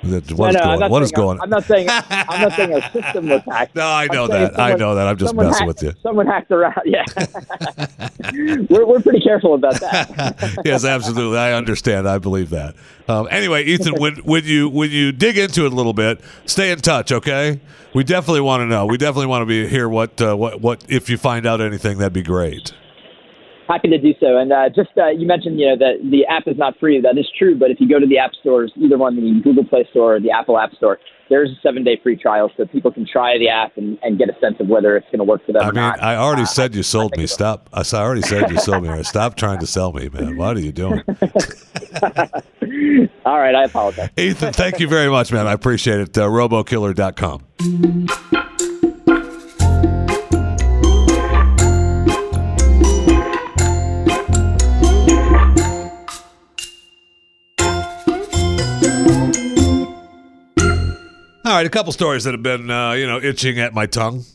What 0.00 0.10
is 0.12 0.30
no, 0.30 0.46
no, 0.46 0.78
going? 0.78 0.90
What 0.92 1.02
is 1.02 1.10
going? 1.10 1.40
I'm 1.40 1.50
not 1.50 1.64
saying 1.64 1.88
I'm 1.90 2.40
not 2.42 2.52
saying 2.52 2.72
our 2.72 2.90
system 2.90 3.28
was 3.30 3.42
hacked. 3.48 3.74
No, 3.74 3.86
I 3.86 4.06
know 4.06 4.28
that. 4.28 4.58
I 4.58 4.74
know 4.74 4.94
that. 4.94 5.08
I'm 5.08 5.16
just 5.16 5.34
messing 5.34 5.52
hacked- 5.52 5.66
with 5.66 5.82
you. 5.82 5.92
Someone 6.02 6.26
hacked 6.26 6.52
around. 6.52 6.74
Yeah, 6.84 7.04
we're 8.70 8.86
we're 8.86 9.00
pretty 9.00 9.20
careful 9.20 9.54
about 9.54 9.80
that. 9.80 10.60
yes, 10.64 10.84
absolutely. 10.84 11.38
I 11.38 11.52
understand. 11.52 12.08
I 12.08 12.18
believe 12.18 12.50
that. 12.50 12.76
Um, 13.08 13.26
anyway, 13.30 13.64
Ethan, 13.64 13.94
when 14.00 14.16
when 14.18 14.44
you 14.44 14.68
when 14.68 14.92
you 14.92 15.10
dig 15.10 15.36
into 15.36 15.66
it 15.66 15.72
a 15.72 15.74
little 15.74 15.94
bit, 15.94 16.20
stay 16.46 16.70
in 16.70 16.78
touch. 16.78 17.10
Okay, 17.10 17.60
we 17.92 18.04
definitely 18.04 18.42
want 18.42 18.60
to 18.60 18.66
know. 18.66 18.86
We 18.86 18.98
definitely 18.98 19.26
want 19.26 19.42
to 19.42 19.46
be 19.46 19.66
hear 19.66 19.88
what 19.88 20.20
uh, 20.22 20.36
what 20.36 20.60
what 20.60 20.84
if 20.88 21.10
you 21.10 21.18
find 21.18 21.44
out 21.44 21.60
anything, 21.60 21.98
that'd 21.98 22.12
be 22.12 22.22
great. 22.22 22.72
Happy 23.68 23.88
to 23.88 23.98
do 23.98 24.14
so. 24.18 24.38
And 24.38 24.50
uh, 24.52 24.70
just 24.74 24.88
uh, 24.96 25.08
you 25.08 25.26
mentioned, 25.26 25.60
you 25.60 25.66
know, 25.68 25.76
that 25.76 25.98
the 26.10 26.24
app 26.26 26.44
is 26.48 26.56
not 26.56 26.78
free. 26.80 27.00
That 27.02 27.18
is 27.18 27.26
true. 27.38 27.54
But 27.58 27.70
if 27.70 27.78
you 27.80 27.86
go 27.88 27.98
to 28.00 28.06
the 28.06 28.16
app 28.18 28.30
stores, 28.40 28.72
either 28.76 28.96
one, 28.96 29.14
the 29.16 29.40
Google 29.44 29.64
Play 29.64 29.86
Store 29.90 30.16
or 30.16 30.20
the 30.20 30.30
Apple 30.30 30.58
App 30.58 30.72
Store, 30.74 30.98
there's 31.28 31.50
a 31.50 31.54
seven 31.62 31.84
day 31.84 32.00
free 32.02 32.16
trial, 32.16 32.50
so 32.56 32.64
people 32.64 32.90
can 32.90 33.06
try 33.06 33.36
the 33.36 33.50
app 33.50 33.76
and, 33.76 33.98
and 34.02 34.16
get 34.18 34.30
a 34.30 34.40
sense 34.40 34.56
of 34.60 34.68
whether 34.68 34.96
it's 34.96 35.04
going 35.08 35.18
to 35.18 35.24
work 35.24 35.44
for 35.44 35.52
them 35.52 35.60
I 35.62 35.66
or 35.68 35.72
mean, 35.72 35.82
not. 35.82 36.02
I 36.02 36.16
already 36.16 36.44
Uh, 36.44 36.46
said 36.46 36.74
you 36.74 36.82
sold 36.82 37.14
me. 37.18 37.26
Stop. 37.26 37.68
I 37.74 37.82
already 37.92 38.22
said 38.22 38.50
you 38.50 38.58
sold 38.58 38.84
me. 38.84 39.02
Stop 39.02 39.36
trying 39.36 39.58
to 39.58 39.66
sell 39.66 39.92
me, 39.92 40.08
man. 40.08 40.38
What 40.38 40.56
are 40.56 40.60
you 40.60 40.72
doing, 40.72 41.02
All 43.26 43.38
right, 43.38 43.54
I 43.54 43.64
apologize. 43.64 44.08
Ethan? 44.16 44.54
Thank 44.54 44.80
you 44.80 44.88
very 44.88 45.10
much, 45.10 45.30
man. 45.30 45.46
I 45.46 45.52
appreciate 45.52 46.00
it. 46.00 46.16
Uh, 46.16 46.22
RoboKiller.com. 46.28 48.47
All 61.48 61.54
right, 61.54 61.64
a 61.64 61.70
couple 61.70 61.92
stories 61.92 62.24
that 62.24 62.32
have 62.32 62.42
been, 62.42 62.70
uh, 62.70 62.92
you 62.92 63.06
know, 63.06 63.18
itching 63.22 63.58
at 63.58 63.72
my 63.72 63.86
tongue, 63.86 64.26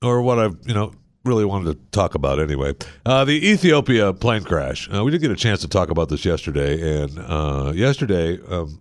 or 0.00 0.22
what 0.22 0.38
I've, 0.38 0.56
you 0.64 0.72
know, 0.72 0.92
really 1.24 1.44
wanted 1.44 1.72
to 1.72 1.90
talk 1.90 2.14
about 2.14 2.38
anyway. 2.38 2.74
Uh, 3.04 3.24
the 3.24 3.44
Ethiopia 3.44 4.12
plane 4.12 4.44
crash. 4.44 4.88
Uh, 4.94 5.02
we 5.02 5.10
did 5.10 5.20
get 5.20 5.32
a 5.32 5.36
chance 5.36 5.62
to 5.62 5.68
talk 5.68 5.90
about 5.90 6.10
this 6.10 6.24
yesterday, 6.24 7.02
and 7.02 7.18
uh, 7.18 7.72
yesterday 7.74 8.38
um, 8.46 8.80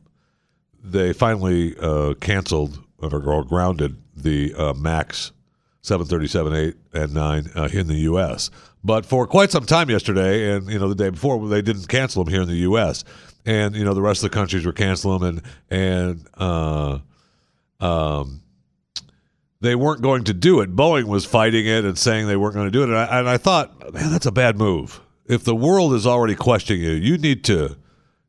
they 0.83 1.13
finally 1.13 1.75
uh, 1.79 2.13
canceled 2.21 2.77
or, 2.99 3.43
grounded 3.43 3.97
the 4.15 4.53
uh, 4.53 4.73
Max 4.73 5.31
737 5.81 6.53
8 6.53 7.01
and 7.01 7.13
9 7.15 7.49
uh, 7.55 7.69
in 7.73 7.87
the 7.87 8.01
U.S. 8.01 8.51
But 8.83 9.07
for 9.07 9.25
quite 9.25 9.49
some 9.49 9.65
time 9.65 9.89
yesterday, 9.89 10.51
and 10.55 10.69
you 10.69 10.77
know 10.77 10.89
the 10.89 11.03
day 11.03 11.09
before, 11.09 11.47
they 11.47 11.63
didn't 11.63 11.87
cancel 11.87 12.23
them 12.23 12.31
here 12.31 12.43
in 12.43 12.47
the 12.47 12.57
U.S. 12.57 13.03
And 13.45 13.75
you 13.75 13.83
know 13.83 13.93
the 13.93 14.01
rest 14.01 14.23
of 14.23 14.31
the 14.31 14.35
countries 14.35 14.65
were 14.65 14.73
canceling 14.73 15.19
them, 15.19 15.41
and 15.69 15.81
and 15.81 16.27
uh, 16.37 16.99
um, 17.79 18.41
they 19.59 19.75
weren't 19.75 20.01
going 20.01 20.25
to 20.25 20.33
do 20.33 20.61
it. 20.61 20.75
Boeing 20.75 21.05
was 21.05 21.25
fighting 21.25 21.65
it 21.65 21.85
and 21.85 21.97
saying 21.97 22.27
they 22.27 22.35
weren't 22.35 22.53
going 22.53 22.67
to 22.67 22.71
do 22.71 22.83
it. 22.83 22.89
And 22.89 22.97
I, 22.97 23.19
and 23.19 23.29
I 23.29 23.37
thought, 23.37 23.93
man, 23.93 24.11
that's 24.11 24.25
a 24.25 24.31
bad 24.31 24.57
move. 24.57 25.01
If 25.25 25.43
the 25.43 25.55
world 25.55 25.93
is 25.93 26.05
already 26.05 26.35
questioning 26.35 26.83
you, 26.83 26.91
you 26.91 27.17
need 27.17 27.43
to 27.45 27.77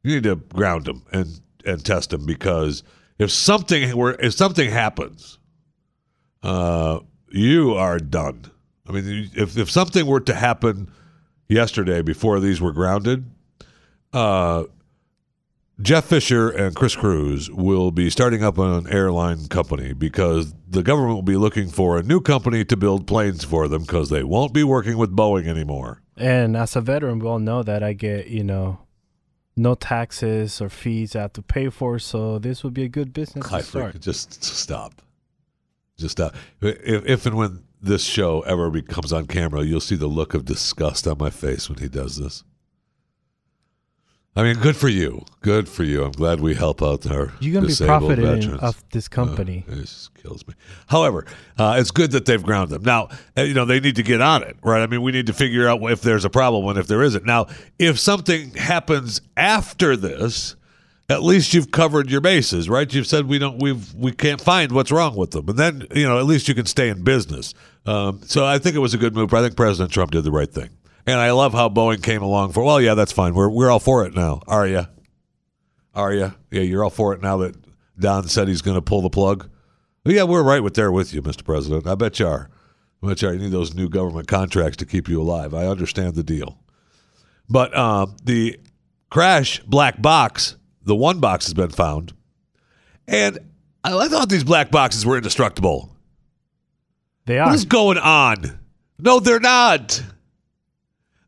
you 0.03 0.14
need 0.14 0.24
to 0.24 0.37
ground 0.37 0.85
them 0.85 1.05
and 1.12 1.40
and 1.64 1.85
test 1.85 2.11
them 2.11 2.24
because 2.24 2.83
if 3.18 3.31
something 3.31 3.96
were 3.96 4.12
if 4.20 4.35
something 4.35 4.70
happens, 4.70 5.38
uh, 6.42 7.00
you 7.31 7.74
are 7.74 7.98
done. 7.98 8.50
I 8.88 8.92
mean, 8.92 9.31
if 9.35 9.57
if 9.57 9.70
something 9.70 10.07
were 10.07 10.20
to 10.20 10.35
happen 10.35 10.90
yesterday 11.48 12.03
before 12.03 12.38
these 12.38 12.61
were 12.61 12.72
grounded, 12.72 13.24
uh, 14.12 14.64
Jeff 15.81 16.05
Fisher 16.05 16.51
and 16.51 16.77
Chris 16.77 16.95
Cruz 16.95 17.51
will 17.51 17.91
be 17.91 18.09
starting 18.09 18.45
up 18.45 18.59
an 18.59 18.87
airline 18.89 19.49
company 19.49 19.93
because 19.93 20.55
the 20.69 20.85
government 20.85 21.17
will 21.17 21.23
be 21.23 21.37
looking 21.37 21.69
for 21.69 21.99
a 21.99 22.03
new 22.03 22.21
company 22.21 22.65
to 22.65 22.77
build 22.77 23.09
planes 23.09 23.43
for 23.43 23.67
them 23.67 23.83
because 23.83 24.09
they 24.09 24.23
won't 24.23 24.55
be 24.55 24.63
working 24.63 24.97
with 24.97 25.15
Boeing 25.15 25.47
anymore. 25.49 26.01
And 26.17 26.57
as 26.57 26.77
a 26.77 26.81
veteran, 26.81 27.19
we 27.19 27.27
all 27.27 27.41
know 27.41 27.65
that 27.65 27.83
I 27.83 27.93
get, 27.93 28.29
you 28.29 28.45
know, 28.45 28.79
no 29.57 29.75
taxes 29.75 30.61
or 30.61 30.69
fees 30.69 31.17
I 31.17 31.23
have 31.23 31.33
to 31.35 31.43
pay 31.43 31.69
for. 31.71 31.99
So 31.99 32.39
this 32.39 32.63
would 32.63 32.75
be 32.75 32.85
a 32.85 32.89
good 32.89 33.13
business 33.13 33.53
I 33.53 33.61
to 33.61 33.67
start. 33.67 34.01
just 34.01 34.45
stop. 34.45 35.03
Just 35.97 36.13
stop. 36.13 36.37
If, 36.61 37.05
if 37.05 37.27
and 37.27 37.37
when 37.37 37.65
this 37.81 38.05
show 38.05 38.43
ever 38.43 38.71
becomes 38.71 39.13
on 39.13 39.27
camera, 39.27 39.65
you'll 39.65 39.81
see 39.81 39.97
the 39.97 40.07
look 40.07 40.35
of 40.35 40.45
disgust 40.45 41.09
on 41.09 41.19
my 41.19 41.31
face 41.31 41.69
when 41.69 41.79
he 41.79 41.89
does 41.89 42.17
this. 42.17 42.45
I 44.37 44.42
mean, 44.42 44.57
good 44.57 44.77
for 44.77 44.88
you. 44.88 45.25
Good 45.42 45.68
for 45.68 45.85
you. 45.85 46.03
I'm 46.03 46.11
glad 46.11 46.40
we 46.40 46.55
help 46.55 46.83
out 46.83 47.09
our 47.09 47.33
You're 47.38 47.55
gonna 47.55 47.66
be 47.66 47.68
disabled 47.68 48.01
profiting 48.01 48.25
veterans. 48.25 48.62
of 48.62 48.85
this 48.90 49.07
company. 49.07 49.64
Uh, 49.68 49.75
it 49.75 49.81
just 49.83 50.12
kills 50.14 50.44
me. 50.49 50.55
However, 50.88 51.25
uh, 51.57 51.77
it's 51.79 51.92
good 51.92 52.11
that 52.12 52.27
they've 52.27 52.42
grounded 52.42 52.81
them. 52.81 52.83
Now, 52.83 53.11
uh, 53.38 53.42
you 53.42 53.55
know, 53.55 53.64
they 53.64 53.79
need 53.79 53.94
to 53.97 54.03
get 54.03 54.20
on 54.20 54.42
it, 54.42 54.57
right? 54.62 54.83
I 54.83 54.88
mean, 54.88 55.03
we 55.03 55.12
need 55.12 55.27
to 55.29 55.33
figure 55.33 55.68
out 55.68 55.81
if 55.85 56.03
there's 56.03 56.25
a 56.25 56.31
problem 56.31 56.66
and 56.66 56.79
if 56.79 56.88
there 56.88 57.03
isn't. 57.03 57.25
Now, 57.25 57.47
if 57.79 58.01
something 58.01 58.51
happens 58.55 59.20
after 59.37 59.97
this, 59.97 60.57
at 61.09 61.23
least 61.23 61.55
you've 61.55 61.70
covered 61.70 62.11
your 62.11 62.20
bases, 62.20 62.68
right? 62.68 62.92
You've 62.92 63.07
said 63.07 63.27
we 63.29 63.38
don't, 63.38 63.62
we've, 63.62 63.94
we 63.94 64.11
can't 64.11 64.40
find 64.40 64.73
what's 64.73 64.90
wrong 64.90 65.14
with 65.14 65.31
them, 65.31 65.49
and 65.49 65.59
then 65.59 65.87
you 65.94 66.09
know, 66.09 66.18
at 66.18 66.25
least 66.25 66.49
you 66.49 66.55
can 66.55 66.66
stay 66.66 66.88
in 66.88 67.05
business. 67.05 67.55
Um, 67.87 68.20
so 68.25 68.44
I 68.44 68.59
think 68.59 68.75
it 68.75 68.81
was 68.81 68.94
a 68.94 68.99
good 68.99 69.14
move. 69.14 69.33
I 69.33 69.42
think 69.42 69.55
President 69.57 69.92
Trump 69.92 70.11
did 70.11 70.25
the 70.25 70.33
right 70.33 70.51
thing, 70.51 70.70
and 71.07 71.19
I 71.19 71.33
love 71.33 71.53
how 71.53 71.69
Boeing 71.69 72.03
came 72.03 72.23
along 72.23 72.53
for. 72.53 72.64
Well, 72.64 72.81
yeah, 72.81 72.95
that's 72.95 73.12
fine. 73.12 73.35
We're 73.35 73.49
we're 73.49 73.71
all 73.71 73.81
for 73.81 74.07
it 74.07 74.14
now. 74.14 74.40
Are 74.47 74.67
you? 74.67 74.87
Are 75.95 76.12
you? 76.12 76.35
Yeah, 76.51 76.62
you're 76.62 76.83
all 76.85 76.90
for 76.90 77.12
it 77.14 77.23
now 77.23 77.38
that 77.38 77.57
Don 77.99 78.27
said 78.29 78.49
he's 78.49 78.62
going 78.62 78.77
to 78.77 78.83
pull 78.83 79.03
the 79.03 79.11
plug. 79.11 79.49
Well, 80.05 80.14
yeah, 80.14 80.25
we're 80.25 80.43
right 80.43 80.62
with 80.62 80.75
there 80.75 80.93
with 80.93 81.14
you, 81.14 81.23
Mr. 81.23 81.45
President. 81.45 81.87
I 81.87 81.95
bet 81.95 82.19
you 82.19 82.27
are. 82.27 82.51
I 83.03 83.07
bet 83.09 83.23
you 83.23 83.29
are. 83.29 83.33
You 83.33 83.40
need 83.40 83.53
those 83.53 83.75
new 83.75 83.88
government 83.88 84.29
contracts 84.29 84.77
to 84.79 84.87
keep 84.87 85.09
you 85.09 85.21
alive. 85.21 85.55
I 85.55 85.67
understand 85.67 86.14
the 86.14 86.23
deal. 86.23 86.59
But 87.49 87.75
uh, 87.75 88.07
the 88.23 88.59
crash 89.11 89.61
black 89.61 90.01
box, 90.01 90.57
the 90.83 90.97
one 90.97 91.21
box 91.21 91.47
has 91.47 91.55
been 91.55 91.71
found. 91.71 92.12
And 93.07 93.38
I, 93.83 93.97
I 93.97 94.09
thought 94.09 94.29
these 94.29 94.45
black 94.45 94.71
boxes 94.71 95.07
were 95.07 95.17
indestructible. 95.17 95.95
They 97.27 97.38
are. 97.38 97.47
What 97.47 97.55
is 97.55 97.64
going 97.64 97.99
on? 97.99 98.59
No, 98.99 99.21
they're 99.21 99.40
not. 99.40 100.03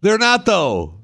They're 0.06 0.18
not 0.18 0.46
though. 0.46 0.94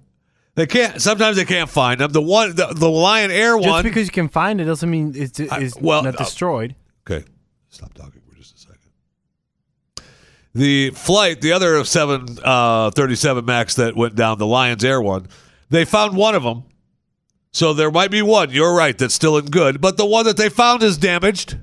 They 0.55 0.65
can't. 0.69 1.03
Sometimes 1.03 1.37
they 1.37 1.45
can't 1.45 1.69
find 1.69 1.99
them. 2.01 2.13
The 2.13 2.23
one, 2.23 2.55
the, 2.55 2.69
the 2.69 2.89
Lion 2.89 3.33
Air 3.33 3.57
one 3.57 3.65
Just 3.65 3.73
one. 3.73 3.83
because 3.83 4.07
you 4.07 4.13
can 4.13 4.29
find 4.29 4.61
it 4.61 4.65
doesn't 4.65 4.89
mean 4.89 5.13
it's, 5.17 5.41
it's 5.41 5.53
I- 5.53 5.69
well, 5.81 6.05
not 6.05 6.15
uh, 6.15 6.19
destroyed. 6.19 6.77
Okay, 7.05 7.27
stop 7.69 7.93
talking 7.95 8.21
for 8.29 8.37
just 8.37 8.55
a 8.55 8.59
second. 8.61 10.07
The 10.55 10.91
flight, 10.91 11.41
the 11.41 11.51
other 11.51 11.83
seven 11.83 12.27
uh, 12.45 12.93
37 12.93 13.45
Max 13.45 13.75
that 13.75 13.97
went 13.97 14.15
down, 14.15 14.39
the 14.39 14.47
Lions 14.47 14.85
Air 14.85 15.03
one, 15.03 15.27
they 15.69 15.85
found 15.85 16.17
one 16.17 16.37
of 16.37 16.45
them. 16.45 16.63
So 17.51 17.73
there 17.73 17.91
might 17.91 18.13
be 18.13 18.23
one. 18.23 18.51
You're 18.51 18.73
right. 18.73 18.97
That's 18.97 19.15
still 19.15 19.37
in 19.37 19.47
good, 19.47 19.81
but 19.81 19.97
the 19.97 20.07
one 20.07 20.27
that 20.27 20.37
they 20.37 20.49
found 20.49 20.85
is 20.85 20.97
damaged. 20.97 21.57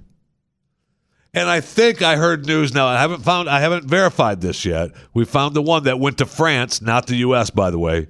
And 1.33 1.47
I 1.47 1.61
think 1.61 2.01
I 2.01 2.15
heard 2.15 2.45
news 2.45 2.73
now. 2.73 2.87
I 2.87 2.99
haven't 2.99 3.21
found. 3.21 3.49
I 3.49 3.59
haven't 3.59 3.85
verified 3.85 4.41
this 4.41 4.65
yet. 4.65 4.91
We 5.13 5.25
found 5.25 5.55
the 5.55 5.61
one 5.61 5.83
that 5.83 5.99
went 5.99 6.17
to 6.19 6.25
France, 6.25 6.81
not 6.81 7.07
the 7.07 7.17
U.S. 7.17 7.49
By 7.49 7.69
the 7.69 7.79
way. 7.79 8.07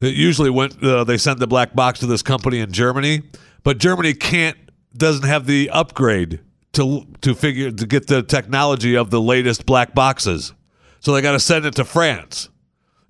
It 0.00 0.14
usually 0.14 0.50
went. 0.50 0.82
Uh, 0.82 1.04
they 1.04 1.18
sent 1.18 1.38
the 1.38 1.46
black 1.46 1.74
box 1.74 2.00
to 2.00 2.06
this 2.06 2.22
company 2.22 2.58
in 2.58 2.72
Germany, 2.72 3.22
but 3.62 3.78
Germany 3.78 4.14
can't 4.14 4.56
doesn't 4.96 5.26
have 5.26 5.46
the 5.46 5.70
upgrade 5.70 6.40
to 6.72 7.06
to 7.20 7.34
figure 7.34 7.70
to 7.70 7.86
get 7.86 8.06
the 8.06 8.22
technology 8.22 8.96
of 8.96 9.10
the 9.10 9.20
latest 9.20 9.66
black 9.66 9.94
boxes. 9.94 10.52
So 11.00 11.12
they 11.12 11.22
got 11.22 11.32
to 11.32 11.40
send 11.40 11.66
it 11.66 11.74
to 11.76 11.84
France 11.84 12.48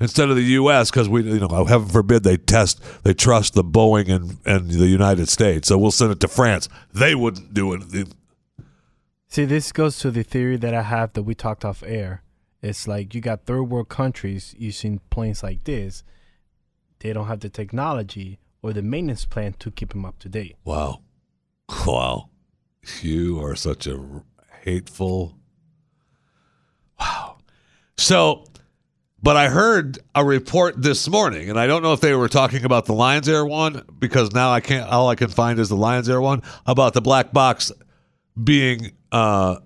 instead 0.00 0.31
of 0.31 0.37
the 0.37 0.42
U.S. 0.42 0.90
because 0.90 1.09
we, 1.09 1.22
you 1.22 1.40
know, 1.40 1.64
heaven 1.64 1.88
forbid 1.88 2.22
they 2.22 2.37
test, 2.37 2.81
they 3.05 3.14
trust 3.14 3.55
the 3.55 3.64
Boeing 3.64 4.09
and 4.09 4.38
and 4.44 4.70
the 4.70 4.87
United 4.87 5.29
States. 5.29 5.68
So 5.68 5.79
we'll 5.79 5.90
send 5.90 6.12
it 6.12 6.20
to 6.20 6.29
France. 6.29 6.68
They 6.92 7.14
wouldn't 7.14 7.55
do 7.55 7.72
it. 7.74 8.09
See, 9.32 9.44
this 9.44 9.70
goes 9.70 9.96
to 10.00 10.10
the 10.10 10.24
theory 10.24 10.56
that 10.56 10.74
I 10.74 10.82
have 10.82 11.12
that 11.12 11.22
we 11.22 11.36
talked 11.36 11.64
off 11.64 11.84
air. 11.86 12.24
It's 12.62 12.88
like 12.88 13.14
you 13.14 13.20
got 13.20 13.46
third 13.46 13.62
world 13.62 13.88
countries 13.88 14.56
using 14.58 15.00
planes 15.08 15.44
like 15.44 15.62
this. 15.62 16.02
They 16.98 17.12
don't 17.12 17.28
have 17.28 17.38
the 17.38 17.48
technology 17.48 18.40
or 18.60 18.72
the 18.72 18.82
maintenance 18.82 19.24
plan 19.26 19.54
to 19.60 19.70
keep 19.70 19.90
them 19.90 20.04
up 20.04 20.18
to 20.18 20.28
date. 20.28 20.56
Wow, 20.64 21.02
wow, 21.86 22.28
you 23.02 23.40
are 23.40 23.54
such 23.54 23.86
a 23.86 24.24
hateful. 24.64 25.38
Wow. 26.98 27.38
So 27.96 28.46
But 29.22 29.36
I 29.36 29.48
heard 29.48 29.98
a 30.14 30.24
report 30.24 30.80
this 30.80 31.06
morning, 31.08 31.50
and 31.50 31.60
I 31.60 31.66
don't 31.66 31.82
know 31.82 31.92
if 31.92 32.00
they 32.00 32.14
were 32.14 32.28
talking 32.28 32.64
about 32.64 32.86
the 32.86 32.94
Lions 32.94 33.28
Air 33.28 33.44
one 33.44 33.84
because 33.98 34.32
now 34.32 34.50
I 34.50 34.60
can't. 34.60 34.90
All 34.90 35.08
I 35.08 35.14
can 35.14 35.28
find 35.28 35.58
is 35.58 35.68
the 35.68 35.76
Lions 35.76 36.08
Air 36.08 36.20
one 36.20 36.42
about 36.66 36.94
the 36.94 37.02
black 37.02 37.32
box 37.32 37.70
being 38.42 38.92
uh, 39.12 39.57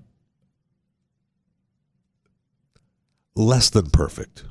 less 3.35 3.71
than 3.71 3.91
perfect, 3.91 4.45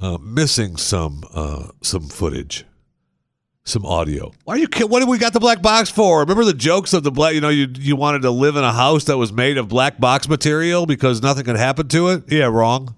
uh, 0.00 0.18
missing 0.18 0.76
some 0.76 1.24
uh, 1.32 1.68
some 1.82 2.08
footage, 2.08 2.64
some 3.64 3.84
audio. 3.84 4.32
Why 4.44 4.54
are 4.54 4.58
you? 4.58 4.68
What 4.86 5.00
did 5.00 5.08
we 5.08 5.18
got 5.18 5.32
the 5.32 5.40
black 5.40 5.62
box 5.62 5.90
for? 5.90 6.20
Remember 6.20 6.44
the 6.44 6.54
jokes 6.54 6.92
of 6.92 7.02
the 7.02 7.10
black? 7.10 7.34
You 7.34 7.40
know, 7.40 7.48
you 7.48 7.68
you 7.78 7.96
wanted 7.96 8.22
to 8.22 8.30
live 8.30 8.56
in 8.56 8.64
a 8.64 8.72
house 8.72 9.04
that 9.04 9.18
was 9.18 9.32
made 9.32 9.58
of 9.58 9.68
black 9.68 9.98
box 9.98 10.28
material 10.28 10.86
because 10.86 11.22
nothing 11.22 11.44
could 11.44 11.56
happen 11.56 11.88
to 11.88 12.08
it. 12.08 12.24
Yeah, 12.30 12.46
wrong. 12.46 12.94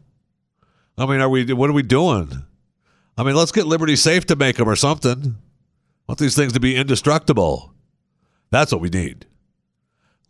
I 0.96 1.06
mean, 1.06 1.20
are 1.20 1.28
we? 1.28 1.52
What 1.52 1.70
are 1.70 1.74
we 1.74 1.82
doing? 1.82 2.44
I 3.16 3.22
mean, 3.22 3.34
let's 3.34 3.52
get 3.52 3.66
Liberty 3.66 3.96
Safe 3.96 4.24
to 4.26 4.36
make 4.36 4.56
them 4.56 4.68
or 4.68 4.76
something. 4.76 5.36
I 5.36 6.12
want 6.12 6.18
these 6.18 6.34
things 6.34 6.54
to 6.54 6.60
be 6.60 6.76
indestructible. 6.76 7.74
That's 8.50 8.72
what 8.72 8.80
we 8.80 8.88
need. 8.88 9.26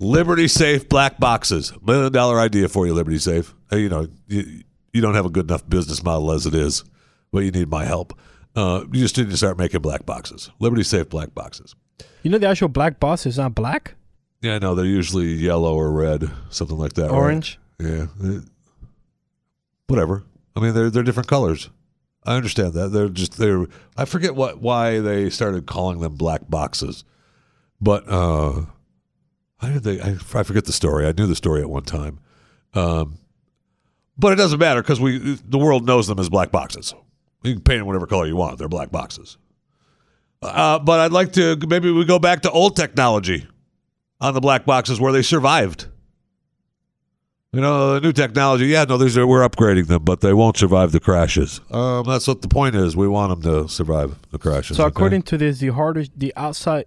Liberty 0.00 0.48
Safe 0.48 0.88
black 0.88 1.20
boxes. 1.20 1.72
Million 1.82 2.10
dollar 2.12 2.40
idea 2.40 2.68
for 2.68 2.86
you, 2.86 2.94
Liberty 2.94 3.18
Safe. 3.18 3.54
Hey, 3.70 3.80
you 3.80 3.88
know, 3.88 4.08
you, 4.26 4.62
you 4.92 5.00
don't 5.00 5.14
have 5.14 5.26
a 5.26 5.30
good 5.30 5.44
enough 5.48 5.68
business 5.68 6.02
model 6.02 6.32
as 6.32 6.46
it 6.46 6.54
is, 6.54 6.82
but 7.32 7.40
you 7.40 7.50
need 7.50 7.68
my 7.68 7.84
help. 7.84 8.18
Uh, 8.56 8.84
you 8.90 9.00
just 9.02 9.16
need 9.18 9.30
to 9.30 9.36
start 9.36 9.58
making 9.58 9.80
black 9.82 10.04
boxes. 10.06 10.50
Liberty 10.58 10.82
Safe 10.82 11.08
black 11.08 11.34
boxes. 11.34 11.74
You 12.22 12.30
know 12.30 12.38
the 12.38 12.48
actual 12.48 12.68
black 12.68 12.98
box 12.98 13.26
is 13.26 13.36
not 13.38 13.54
black, 13.54 13.94
Yeah, 14.40 14.56
I 14.56 14.58
know 14.58 14.74
they're 14.74 14.84
usually 14.86 15.26
yellow 15.34 15.74
or 15.74 15.90
red, 15.92 16.30
something 16.48 16.78
like 16.78 16.94
that. 16.94 17.04
right? 17.10 17.12
orange. 17.12 17.58
Yeah. 17.78 18.06
Uh, 18.22 18.40
Whatever. 19.86 20.24
I 20.56 20.60
mean, 20.60 20.74
they're 20.74 20.90
they're 20.90 21.02
different 21.02 21.28
colors. 21.28 21.68
I 22.24 22.36
understand 22.36 22.74
that. 22.74 22.88
They're 22.88 23.08
just 23.08 23.38
they're. 23.38 23.66
I 23.96 24.04
forget 24.04 24.34
what 24.34 24.60
why 24.60 25.00
they 25.00 25.30
started 25.30 25.66
calling 25.66 26.00
them 26.00 26.14
black 26.16 26.48
boxes, 26.48 27.04
but 27.80 28.04
uh, 28.08 28.62
I 29.62 29.70
did 29.70 29.82
they. 29.82 30.00
I, 30.00 30.16
I 30.34 30.42
forget 30.42 30.64
the 30.64 30.72
story. 30.72 31.06
I 31.06 31.12
knew 31.12 31.26
the 31.26 31.36
story 31.36 31.60
at 31.60 31.68
one 31.68 31.82
time, 31.82 32.20
um, 32.74 33.18
but 34.16 34.32
it 34.32 34.36
doesn't 34.36 34.58
matter 34.58 34.82
because 34.82 35.00
we 35.00 35.38
the 35.44 35.58
world 35.58 35.86
knows 35.86 36.06
them 36.06 36.18
as 36.18 36.28
black 36.28 36.50
boxes. 36.50 36.94
You 37.42 37.54
can 37.54 37.62
paint 37.62 37.80
them 37.80 37.86
whatever 37.86 38.06
color 38.06 38.26
you 38.26 38.36
want. 38.36 38.58
They're 38.58 38.68
black 38.68 38.90
boxes. 38.90 39.38
Uh, 40.42 40.78
but 40.78 41.00
I'd 41.00 41.12
like 41.12 41.32
to 41.34 41.56
maybe 41.68 41.90
we 41.90 42.04
go 42.04 42.18
back 42.18 42.42
to 42.42 42.50
old 42.50 42.76
technology 42.76 43.46
on 44.20 44.34
the 44.34 44.40
black 44.40 44.64
boxes 44.64 45.00
where 45.00 45.12
they 45.12 45.22
survived. 45.22 45.86
You 47.52 47.60
know, 47.60 47.94
the 47.94 48.00
new 48.00 48.12
technology. 48.12 48.66
Yeah, 48.66 48.84
no, 48.84 48.96
these 48.96 49.18
are 49.18 49.26
we're 49.26 49.46
upgrading 49.46 49.88
them, 49.88 50.04
but 50.04 50.20
they 50.20 50.32
won't 50.32 50.56
survive 50.56 50.92
the 50.92 51.00
crashes. 51.00 51.60
Um, 51.70 52.04
that's 52.04 52.28
what 52.28 52.42
the 52.42 52.48
point 52.48 52.76
is. 52.76 52.96
We 52.96 53.08
want 53.08 53.42
them 53.42 53.52
to 53.52 53.68
survive 53.68 54.16
the 54.30 54.38
crashes. 54.38 54.76
So 54.76 54.84
okay? 54.84 54.88
according 54.88 55.22
to 55.22 55.36
this, 55.36 55.58
the 55.58 55.68
harder 55.68 56.04
the 56.16 56.32
outside 56.36 56.86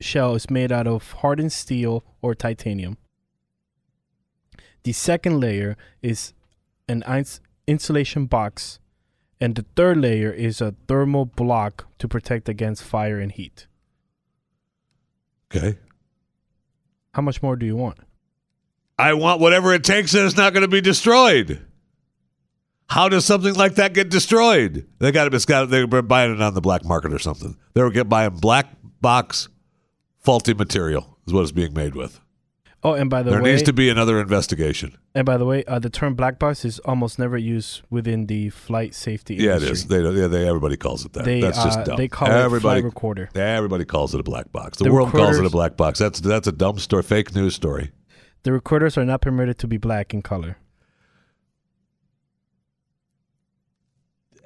shell 0.00 0.34
is 0.34 0.50
made 0.50 0.72
out 0.72 0.86
of 0.86 1.12
hardened 1.12 1.52
steel 1.52 2.04
or 2.22 2.34
titanium. 2.34 2.96
The 4.84 4.92
second 4.92 5.40
layer 5.40 5.76
is 6.02 6.32
an 6.88 7.02
ins- 7.08 7.40
insulation 7.66 8.26
box, 8.26 8.78
and 9.40 9.54
the 9.54 9.64
third 9.76 9.98
layer 9.98 10.30
is 10.30 10.60
a 10.60 10.74
thermal 10.86 11.24
block 11.26 11.86
to 11.98 12.08
protect 12.08 12.48
against 12.48 12.82
fire 12.82 13.18
and 13.18 13.32
heat. 13.32 13.66
okay, 15.54 15.78
How 17.14 17.22
much 17.22 17.42
more 17.42 17.56
do 17.56 17.66
you 17.66 17.76
want? 17.76 17.98
I 18.98 19.14
want 19.14 19.40
whatever 19.40 19.72
it 19.74 19.84
takes, 19.84 20.14
and 20.14 20.24
it's 20.26 20.36
not 20.36 20.52
going 20.52 20.62
to 20.62 20.68
be 20.68 20.80
destroyed. 20.80 21.64
How 22.88 23.08
does 23.08 23.24
something 23.24 23.54
like 23.54 23.74
that 23.74 23.92
get 23.94 24.08
destroyed? 24.10 24.86
They 24.98 25.12
got 25.12 25.32
it's 25.34 25.44
got 25.44 25.68
they're 25.68 25.86
buying 25.86 26.34
it 26.34 26.40
on 26.40 26.54
the 26.54 26.60
black 26.60 26.84
market 26.84 27.12
or 27.12 27.18
something. 27.18 27.56
They're 27.74 27.90
get 27.90 28.08
buying 28.08 28.30
black 28.30 28.66
box 29.00 29.48
faulty 30.20 30.54
material 30.54 31.18
is 31.26 31.32
what 31.32 31.42
it's 31.42 31.52
being 31.52 31.74
made 31.74 31.94
with. 31.94 32.20
Oh, 32.84 32.92
and 32.92 33.10
by 33.10 33.24
the 33.24 33.30
there 33.30 33.40
way, 33.40 33.44
there 33.46 33.52
needs 33.54 33.64
to 33.64 33.72
be 33.72 33.90
another 33.90 34.20
investigation. 34.20 34.96
and 35.12 35.26
by 35.26 35.36
the 35.36 35.44
way, 35.44 35.64
uh, 35.64 35.80
the 35.80 35.90
term 35.90 36.14
black 36.14 36.38
box 36.38 36.64
is 36.64 36.78
almost 36.80 37.18
never 37.18 37.36
used 37.36 37.82
within 37.90 38.26
the 38.26 38.50
flight 38.50 38.94
safety 38.94 39.34
Yeah, 39.34 39.56
it 39.56 39.64
is. 39.64 39.86
They, 39.88 40.00
yeah, 40.00 40.28
they 40.28 40.46
everybody 40.46 40.76
calls 40.76 41.04
it 41.04 41.12
that. 41.14 41.24
They 41.24 41.40
That's 41.40 41.60
just 41.60 41.80
uh, 41.80 41.84
dumb. 41.84 41.96
they 41.96 42.06
call 42.06 42.28
everybody 42.28 42.56
it 42.56 42.60
flight 42.60 42.84
recorder. 42.84 43.30
Everybody 43.34 43.84
calls 43.84 44.14
it 44.14 44.20
a 44.20 44.22
black 44.22 44.52
box. 44.52 44.78
The, 44.78 44.84
The 44.84 44.92
world 44.92 45.10
calls 45.10 45.38
it 45.38 45.44
a 45.44 45.50
black 45.50 45.76
box. 45.76 45.98
That's 45.98 46.20
that's 46.20 46.46
a 46.46 46.52
dumb 46.52 46.78
story, 46.78 47.02
fake 47.02 47.34
news 47.34 47.56
story. 47.56 47.90
The 48.44 48.52
recorders 48.52 48.96
are 48.96 49.04
not 49.04 49.22
permitted 49.22 49.58
to 49.58 49.66
be 49.66 49.76
black 49.76 50.14
in 50.14 50.22
color. 50.22 50.58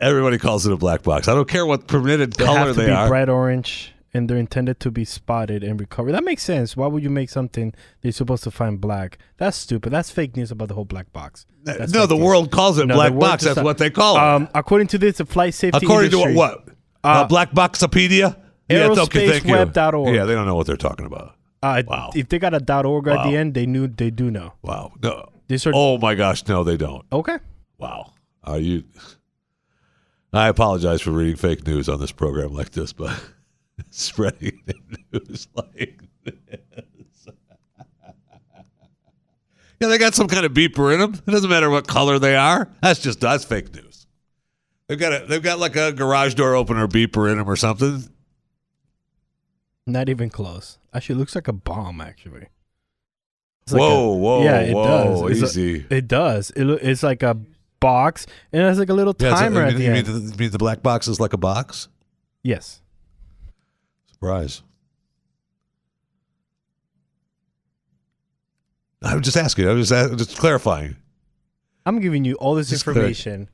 Everybody 0.01 0.39
calls 0.39 0.67
it 0.67 0.73
a 0.73 0.77
black 0.77 1.03
box. 1.03 1.29
I 1.29 1.35
don't 1.35 1.49
care 1.49 1.65
what 1.67 1.87
permitted 1.87 2.33
They 2.33 2.45
color 2.45 2.59
have 2.59 2.69
to 2.69 2.73
they 2.75 2.87
be 2.87 2.93
are. 2.93 3.09
bright 3.09 3.29
orange, 3.29 3.93
and 4.14 4.29
they're 4.29 4.37
intended 4.37 4.79
to 4.81 4.90
be 4.90 5.05
spotted 5.05 5.64
and 5.64 5.81
recovered. 5.81 6.12
That 6.12 6.25
makes 6.25 6.42
sense. 6.42 6.77
Why 6.77 6.87
would 6.87 7.03
you 7.03 7.11
make 7.11 7.31
something 7.31 7.70
that 7.70 7.79
you're 8.03 8.12
supposed 8.12 8.44
to 8.44 8.51
find 8.51 8.81
black? 8.81 9.18
That's 9.38 9.57
stupid. 9.57 9.90
That's 9.90 10.11
fake 10.11 10.37
news 10.37 10.51
about 10.51 10.68
the 10.68 10.75
whole 10.75 10.85
black 10.85 11.12
box. 11.12 11.46
That's 11.64 11.92
no, 11.92 12.07
the 12.07 12.14
news. 12.16 12.25
world 12.25 12.51
calls 12.51 12.79
it 12.79 12.87
No, 12.87 12.94
black 12.94 13.18
box. 13.18 13.44
That's 13.44 13.61
what 13.62 13.79
they 13.79 13.90
call 13.90 14.16
it. 14.16 14.20
Um, 14.22 14.48
according 14.55 14.88
to 14.88 14.98
this, 14.98 15.16
the 15.18 15.25
flight 15.27 15.55
safety 15.55 15.85
According 15.87 16.11
industry, 16.12 16.33
to 16.33 16.38
what? 16.38 16.66
what? 16.66 16.75
Uh, 17.05 17.09
Uh, 17.09 17.25
black 17.27 17.53
Boxopedia? 17.53 18.37
Yeah, 18.68 18.88
okay. 18.90 19.29
Thank 19.29 19.44
you. 19.44 19.55
aerospaceweb.org. 19.55 20.14
Yeah, 20.14 20.25
they 20.25 20.35
don't 20.35 20.46
know 20.46 20.55
what 20.55 20.66
they're 20.66 20.77
talking 20.77 21.07
about. 21.07 21.35
Uh, 21.62 21.83
Wow. 21.87 22.11
If 22.14 22.29
they 22.29 22.38
got 22.38 22.55
a 22.55 22.61
dot 22.61 22.85
.org 22.87 23.07
at 23.09 23.25
the 23.25 23.37
end, 23.37 23.55
they 23.55 23.66
knew 23.66 23.87
they 23.87 24.11
do 24.11 24.31
know. 24.31 24.53
Wow. 24.62 24.92
No. 25.03 25.29
These 25.48 25.66
are 25.66 25.72
Oh 25.75 25.98
my 25.98 26.14
gosh, 26.14 26.46
no, 26.48 26.64
they 26.64 26.77
don't. 26.77 27.05
okay. 27.12 27.38
Wow. 27.79 28.12
Are 28.44 28.59
you? 28.59 28.85
I 30.33 30.48
apologize 30.48 31.03
for 31.03 31.11
reading 31.11 31.37
fake 31.37 31.66
news 31.66 31.88
on 31.88 32.01
this 32.01 32.12
program 32.12 32.53
like 32.55 32.70
this, 32.70 32.92
but 32.92 33.12
spreading 33.94 34.61
the 34.66 34.74
news 35.12 35.48
like 35.55 36.02
this. 36.24 36.35
yeah, 39.81 39.88
they 39.88 39.98
got 39.98 40.14
some 40.14 40.28
kind 40.28 40.46
of 40.46 40.52
beeper 40.52 40.92
in 40.94 41.00
them. 41.00 41.14
It 41.26 41.31
doesn't 41.31 41.50
matter 41.50 41.70
what 41.70 41.87
color 41.87 42.18
they 42.18 42.37
are. 42.37 42.70
That's 42.83 43.00
just 43.00 43.20
that's 43.20 43.44
fake 43.44 43.74
news. 43.74 44.07
They've 44.88 44.98
got 44.98 45.12
a, 45.22 45.26
they've 45.26 45.42
got 45.42 45.59
like 45.59 45.76
a 45.76 45.92
garage 45.92 46.35
door 46.35 46.55
opener 46.55 46.87
beeper 46.87 47.31
in 47.31 47.38
them 47.38 47.48
or 47.48 47.57
something. 47.57 48.05
Not 49.87 50.09
even 50.09 50.31
close. 50.31 50.78
Actually, 50.94 51.16
looks 51.16 51.35
like 51.35 51.48
a 51.48 51.52
bomb. 51.52 52.00
Actually. 52.00 52.46
It's 53.62 53.72
like 53.72 53.81
whoa, 53.81 54.12
a- 54.12 54.16
whoa, 54.16 54.44
yeah, 54.44 54.61
it 54.61 54.74
whoa, 54.74 54.85
does. 55.28 55.42
It's 55.42 55.57
a- 55.57 55.61
easy. 55.61 55.87
It 55.90 56.09
does. 56.09 56.50
It 56.50 56.64
it's 56.68 57.02
like 57.02 57.22
a 57.22 57.37
box, 57.81 58.26
and 58.52 58.62
it 58.62 58.64
has 58.64 58.78
like 58.78 58.90
a 58.90 58.94
little 58.94 59.14
Yeah, 59.18 59.31
timer 59.31 59.62
you 59.62 59.66
at 59.68 59.74
the 59.76 59.83
you 59.83 59.92
end. 59.92 60.07
mean 60.09 60.26
the, 60.26 60.31
you 60.33 60.37
mean 60.38 60.50
the 60.50 60.59
black 60.59 60.83
box 60.83 61.09
is 61.09 61.18
like 61.18 61.33
a 61.33 61.38
box? 61.38 61.88
yes. 62.42 62.81
Surprise. 64.23 64.63
I'm 69.03 69.21
just 69.21 69.37
asking. 69.37 69.67
I'm 69.69 69.83
just 69.83 69.91
just 70.17 70.39
clarifying, 70.39 70.95
I'm 71.85 71.99
giving 71.99 72.25
you 72.25 72.37
all 72.37 72.55
this 72.55 72.71
Just 72.71 72.85
clear- 72.85 72.95
information 72.99 73.49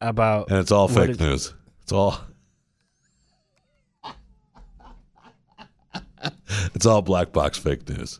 about. 0.00 0.50
and 0.50 0.58
it's 0.58 0.72
all 0.72 0.88
fake 0.88 1.10
is- 1.10 1.20
news. 1.20 1.54
It's 1.84 1.92
all. 1.92 2.20
it's 6.74 6.84
all 6.84 7.00
black 7.00 7.32
box 7.32 7.56
fake 7.56 7.88
news. 7.88 8.18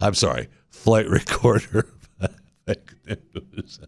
I'm 0.00 0.14
sorry, 0.14 0.48
flight 0.70 1.08
recorder 1.08 1.88
fake 2.68 2.92
news. 3.04 3.80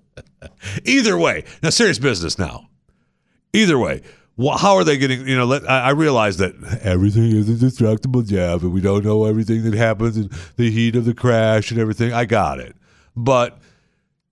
Either 0.85 1.17
way, 1.17 1.45
now 1.63 1.71
serious 1.71 2.01
business. 2.01 2.37
Now, 2.37 2.69
either 3.53 3.79
way, 3.79 4.03
wh- 4.39 4.61
how 4.61 4.75
are 4.77 4.85
they 4.85 4.97
getting? 4.99 5.27
You 5.27 5.37
know, 5.37 5.45
let, 5.45 5.69
I, 5.69 5.81
I 5.81 5.91
realize 5.91 6.37
that 6.39 6.55
everything 6.83 7.25
is 7.25 7.49
a 7.49 7.55
destructible 7.55 8.23
job, 8.23 8.63
and 8.63 8.73
we 8.73 8.81
don't 8.81 9.05
know 9.05 9.25
everything 9.25 9.63
that 9.65 9.75
happens 9.75 10.17
in 10.17 10.31
the 10.57 10.71
heat 10.71 10.97
of 10.97 11.05
the 11.05 11.15
crash 11.15 11.71
and 11.71 11.81
everything. 11.81 12.13
I 12.13 12.25
got 12.25 12.61
it, 12.61 12.77
but 13.17 13.59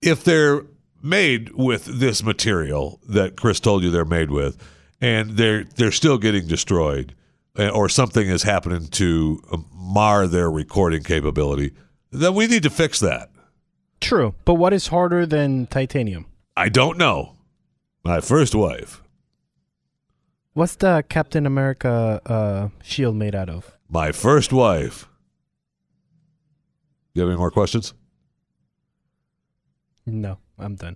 if 0.01 0.23
they're 0.23 0.63
made 1.01 1.53
with 1.53 1.85
this 1.85 2.23
material 2.23 2.99
that 3.07 3.35
Chris 3.35 3.59
told 3.59 3.83
you 3.83 3.91
they're 3.91 4.05
made 4.05 4.31
with, 4.31 4.57
and 5.01 5.31
they're 5.31 5.63
they're 5.63 5.91
still 5.91 6.17
getting 6.17 6.47
destroyed, 6.47 7.13
uh, 7.57 7.69
or 7.69 7.89
something 7.89 8.27
is 8.27 8.43
happening 8.43 8.87
to 8.87 9.41
um, 9.51 9.65
mar 9.73 10.27
their 10.27 10.49
recording 10.49 11.03
capability, 11.03 11.71
then 12.11 12.33
we 12.33 12.47
need 12.47 12.63
to 12.63 12.69
fix 12.69 12.99
that. 12.99 13.29
True, 14.01 14.35
but 14.45 14.55
what 14.55 14.73
is 14.73 14.87
harder 14.87 15.25
than 15.25 15.67
titanium? 15.67 16.25
I 16.57 16.69
don't 16.69 16.97
know. 16.97 17.33
My 18.03 18.21
first 18.21 18.53
wife, 18.53 19.01
What's 20.55 20.77
the 20.77 21.03
Captain 21.09 21.45
America 21.45 22.21
uh, 22.25 22.69
shield 22.81 23.17
made 23.17 23.35
out 23.35 23.49
of? 23.49 23.77
my 23.89 24.13
first 24.13 24.53
wife. 24.53 25.05
You 27.13 27.23
have 27.23 27.29
any 27.29 27.37
more 27.37 27.51
questions? 27.51 27.93
No, 30.05 30.37
I'm 30.57 30.75
done. 30.75 30.95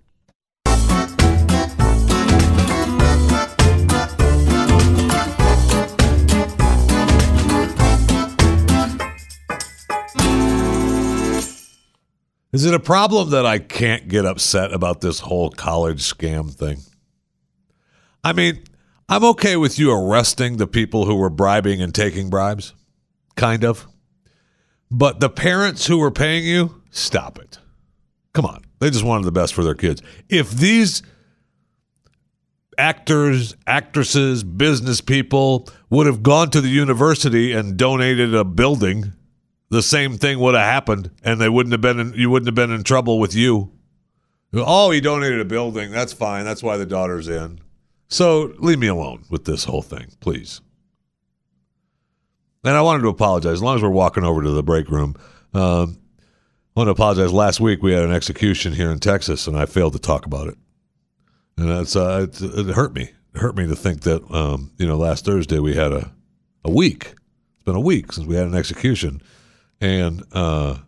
Is 12.50 12.64
it 12.64 12.72
a 12.72 12.80
problem 12.80 13.28
that 13.28 13.44
I 13.44 13.58
can't 13.58 14.08
get 14.08 14.24
upset 14.24 14.72
about 14.72 15.02
this 15.02 15.20
whole 15.20 15.50
college 15.50 16.00
scam 16.00 16.50
thing? 16.50 16.78
I 18.24 18.32
mean, 18.32 18.64
I'm 19.10 19.24
okay 19.24 19.56
with 19.56 19.76
you 19.76 19.90
arresting 19.90 20.58
the 20.58 20.68
people 20.68 21.04
who 21.04 21.16
were 21.16 21.30
bribing 21.30 21.82
and 21.82 21.92
taking 21.92 22.30
bribes, 22.30 22.74
kind 23.34 23.64
of. 23.64 23.88
But 24.88 25.18
the 25.18 25.28
parents 25.28 25.88
who 25.88 25.98
were 25.98 26.12
paying 26.12 26.44
you, 26.44 26.80
stop 26.92 27.36
it. 27.36 27.58
Come 28.34 28.44
on. 28.44 28.62
They 28.78 28.88
just 28.88 29.02
wanted 29.02 29.24
the 29.24 29.32
best 29.32 29.52
for 29.52 29.64
their 29.64 29.74
kids. 29.74 30.00
If 30.28 30.52
these 30.52 31.02
actors, 32.78 33.56
actresses, 33.66 34.44
business 34.44 35.00
people 35.00 35.68
would 35.90 36.06
have 36.06 36.22
gone 36.22 36.50
to 36.50 36.60
the 36.60 36.68
university 36.68 37.52
and 37.52 37.76
donated 37.76 38.32
a 38.32 38.44
building, 38.44 39.12
the 39.70 39.82
same 39.82 40.18
thing 40.18 40.38
would 40.38 40.54
have 40.54 40.64
happened, 40.64 41.10
and 41.24 41.40
they 41.40 41.48
wouldn't 41.48 41.72
have 41.72 41.80
been 41.80 41.98
in, 41.98 42.12
you 42.14 42.30
wouldn't 42.30 42.46
have 42.46 42.54
been 42.54 42.70
in 42.70 42.84
trouble 42.84 43.18
with 43.18 43.34
you. 43.34 43.72
Oh, 44.54 44.92
he 44.92 45.00
donated 45.00 45.40
a 45.40 45.44
building. 45.44 45.90
That's 45.90 46.12
fine. 46.12 46.44
That's 46.44 46.62
why 46.62 46.76
the 46.76 46.86
daughter's 46.86 47.26
in. 47.26 47.60
So 48.10 48.52
leave 48.58 48.78
me 48.78 48.88
alone 48.88 49.24
with 49.30 49.44
this 49.44 49.64
whole 49.64 49.82
thing, 49.82 50.08
please. 50.20 50.60
And 52.64 52.76
I 52.76 52.82
wanted 52.82 53.02
to 53.02 53.08
apologize. 53.08 53.54
As 53.54 53.62
long 53.62 53.76
as 53.76 53.82
we're 53.82 53.88
walking 53.88 54.24
over 54.24 54.42
to 54.42 54.50
the 54.50 54.62
break 54.62 54.88
room, 54.90 55.16
um, 55.54 55.98
I 56.76 56.80
want 56.80 56.88
to 56.88 56.92
apologize. 56.92 57.32
Last 57.32 57.60
week 57.60 57.82
we 57.82 57.92
had 57.92 58.02
an 58.02 58.12
execution 58.12 58.74
here 58.74 58.90
in 58.90 58.98
Texas, 58.98 59.46
and 59.46 59.56
I 59.56 59.64
failed 59.64 59.94
to 59.94 59.98
talk 59.98 60.26
about 60.26 60.48
it 60.48 60.58
and 61.60 61.68
that's 61.68 61.94
uh, 61.94 62.26
it, 62.28 62.40
it, 62.42 62.74
hurt 62.74 62.94
me. 62.94 63.10
It 63.34 63.38
hurt 63.38 63.56
me 63.56 63.66
to 63.66 63.76
think 63.76 64.02
that 64.02 64.28
um, 64.32 64.72
you 64.78 64.86
know 64.86 64.96
last 64.96 65.24
Thursday 65.24 65.58
we 65.58 65.74
had 65.74 65.92
a 65.92 66.12
a 66.64 66.70
week. 66.70 67.14
It's 67.54 67.64
been 67.64 67.76
a 67.76 67.80
week 67.80 68.12
since 68.12 68.26
we 68.26 68.36
had 68.36 68.46
an 68.46 68.54
execution, 68.54 69.20
and 69.80 70.22
uh, 70.32 70.78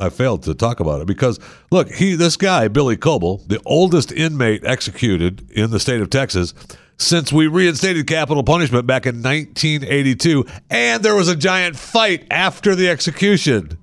I 0.00 0.08
failed 0.08 0.42
to 0.44 0.54
talk 0.54 0.80
about 0.80 1.00
it 1.00 1.06
because 1.06 1.38
look, 1.70 1.90
he 1.90 2.14
this 2.14 2.36
guy 2.36 2.68
Billy 2.68 2.96
Coble, 2.96 3.38
the 3.46 3.60
oldest 3.64 4.10
inmate 4.12 4.64
executed 4.64 5.50
in 5.50 5.70
the 5.70 5.80
state 5.80 6.00
of 6.00 6.10
Texas 6.10 6.54
since 6.96 7.32
we 7.32 7.46
reinstated 7.46 8.06
capital 8.06 8.42
punishment 8.42 8.86
back 8.86 9.06
in 9.06 9.22
1982, 9.22 10.44
and 10.68 11.02
there 11.02 11.14
was 11.14 11.28
a 11.28 11.36
giant 11.36 11.76
fight 11.76 12.26
after 12.30 12.74
the 12.74 12.88
execution. 12.88 13.78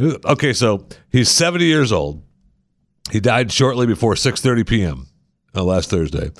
Okay, 0.00 0.52
so 0.52 0.86
he's 1.10 1.30
70 1.30 1.64
years 1.64 1.92
old. 1.92 2.22
He 3.12 3.20
died 3.20 3.52
shortly 3.52 3.86
before 3.86 4.14
6:30 4.14 4.66
p.m 4.66 5.08
uh, 5.54 5.64
last 5.64 5.90
Thursday, 5.90 6.30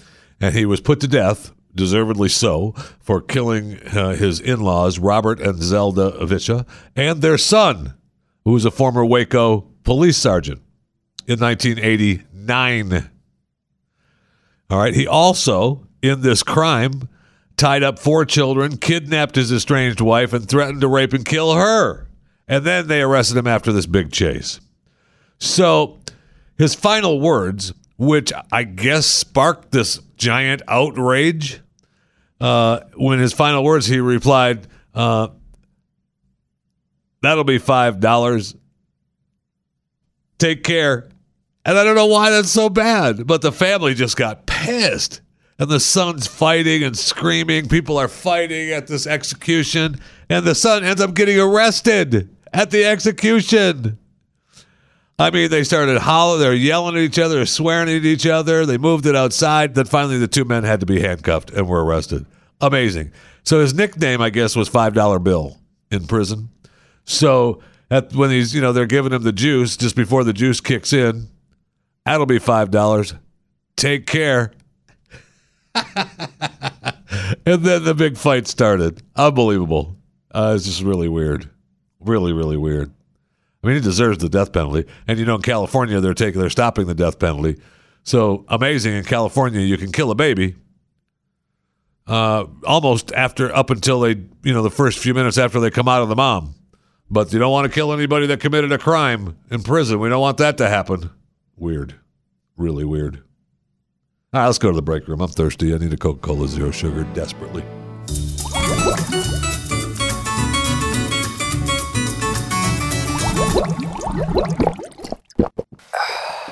and 0.41 0.55
he 0.55 0.67
was 0.67 0.81
put 0.81 1.01
to 1.01 1.09
death, 1.09 1.53
deservedly 1.75 2.29
so, 2.29 2.73
for 3.01 3.21
killing 3.21 3.79
uh, 3.89 4.15
his 4.15 4.41
in-laws 4.41 4.99
Robert 4.99 5.41
and 5.41 5.63
Zelda 5.63 6.13
Avicha 6.13 6.67
and 6.97 7.23
their 7.23 7.39
son, 7.39 7.95
who 8.45 8.53
was 8.53 8.65
a 8.65 8.71
former 8.71 9.05
Waco 9.05 9.63
police 9.83 10.17
sergeant 10.17 10.61
in 11.27 11.41
1989. 11.41 13.11
All 14.71 14.79
right, 14.79 14.95
he 14.95 15.07
also 15.07 15.87
in 16.03 16.23
this 16.23 16.43
crime 16.43 17.09
tied 17.57 17.83
up 17.83 17.99
four 17.99 18.25
children, 18.25 18.77
kidnapped 18.77 19.37
his 19.37 19.53
estranged 19.53 20.01
wife, 20.01 20.33
and 20.33 20.49
threatened 20.49 20.81
to 20.81 20.89
rape 20.89 21.13
and 21.13 21.25
kill 21.25 21.55
her. 21.55 22.09
And 22.47 22.65
then 22.65 22.89
they 22.89 23.01
arrested 23.01 23.37
him 23.37 23.47
after 23.47 23.73
this 23.73 23.87
big 23.87 24.13
chase. 24.13 24.61
So 25.39 26.01
his 26.59 26.75
final 26.75 27.21
words 27.21 27.73
which 27.97 28.33
I 28.51 28.65
guess 28.65 29.07
sparked 29.07 29.73
this 29.73 29.99
giant 30.17 30.63
outrage. 30.69 31.61
Uh, 32.41 32.81
when 32.97 33.21
his 33.21 33.33
final 33.33 33.63
words, 33.63 33.87
he 33.87 34.01
replied, 34.01 34.67
uh, 34.95 35.29
That'll 37.25 37.45
be 37.45 37.59
$5. 37.59 38.57
Take 40.39 40.65
care. 40.65 41.09
And 41.65 41.79
I 41.79 41.85
don't 41.85 41.95
know 41.95 42.07
why 42.07 42.31
that's 42.31 42.51
so 42.51 42.69
bad, 42.69 43.27
but 43.27 43.41
the 43.41 43.53
family 43.53 43.95
just 43.95 44.17
got 44.17 44.47
pissed. 44.47 45.21
And 45.59 45.71
the 45.71 45.81
son's 45.81 46.27
fighting 46.27 46.83
and 46.83 46.99
screaming. 46.99 47.69
People 47.69 47.97
are 47.97 48.09
fighting 48.09 48.71
at 48.71 48.89
this 48.89 49.07
execution. 49.07 50.01
And 50.29 50.45
the 50.45 50.55
son 50.55 50.85
ends 50.85 51.01
up 51.01 51.15
getting 51.15 51.39
arrested 51.39 52.37
at 52.53 52.71
the 52.71 52.85
execution. 52.85 53.99
I 55.17 55.31
mean, 55.31 55.49
they 55.49 55.63
started 55.63 55.99
hollering, 55.99 56.41
they're 56.41 56.55
yelling 56.55 56.97
at 56.97 57.03
each 57.03 57.21
other, 57.21 57.47
swearing 57.47 57.89
at 57.89 58.05
each 58.05 58.27
other. 58.27 58.67
They 58.67 58.79
moved 58.79 59.07
it 59.07 59.15
outside. 59.15 59.77
Then 59.77 59.85
finally, 59.85 60.19
the 60.19 60.27
two 60.27 60.45
men 60.45 60.65
had 60.65 60.81
to 60.81 60.87
be 60.87 61.01
handcuffed 61.01 61.51
and 61.51 61.69
were 61.69 61.85
arrested. 61.85 62.27
Amazing. 62.61 63.13
So 63.45 63.61
his 63.61 63.75
nickname, 63.75 64.21
I 64.21 64.31
guess, 64.31 64.57
was 64.57 64.69
Five 64.69 64.93
Dollar 64.93 65.21
Bill 65.21 65.57
in 65.91 66.07
prison. 66.07 66.49
So 67.05 67.63
at, 67.91 68.13
when 68.13 68.31
he's, 68.31 68.55
you 68.55 68.61
know, 68.61 68.73
they're 68.73 68.87
giving 68.87 69.13
him 69.13 69.23
the 69.23 69.33
juice 69.33 69.77
just 69.77 69.97
before 69.97 70.25
the 70.25 70.33
juice 70.33 70.61
kicks 70.61 70.93
in, 70.93 71.29
that'll 72.05 72.27
be 72.27 72.39
five 72.39 72.71
dollars. 72.71 73.15
Take 73.77 74.07
care. 74.07 74.53
and 75.75 77.65
then 77.65 77.85
the 77.85 77.95
big 77.97 78.17
fight 78.17 78.47
started. 78.47 79.03
Unbelievable. 79.17 79.97
Uh, 80.33 80.53
it's 80.57 80.65
just 80.65 80.83
really 80.83 81.09
weird. 81.09 81.51
Really, 82.01 82.33
really 82.33 82.57
weird. 82.57 82.93
I 83.63 83.67
mean, 83.67 83.77
he 83.77 83.83
deserves 83.83 84.19
the 84.19 84.29
death 84.29 84.53
penalty. 84.53 84.89
And 85.09 85.19
you 85.19 85.25
know, 85.25 85.37
in 85.37 85.43
California, 85.43 86.01
they're 86.01 86.15
taking, 86.15 86.41
they're 86.41 86.51
stopping 86.51 86.87
the 86.87 86.95
death 86.95 87.19
penalty. 87.19 87.61
So 88.03 88.45
amazing 88.49 88.95
in 88.95 89.05
California, 89.05 89.61
you 89.61 89.79
can 89.79 89.91
kill 89.91 90.11
a 90.11 90.15
baby 90.15 90.57
uh, 92.07 92.45
almost 92.67 93.13
after, 93.13 93.55
up 93.55 93.71
until 93.71 94.01
they, 94.01 94.17
you 94.43 94.53
know, 94.53 94.63
the 94.63 94.71
first 94.71 94.99
few 94.99 95.15
minutes 95.15 95.39
after 95.39 95.61
they 95.61 95.71
come 95.71 95.89
out 95.89 96.03
of 96.03 96.09
the 96.09 96.17
mom. 96.17 96.55
But 97.15 97.33
you 97.33 97.39
don't 97.39 97.53
want 97.53 97.65
to 97.65 97.73
kill 97.73 97.93
anybody 97.93 98.27
that 98.27 98.41
committed 98.41 98.73
a 98.73 98.79
crime 98.79 99.37
in 99.49 99.63
prison. 99.63 100.01
We 100.01 100.09
don't 100.09 100.21
want 100.21 100.39
that 100.39 100.59
to 100.59 100.69
happen. 100.69 101.11
Weird. 101.57 101.95
Really 102.57 102.85
weird. 102.85 103.23
All 104.33 104.41
right, 104.41 104.47
let's 104.47 104.59
go 104.59 104.71
to 104.71 104.75
the 104.75 104.83
break 104.83 105.07
room. 105.07 105.21
I'm 105.21 105.29
thirsty. 105.29 105.73
I 105.73 105.79
need 105.79 105.93
a 105.93 105.97
Coca 105.97 106.19
Cola 106.19 106.49
Zero 106.49 106.73
Sugar 106.73 107.05
desperately. 107.15 107.63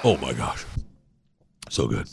Oh 0.05 0.17
my 0.23 0.33
gosh. 0.33 0.65
So 1.71 1.89
good. 1.89 2.09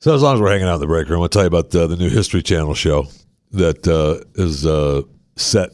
So 0.00 0.14
as 0.14 0.20
long 0.20 0.34
as 0.34 0.40
we're 0.42 0.50
hanging 0.50 0.68
out 0.68 0.74
in 0.74 0.80
the 0.82 0.86
break 0.86 1.08
room, 1.08 1.22
I'll 1.22 1.30
tell 1.30 1.44
you 1.44 1.48
about 1.48 1.74
uh, 1.74 1.86
the 1.86 1.96
new 1.96 2.10
History 2.10 2.42
Channel 2.42 2.74
show 2.74 3.06
that 3.52 3.88
uh, 3.88 4.22
is 4.34 4.66
uh, 4.66 5.00
set 5.36 5.70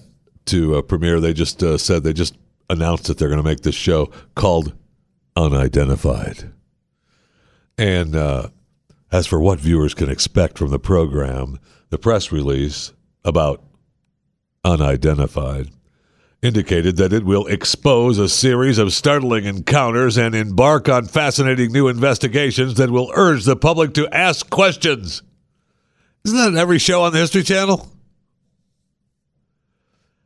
to 0.49 0.77
uh, 0.77 0.83
premiere. 0.83 1.21
They 1.21 1.33
just 1.33 1.63
uh, 1.63 1.79
said 1.79 2.03
they 2.03 2.13
just 2.13 2.37
announced 2.71 3.05
that 3.05 3.19
they're 3.19 3.29
going 3.29 3.43
to 3.43 3.49
make 3.49 3.61
this 3.61 3.75
show 3.75 4.11
called 4.35 4.75
Unidentified. 5.37 6.53
And 7.77 8.17
uh, 8.17 8.49
as 9.11 9.27
for 9.27 9.41
what 9.41 9.61
viewers 9.61 9.95
can 9.95 10.11
expect 10.11 10.59
from 10.59 10.71
the 10.71 10.79
program, 10.79 11.59
the 11.91 11.99
press 11.99 12.33
release 12.33 12.93
about 13.25 13.63
Unidentified 14.65 15.71
indicated 16.43 16.97
that 16.97 17.13
it 17.13 17.25
will 17.25 17.47
expose 17.47 18.19
a 18.19 18.29
series 18.29 18.79
of 18.79 18.93
startling 18.93 19.45
encounters 19.45 20.17
and 20.17 20.35
embark 20.35 20.89
on 20.89 21.07
fascinating 21.07 21.73
new 21.73 21.89
investigations 21.89 22.75
that 22.75 22.91
will 22.91 23.11
urge 23.15 23.45
the 23.45 23.57
public 23.57 23.95
to 23.95 24.09
ask 24.15 24.49
questions. 24.51 25.23
Isn't 26.25 26.55
that 26.55 26.61
every 26.61 26.79
show 26.79 27.03
on 27.03 27.13
the 27.13 27.19
History 27.19 27.43
Channel? 27.43 27.89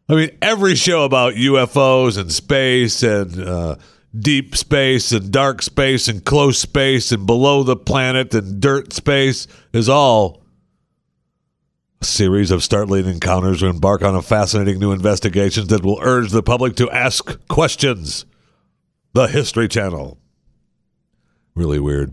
I 0.09 0.15
mean, 0.15 0.31
every 0.43 0.75
show 0.75 1.05
about 1.05 1.35
UFOs 1.35 2.19
and 2.19 2.31
space 2.31 3.03
and 3.03 3.41
uh, 3.41 3.77
deep 4.19 4.57
space 4.57 5.13
and 5.13 5.31
dark 5.31 5.63
space 5.63 6.09
and 6.09 6.25
close 6.25 6.59
space 6.59 7.13
and 7.13 7.27
below 7.27 7.63
the 7.63 7.77
planet 7.77 8.35
and 8.35 8.61
dirt 8.61 8.93
space 8.93 9.47
is 9.73 9.89
all 9.89 10.43
a 12.03 12.05
series 12.05 12.51
of 12.51 12.63
startling 12.63 13.07
encounters 13.07 13.63
will 13.63 13.71
embark 13.71 14.03
on 14.03 14.15
a 14.15 14.23
fascinating 14.23 14.79
new 14.81 14.93
investigation 14.93 15.69
that 15.69 15.85
will 15.85 15.99
urge 16.03 16.31
the 16.31 16.43
public 16.43 16.75
to 16.77 16.91
ask 16.91 17.47
questions. 17.49 18.27
The 19.15 19.29
History 19.29 19.69
Channel. 19.69 20.19
Really 21.55 21.79
weird. 21.79 22.13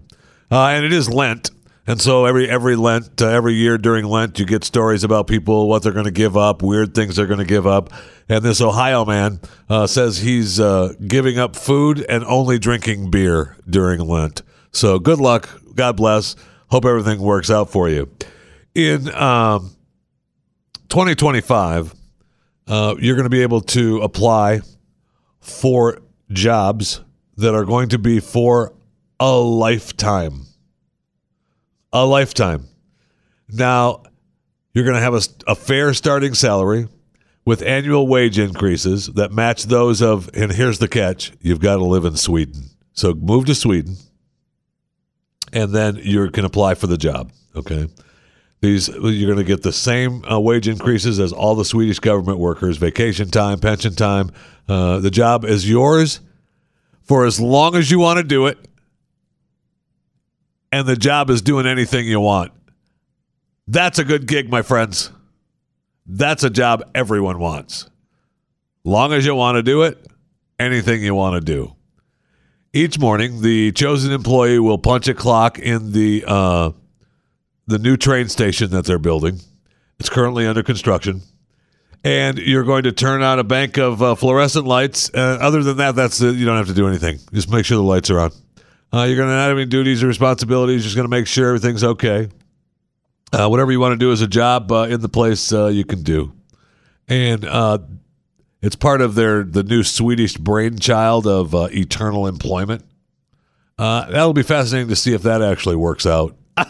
Uh, 0.51 0.67
and 0.67 0.85
it 0.85 0.93
is 0.93 1.09
Lent. 1.09 1.49
And 1.89 1.99
so 1.99 2.25
every 2.25 2.47
every 2.47 2.75
Lent, 2.75 3.19
uh, 3.19 3.29
every 3.29 3.55
year 3.55 3.75
during 3.79 4.05
Lent, 4.05 4.37
you 4.37 4.45
get 4.45 4.63
stories 4.63 5.03
about 5.03 5.25
people, 5.25 5.67
what 5.67 5.81
they're 5.81 5.91
going 5.91 6.05
to 6.05 6.11
give 6.11 6.37
up, 6.37 6.61
weird 6.61 6.93
things 6.93 7.15
they're 7.15 7.25
going 7.25 7.39
to 7.39 7.45
give 7.45 7.65
up. 7.65 7.91
And 8.29 8.45
this 8.45 8.61
Ohio 8.61 9.05
man 9.05 9.39
uh, 9.67 9.87
says 9.87 10.19
he's 10.19 10.59
uh, 10.59 10.93
giving 11.07 11.39
up 11.39 11.55
food 11.55 12.05
and 12.07 12.23
only 12.25 12.59
drinking 12.59 13.09
beer 13.09 13.57
during 13.67 14.01
Lent. 14.01 14.43
So 14.71 14.99
good 14.99 15.17
luck. 15.17 15.49
God 15.73 15.97
bless. 15.97 16.35
Hope 16.67 16.85
everything 16.85 17.19
works 17.21 17.49
out 17.49 17.71
for 17.71 17.89
you. 17.89 18.07
In 18.75 19.11
um, 19.15 19.75
2025, 20.89 21.95
uh, 22.67 22.93
you're 22.99 23.15
going 23.15 23.23
to 23.23 23.31
be 23.31 23.41
able 23.41 23.61
to 23.61 24.01
apply 24.01 24.61
for 25.39 26.03
jobs 26.31 27.01
that 27.37 27.55
are 27.55 27.65
going 27.65 27.89
to 27.89 27.97
be 27.97 28.19
for 28.19 28.75
a 29.19 29.31
lifetime. 29.31 30.45
A 31.91 32.05
lifetime. 32.05 32.65
Now, 33.51 34.03
you're 34.73 34.85
going 34.85 34.95
to 34.95 35.01
have 35.01 35.15
a, 35.15 35.21
a 35.47 35.55
fair 35.55 35.93
starting 35.93 36.33
salary 36.33 36.87
with 37.45 37.63
annual 37.63 38.07
wage 38.07 38.37
increases 38.37 39.07
that 39.07 39.31
match 39.31 39.63
those 39.63 40.01
of, 40.01 40.29
and 40.35 40.51
here's 40.51 40.79
the 40.79 40.87
catch 40.87 41.31
you've 41.41 41.59
got 41.59 41.77
to 41.77 41.83
live 41.83 42.05
in 42.05 42.15
Sweden. 42.15 42.65
So 42.93 43.13
move 43.13 43.45
to 43.45 43.55
Sweden, 43.55 43.95
and 45.51 45.73
then 45.73 45.95
you 45.95 46.29
can 46.29 46.45
apply 46.45 46.75
for 46.75 46.87
the 46.87 46.97
job. 46.97 47.31
Okay. 47.55 47.87
These 48.61 48.89
you're 48.89 49.33
going 49.33 49.37
to 49.37 49.43
get 49.43 49.63
the 49.63 49.71
same 49.71 50.23
uh, 50.25 50.39
wage 50.39 50.67
increases 50.67 51.19
as 51.19 51.31
all 51.31 51.55
the 51.55 51.65
Swedish 51.65 51.99
government 51.99 52.39
workers, 52.39 52.77
vacation 52.77 53.31
time, 53.31 53.59
pension 53.59 53.95
time. 53.95 54.31
Uh, 54.67 54.99
the 54.99 55.09
job 55.09 55.45
is 55.45 55.67
yours 55.67 56.19
for 57.01 57.25
as 57.25 57.39
long 57.39 57.75
as 57.75 57.89
you 57.89 57.97
want 57.97 58.17
to 58.17 58.23
do 58.23 58.45
it, 58.45 58.59
and 60.71 60.87
the 60.87 60.95
job 60.95 61.29
is 61.29 61.41
doing 61.41 61.65
anything 61.65 62.05
you 62.05 62.19
want. 62.19 62.51
That's 63.67 63.99
a 63.99 64.03
good 64.03 64.27
gig, 64.27 64.49
my 64.49 64.61
friends. 64.61 65.11
That's 66.05 66.43
a 66.43 66.49
job 66.49 66.89
everyone 66.95 67.39
wants. 67.39 67.89
Long 68.83 69.13
as 69.13 69.25
you 69.25 69.35
want 69.35 69.57
to 69.57 69.63
do 69.63 69.83
it, 69.83 70.07
anything 70.59 71.03
you 71.03 71.13
want 71.13 71.35
to 71.35 71.41
do. 71.41 71.75
Each 72.73 72.99
morning, 72.99 73.41
the 73.41 73.71
chosen 73.71 74.11
employee 74.11 74.59
will 74.59 74.77
punch 74.77 75.07
a 75.07 75.13
clock 75.13 75.59
in 75.59 75.91
the 75.91 76.23
uh, 76.27 76.71
the 77.67 77.79
new 77.79 77.97
train 77.97 78.27
station 78.27 78.71
that 78.71 78.85
they're 78.85 78.99
building. 78.99 79.39
It's 79.99 80.09
currently 80.09 80.45
under 80.47 80.63
construction, 80.63 81.21
and 82.03 82.37
you're 82.37 82.63
going 82.63 82.83
to 82.83 82.91
turn 82.91 83.21
on 83.21 83.39
a 83.39 83.43
bank 83.43 83.77
of 83.77 84.01
uh, 84.01 84.15
fluorescent 84.15 84.65
lights. 84.65 85.11
Uh, 85.13 85.37
other 85.41 85.63
than 85.63 85.77
that, 85.77 85.95
that's. 85.95 86.21
You 86.21 86.45
don't 86.45 86.57
have 86.57 86.67
to 86.67 86.73
do 86.73 86.87
anything. 86.87 87.19
Just 87.33 87.51
make 87.51 87.65
sure 87.65 87.77
the 87.77 87.83
lights 87.83 88.09
are 88.11 88.19
on. 88.19 88.31
Uh, 88.91 89.03
you're 89.03 89.15
going 89.15 89.29
to 89.29 89.35
not 89.35 89.49
have 89.49 89.57
any 89.57 89.67
duties 89.67 90.03
or 90.03 90.07
responsibilities. 90.07 90.83
Just 90.83 90.95
going 90.95 91.05
to 91.05 91.09
make 91.09 91.27
sure 91.27 91.49
everything's 91.49 91.83
okay. 91.83 92.29
Uh, 93.31 93.47
whatever 93.47 93.71
you 93.71 93.79
want 93.79 93.93
to 93.93 93.97
do 93.97 94.11
as 94.11 94.21
a 94.21 94.27
job 94.27 94.71
uh, 94.71 94.87
in 94.89 95.01
the 95.01 95.09
place, 95.09 95.53
uh, 95.53 95.67
you 95.67 95.85
can 95.85 96.01
do, 96.01 96.33
and 97.07 97.45
uh, 97.45 97.77
it's 98.59 98.75
part 98.75 99.01
of 99.01 99.13
their 99.13 99.43
the 99.43 99.61
new 99.61 99.83
Swedish 99.83 100.35
brainchild 100.35 101.27
of 101.27 101.53
uh, 101.53 101.67
eternal 101.71 102.25
employment. 102.25 102.83
That'll 103.77 104.33
be 104.33 104.41
fascinating 104.41 104.89
to 104.89 104.95
see 104.95 105.13
if 105.13 105.21
that 105.21 105.43
actually 105.43 105.75
works 105.75 106.07
out. 106.07 106.35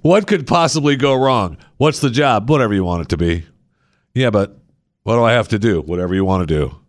what 0.00 0.26
could 0.26 0.46
possibly 0.46 0.96
go 0.96 1.14
wrong? 1.14 1.58
What's 1.76 2.00
the 2.00 2.10
job? 2.10 2.48
Whatever 2.48 2.72
you 2.72 2.84
want 2.84 3.02
it 3.02 3.10
to 3.10 3.18
be. 3.18 3.44
Yeah, 4.14 4.30
but 4.30 4.56
what 5.02 5.16
do 5.16 5.24
I 5.24 5.32
have 5.32 5.48
to 5.48 5.58
do? 5.58 5.82
Whatever 5.82 6.14
you 6.14 6.24
want 6.24 6.48
to 6.48 6.54
do. 6.54 6.81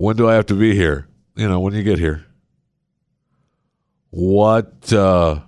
When 0.00 0.16
do 0.16 0.30
I 0.30 0.34
have 0.34 0.46
to 0.46 0.54
be 0.54 0.74
here? 0.74 1.08
You 1.36 1.46
know, 1.46 1.60
when 1.60 1.74
you 1.74 1.82
get 1.82 1.98
here. 1.98 2.24
What 4.08 4.90
uh 4.94 5.40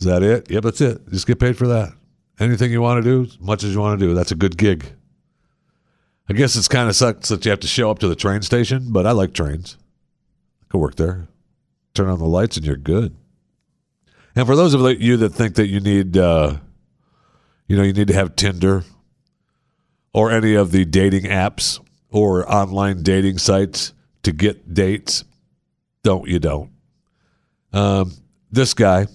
is 0.00 0.06
that 0.06 0.22
it? 0.22 0.50
Yeah, 0.50 0.60
that's 0.60 0.80
it. 0.80 1.06
Just 1.10 1.26
get 1.26 1.38
paid 1.38 1.58
for 1.58 1.66
that. 1.66 1.92
Anything 2.40 2.72
you 2.72 2.80
want 2.80 3.04
to 3.04 3.10
do, 3.10 3.24
as 3.24 3.38
much 3.38 3.62
as 3.62 3.74
you 3.74 3.80
want 3.80 4.00
to 4.00 4.06
do. 4.06 4.14
That's 4.14 4.32
a 4.32 4.34
good 4.34 4.56
gig. 4.56 4.86
I 6.26 6.32
guess 6.32 6.56
it's 6.56 6.68
kind 6.68 6.88
of 6.88 6.96
sucks 6.96 7.28
that 7.28 7.44
you 7.44 7.50
have 7.50 7.60
to 7.60 7.66
show 7.66 7.90
up 7.90 7.98
to 7.98 8.08
the 8.08 8.16
train 8.16 8.40
station, 8.40 8.86
but 8.92 9.06
I 9.06 9.10
like 9.10 9.34
trains. 9.34 9.76
I 10.62 10.64
could 10.70 10.78
work 10.78 10.94
there. 10.94 11.28
Turn 11.92 12.08
on 12.08 12.20
the 12.20 12.24
lights 12.24 12.56
and 12.56 12.64
you're 12.64 12.76
good. 12.76 13.14
And 14.34 14.46
for 14.46 14.56
those 14.56 14.72
of 14.72 14.80
you 15.02 15.18
that 15.18 15.34
think 15.34 15.56
that 15.56 15.66
you 15.66 15.80
need, 15.80 16.16
uh, 16.16 16.56
you 17.68 17.76
know, 17.76 17.82
you 17.82 17.92
need 17.92 18.08
to 18.08 18.14
have 18.14 18.36
Tinder 18.36 18.84
or 20.14 20.30
any 20.30 20.54
of 20.54 20.72
the 20.72 20.86
dating 20.86 21.24
apps 21.24 21.83
or 22.14 22.48
online 22.50 23.02
dating 23.02 23.36
sites 23.36 23.92
to 24.22 24.30
get 24.30 24.72
dates, 24.72 25.24
don't 26.04 26.28
you 26.28 26.38
don't. 26.38 26.70
Um, 27.72 28.12
this 28.52 28.72
guy, 28.72 29.08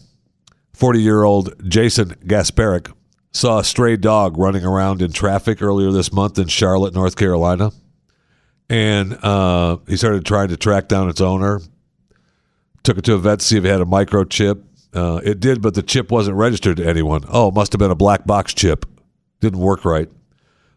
40 0.74 1.02
year 1.02 1.24
old 1.24 1.54
Jason 1.70 2.10
Gasparic, 2.26 2.92
saw 3.32 3.60
a 3.60 3.64
stray 3.64 3.96
dog 3.96 4.38
running 4.38 4.66
around 4.66 5.02
in 5.02 5.14
traffic 5.14 5.62
earlier 5.62 5.92
this 5.92 6.12
month 6.12 6.38
in 6.38 6.50
Charlotte, 6.50 6.94
North 6.94 7.16
Carolina. 7.16 7.72
And 8.70 9.18
uh, 9.24 9.78
he 9.88 9.96
started 9.96 10.26
trying 10.26 10.50
to 10.50 10.58
track 10.58 10.90
down 10.90 11.08
its 11.08 11.22
owner. 11.22 11.62
Took 12.84 12.98
it 12.98 13.06
to 13.06 13.14
a 13.14 13.18
vet 13.18 13.40
to 13.40 13.46
see 13.46 13.58
if 13.58 13.64
it 13.64 13.70
had 13.70 13.80
a 13.80 13.86
microchip. 13.86 14.62
Uh, 14.94 15.22
it 15.24 15.40
did, 15.40 15.62
but 15.62 15.74
the 15.74 15.84
chip 15.84 16.12
wasn't 16.12 16.36
registered 16.36 16.76
to 16.78 16.86
anyone. 16.86 17.24
Oh, 17.30 17.50
must 17.50 17.72
have 17.72 17.80
been 17.80 17.92
a 17.92 17.96
black 17.96 18.26
box 18.26 18.54
chip. 18.54 18.86
Didn't 19.40 19.60
work 19.60 19.86
right. 19.86 20.10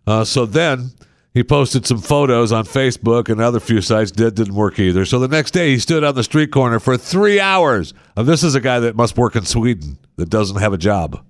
Uh, 0.06 0.22
so 0.24 0.46
then 0.46 0.92
he 1.34 1.42
posted 1.42 1.86
some 1.86 1.98
photos 1.98 2.52
on 2.52 2.64
Facebook 2.64 3.28
and 3.28 3.40
other 3.40 3.60
few 3.60 3.80
sites. 3.80 4.10
Did 4.10 4.34
didn't 4.34 4.54
work 4.54 4.78
either. 4.78 5.04
So 5.04 5.18
the 5.18 5.28
next 5.28 5.52
day 5.52 5.70
he 5.70 5.78
stood 5.78 6.04
on 6.04 6.14
the 6.14 6.24
street 6.24 6.50
corner 6.50 6.78
for 6.78 6.96
three 6.96 7.40
hours. 7.40 7.94
This 8.16 8.42
is 8.42 8.54
a 8.54 8.60
guy 8.60 8.80
that 8.80 8.96
must 8.96 9.16
work 9.16 9.34
in 9.34 9.44
Sweden 9.44 9.98
that 10.16 10.28
doesn't 10.28 10.60
have 10.60 10.72
a 10.72 10.78
job. 10.78 11.24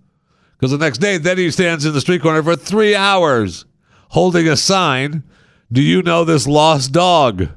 Because 0.56 0.70
the 0.70 0.78
next 0.78 0.98
day, 0.98 1.18
then 1.18 1.38
he 1.38 1.50
stands 1.50 1.84
in 1.84 1.92
the 1.92 2.00
street 2.00 2.22
corner 2.22 2.42
for 2.42 2.54
three 2.54 2.94
hours 2.94 3.64
holding 4.10 4.48
a 4.48 4.56
sign. 4.56 5.24
Do 5.70 5.82
you 5.82 6.02
know 6.02 6.24
this 6.24 6.46
lost 6.46 6.92
dog? 6.92 7.48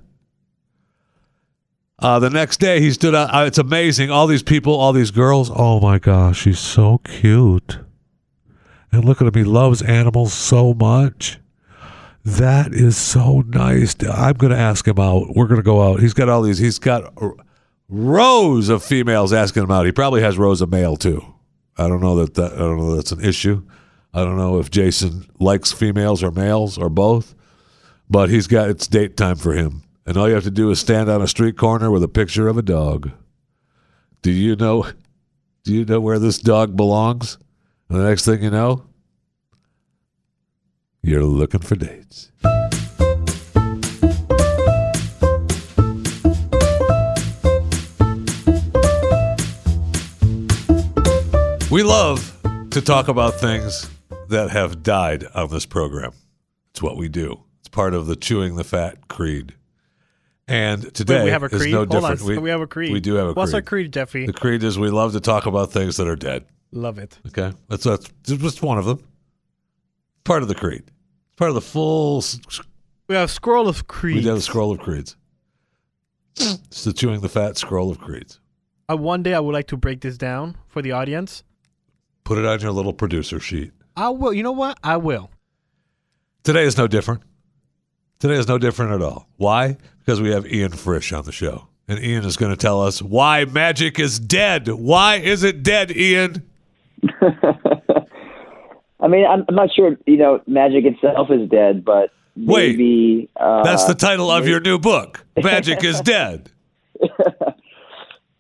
Uh, 2.00 2.20
the 2.20 2.30
next 2.30 2.60
day, 2.60 2.80
he 2.80 2.92
stood 2.92 3.16
out. 3.16 3.34
Uh, 3.34 3.46
it's 3.46 3.58
amazing. 3.58 4.10
All 4.10 4.28
these 4.28 4.44
people, 4.44 4.74
all 4.74 4.92
these 4.92 5.12
girls. 5.12 5.52
Oh 5.54 5.80
my 5.80 6.00
gosh, 6.00 6.44
he's 6.44 6.60
so 6.60 7.00
cute. 7.00 7.80
And 8.92 9.06
look 9.06 9.22
at 9.22 9.28
him. 9.28 9.34
He 9.34 9.44
loves 9.44 9.82
animals 9.82 10.34
so 10.34 10.74
much. 10.74 11.40
That 12.26 12.74
is 12.74 12.98
so 12.98 13.42
nice. 13.42 13.96
I'm 14.04 14.34
going 14.34 14.52
to 14.52 14.58
ask 14.58 14.88
him 14.88 15.00
out. 15.00 15.36
We're 15.36 15.46
going 15.46 15.60
to 15.60 15.64
go 15.64 15.88
out. 15.88 16.00
He's 16.00 16.14
got 16.14 16.28
all 16.28 16.42
these. 16.42 16.58
He's 16.58 16.80
got 16.80 17.14
rows 17.88 18.70
of 18.70 18.84
females 18.84 19.32
asking 19.32 19.64
him 19.64 19.72
out. 19.72 19.86
He 19.86 19.92
probably 19.92 20.22
has 20.22 20.36
rows 20.36 20.60
of 20.60 20.72
male 20.72 20.96
too. 20.96 21.24
I 21.78 21.88
don't 21.88 22.02
know 22.02 22.16
that, 22.16 22.34
that 22.34 22.54
I 22.54 22.58
don't 22.58 22.78
know 22.78 22.96
that's 22.96 23.12
an 23.12 23.24
issue. 23.24 23.64
I 24.12 24.24
don't 24.24 24.38
know 24.38 24.58
if 24.60 24.72
Jason 24.72 25.30
likes 25.40 25.72
females 25.72 26.24
or 26.24 26.32
males 26.32 26.80
or 26.80 26.90
both, 26.90 27.36
but 28.10 28.30
he's 28.30 28.48
got 28.48 28.70
it's 28.70 28.88
date 28.88 29.18
time 29.18 29.36
for 29.36 29.54
him. 29.54 29.84
And 30.08 30.18
all 30.18 30.28
you 30.28 30.34
have 30.34 30.44
to 30.46 30.52
do 30.52 30.72
is 30.72 30.80
stand 30.80 31.10
on 31.10 31.22
a 31.22 31.28
street 31.28 31.58
corner 31.58 31.92
with 31.92 32.04
a 32.04 32.08
picture 32.08 32.48
of 32.48 32.58
a 32.58 32.64
dog. 32.64 33.12
Do 34.24 34.32
you 34.32 34.56
know 34.56 34.88
do 35.64 35.74
you 35.74 35.86
know 35.86 36.00
where 36.00 36.18
this 36.18 36.40
dog 36.40 36.76
belongs? 36.76 37.38
And 37.90 38.00
the 38.00 38.08
next 38.08 38.26
thing 38.26 38.42
you 38.42 38.50
know, 38.50 38.86
you're 41.06 41.24
looking 41.24 41.62
for 41.62 41.76
dates. 41.76 42.32
We 51.72 51.84
love 51.84 52.38
to 52.72 52.82
talk 52.82 53.10
about 53.10 53.34
things 53.36 53.90
that 54.30 54.50
have 54.52 54.82
died 54.82 55.26
on 55.36 55.50
this 55.50 55.66
program. 55.66 56.14
It's 56.72 56.82
what 56.82 56.96
we 56.96 57.10
do. 57.10 57.42
It's 57.60 57.68
part 57.68 57.94
of 57.94 58.06
the 58.08 58.16
chewing 58.16 58.56
the 58.56 58.64
fat 58.64 59.08
creed. 59.10 59.56
And 60.48 60.94
today 60.94 61.18
Wait, 61.20 61.24
we 61.26 61.30
have 61.32 61.44
a 61.44 61.48
is 61.48 61.62
creed. 61.62 61.72
no 61.74 61.80
Hold 61.80 61.90
different. 61.90 62.22
on, 62.22 62.42
we, 62.44 62.50
have 62.50 62.62
a 62.62 62.68
creed. 62.68 62.94
We 62.94 63.02
do 63.02 63.16
have 63.16 63.28
a 63.28 63.34
What's 63.34 63.52
creed. 63.52 63.56
our 63.56 63.62
creed, 63.62 63.94
Jeffy? 63.94 64.26
The 64.26 64.34
creed 64.34 64.64
is 64.64 64.80
we 64.80 64.90
love 64.90 65.12
to 65.14 65.20
talk 65.20 65.48
about 65.48 65.72
things 65.74 65.98
that 65.98 66.08
are 66.08 66.16
dead. 66.16 66.46
Love 66.72 66.98
it. 66.98 67.18
Okay, 67.28 67.52
that's 67.68 67.84
that's 67.84 68.10
just 68.24 68.62
one 68.62 68.78
of 68.78 68.86
them. 68.86 69.04
Part 70.24 70.42
of 70.44 70.48
the 70.48 70.56
creed. 70.56 70.84
It's 71.36 71.40
part 71.40 71.50
of 71.50 71.56
the 71.56 71.60
full. 71.60 72.24
We 73.10 73.16
have 73.16 73.30
scroll 73.30 73.68
of 73.68 73.88
creeds. 73.88 74.24
We 74.24 74.30
have 74.30 74.38
a 74.38 74.42
scroll 74.42 74.72
of 74.72 74.80
creeds. 74.80 75.18
It's 76.38 76.86
the 76.86 76.94
chewing 76.94 77.20
the 77.20 77.28
fat 77.28 77.58
scroll 77.58 77.92
of 77.92 78.00
creeds. 78.00 78.40
Uh, 78.90 78.96
one 78.96 79.22
day 79.22 79.34
I 79.34 79.42
would 79.42 79.52
like 79.52 79.68
to 79.68 79.76
break 79.76 80.00
this 80.00 80.18
down 80.18 80.56
for 80.70 80.82
the 80.82 80.94
audience. 80.94 81.44
Put 82.24 82.38
it 82.38 82.46
on 82.46 82.62
your 82.62 82.72
little 82.72 82.94
producer 82.94 83.42
sheet. 83.42 83.74
I 83.98 84.12
will. 84.12 84.32
You 84.32 84.44
know 84.44 84.54
what? 84.54 84.78
I 84.82 84.96
will. 84.96 85.30
Today 86.46 86.64
is 86.64 86.78
no 86.78 86.88
different. 86.88 87.22
Today 88.20 88.36
is 88.36 88.48
no 88.48 88.58
different 88.58 88.94
at 88.94 89.02
all. 89.02 89.28
Why? 89.36 89.76
Because 90.00 90.22
we 90.22 90.32
have 90.32 90.48
Ian 90.48 90.72
Frisch 90.72 91.12
on 91.12 91.26
the 91.26 91.34
show. 91.34 91.68
And 91.90 92.00
Ian 92.00 92.24
is 92.24 92.38
going 92.38 92.52
to 92.52 92.58
tell 92.58 92.82
us 92.82 93.02
why 93.02 93.44
magic 93.44 94.00
is 94.00 94.22
dead. 94.22 94.70
Why 94.70 95.16
is 95.16 95.44
it 95.44 95.64
dead, 95.64 95.92
Ian? 95.92 96.50
I 99.00 99.08
mean, 99.08 99.26
I'm, 99.26 99.44
I'm 99.50 99.56
not 99.56 99.70
sure. 99.76 99.98
You 100.06 100.18
know, 100.18 100.42
magic 100.48 100.86
itself 100.86 101.30
is 101.32 101.50
dead, 101.50 101.84
but 101.84 102.12
Wait. 102.36 102.72
maybe 102.72 103.30
uh, 103.38 103.64
That's 103.64 103.86
the 103.86 103.96
title 103.96 104.32
of 104.32 104.48
your 104.48 104.60
new 104.60 104.80
book. 104.80 105.24
Magic 105.44 105.84
is 105.84 106.00
dead. 106.02 106.50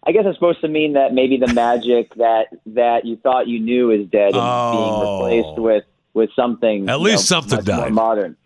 I 0.08 0.12
guess 0.12 0.24
it's 0.26 0.38
supposed 0.38 0.62
to 0.62 0.68
mean 0.68 0.94
that 0.94 1.14
maybe 1.14 1.38
the 1.38 1.52
magic 1.54 2.14
that 2.16 2.46
that 2.68 3.06
you 3.06 3.16
thought 3.18 3.48
you 3.48 3.60
knew 3.60 3.90
is 3.92 4.08
dead 4.08 4.28
and 4.30 4.38
Oh. 4.38 5.26
being 5.26 5.40
replaced 5.46 5.60
with 5.62 5.84
with 6.14 6.30
something 6.36 6.88
At 6.90 7.02
least 7.02 7.30
know, 7.30 7.40
something 7.42 7.62
died. 7.66 7.92
modern. 7.92 8.38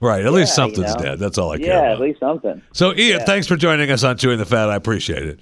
Right. 0.00 0.24
At 0.24 0.32
least 0.32 0.58
Yeah, 0.58 0.64
you 0.66 0.74
something's 0.74 0.94
know. 0.96 1.02
dead. 1.02 1.18
That's 1.20 1.38
all 1.38 1.52
I 1.52 1.58
care 1.58 1.66
Yeah, 1.68 1.78
about. 1.78 1.92
at 1.92 2.00
least 2.00 2.20
something. 2.20 2.60
So, 2.72 2.92
Ian, 2.94 3.20
thanks 3.24 3.46
for 3.46 3.56
joining 3.56 3.90
us 3.90 4.04
on 4.04 4.18
Chewing 4.18 4.36
the 4.38 4.44
Fat. 4.44 4.68
I 4.68 4.76
appreciate 4.76 5.22
it. 5.22 5.40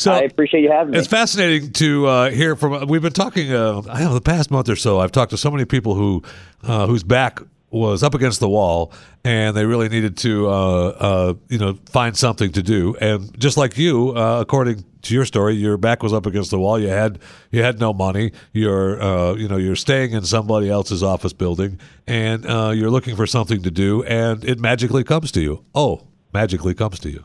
So, 0.00 0.12
I 0.12 0.20
appreciate 0.20 0.62
you 0.62 0.70
having 0.70 0.92
me. 0.92 0.98
It's 0.98 1.08
fascinating 1.08 1.72
to 1.74 2.06
uh, 2.06 2.30
hear 2.30 2.56
from. 2.56 2.88
We've 2.88 3.02
been 3.02 3.12
talking. 3.12 3.52
Uh, 3.52 3.82
I 3.90 4.02
know 4.02 4.14
the 4.14 4.22
past 4.22 4.50
month 4.50 4.70
or 4.70 4.76
so. 4.76 4.98
I've 4.98 5.12
talked 5.12 5.30
to 5.30 5.36
so 5.36 5.50
many 5.50 5.66
people 5.66 5.94
who 5.94 6.22
uh, 6.62 6.86
whose 6.86 7.02
back 7.02 7.40
was 7.70 8.02
up 8.02 8.14
against 8.14 8.40
the 8.40 8.48
wall, 8.48 8.92
and 9.24 9.54
they 9.56 9.64
really 9.64 9.88
needed 9.88 10.16
to, 10.16 10.48
uh, 10.48 10.88
uh, 10.88 11.34
you 11.48 11.58
know, 11.58 11.78
find 11.90 12.16
something 12.16 12.50
to 12.52 12.62
do. 12.62 12.96
And 13.00 13.38
just 13.38 13.56
like 13.56 13.76
you, 13.76 14.16
uh, 14.16 14.40
according 14.40 14.84
to 15.02 15.14
your 15.14 15.24
story, 15.24 15.54
your 15.54 15.76
back 15.76 16.02
was 16.02 16.12
up 16.12 16.26
against 16.26 16.50
the 16.50 16.58
wall. 16.58 16.78
You 16.78 16.88
had 16.88 17.18
you 17.50 17.62
had 17.62 17.78
no 17.78 17.92
money. 17.92 18.32
You're 18.52 19.02
uh, 19.02 19.34
you 19.34 19.48
know 19.48 19.58
you're 19.58 19.76
staying 19.76 20.12
in 20.12 20.24
somebody 20.24 20.70
else's 20.70 21.02
office 21.02 21.34
building, 21.34 21.78
and 22.06 22.46
uh, 22.46 22.72
you're 22.74 22.90
looking 22.90 23.16
for 23.16 23.26
something 23.26 23.62
to 23.62 23.70
do, 23.70 24.02
and 24.04 24.44
it 24.44 24.58
magically 24.58 25.04
comes 25.04 25.30
to 25.32 25.40
you. 25.40 25.64
Oh, 25.74 26.06
magically 26.32 26.74
comes 26.74 26.98
to 27.00 27.10
you. 27.10 27.24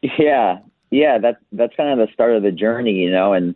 Yeah, 0.16 0.60
yeah. 0.90 1.18
That's 1.18 1.38
that's 1.52 1.74
kind 1.76 1.98
of 1.98 2.06
the 2.06 2.12
start 2.12 2.34
of 2.34 2.42
the 2.42 2.52
journey, 2.52 2.94
you 2.94 3.10
know. 3.10 3.32
And 3.32 3.54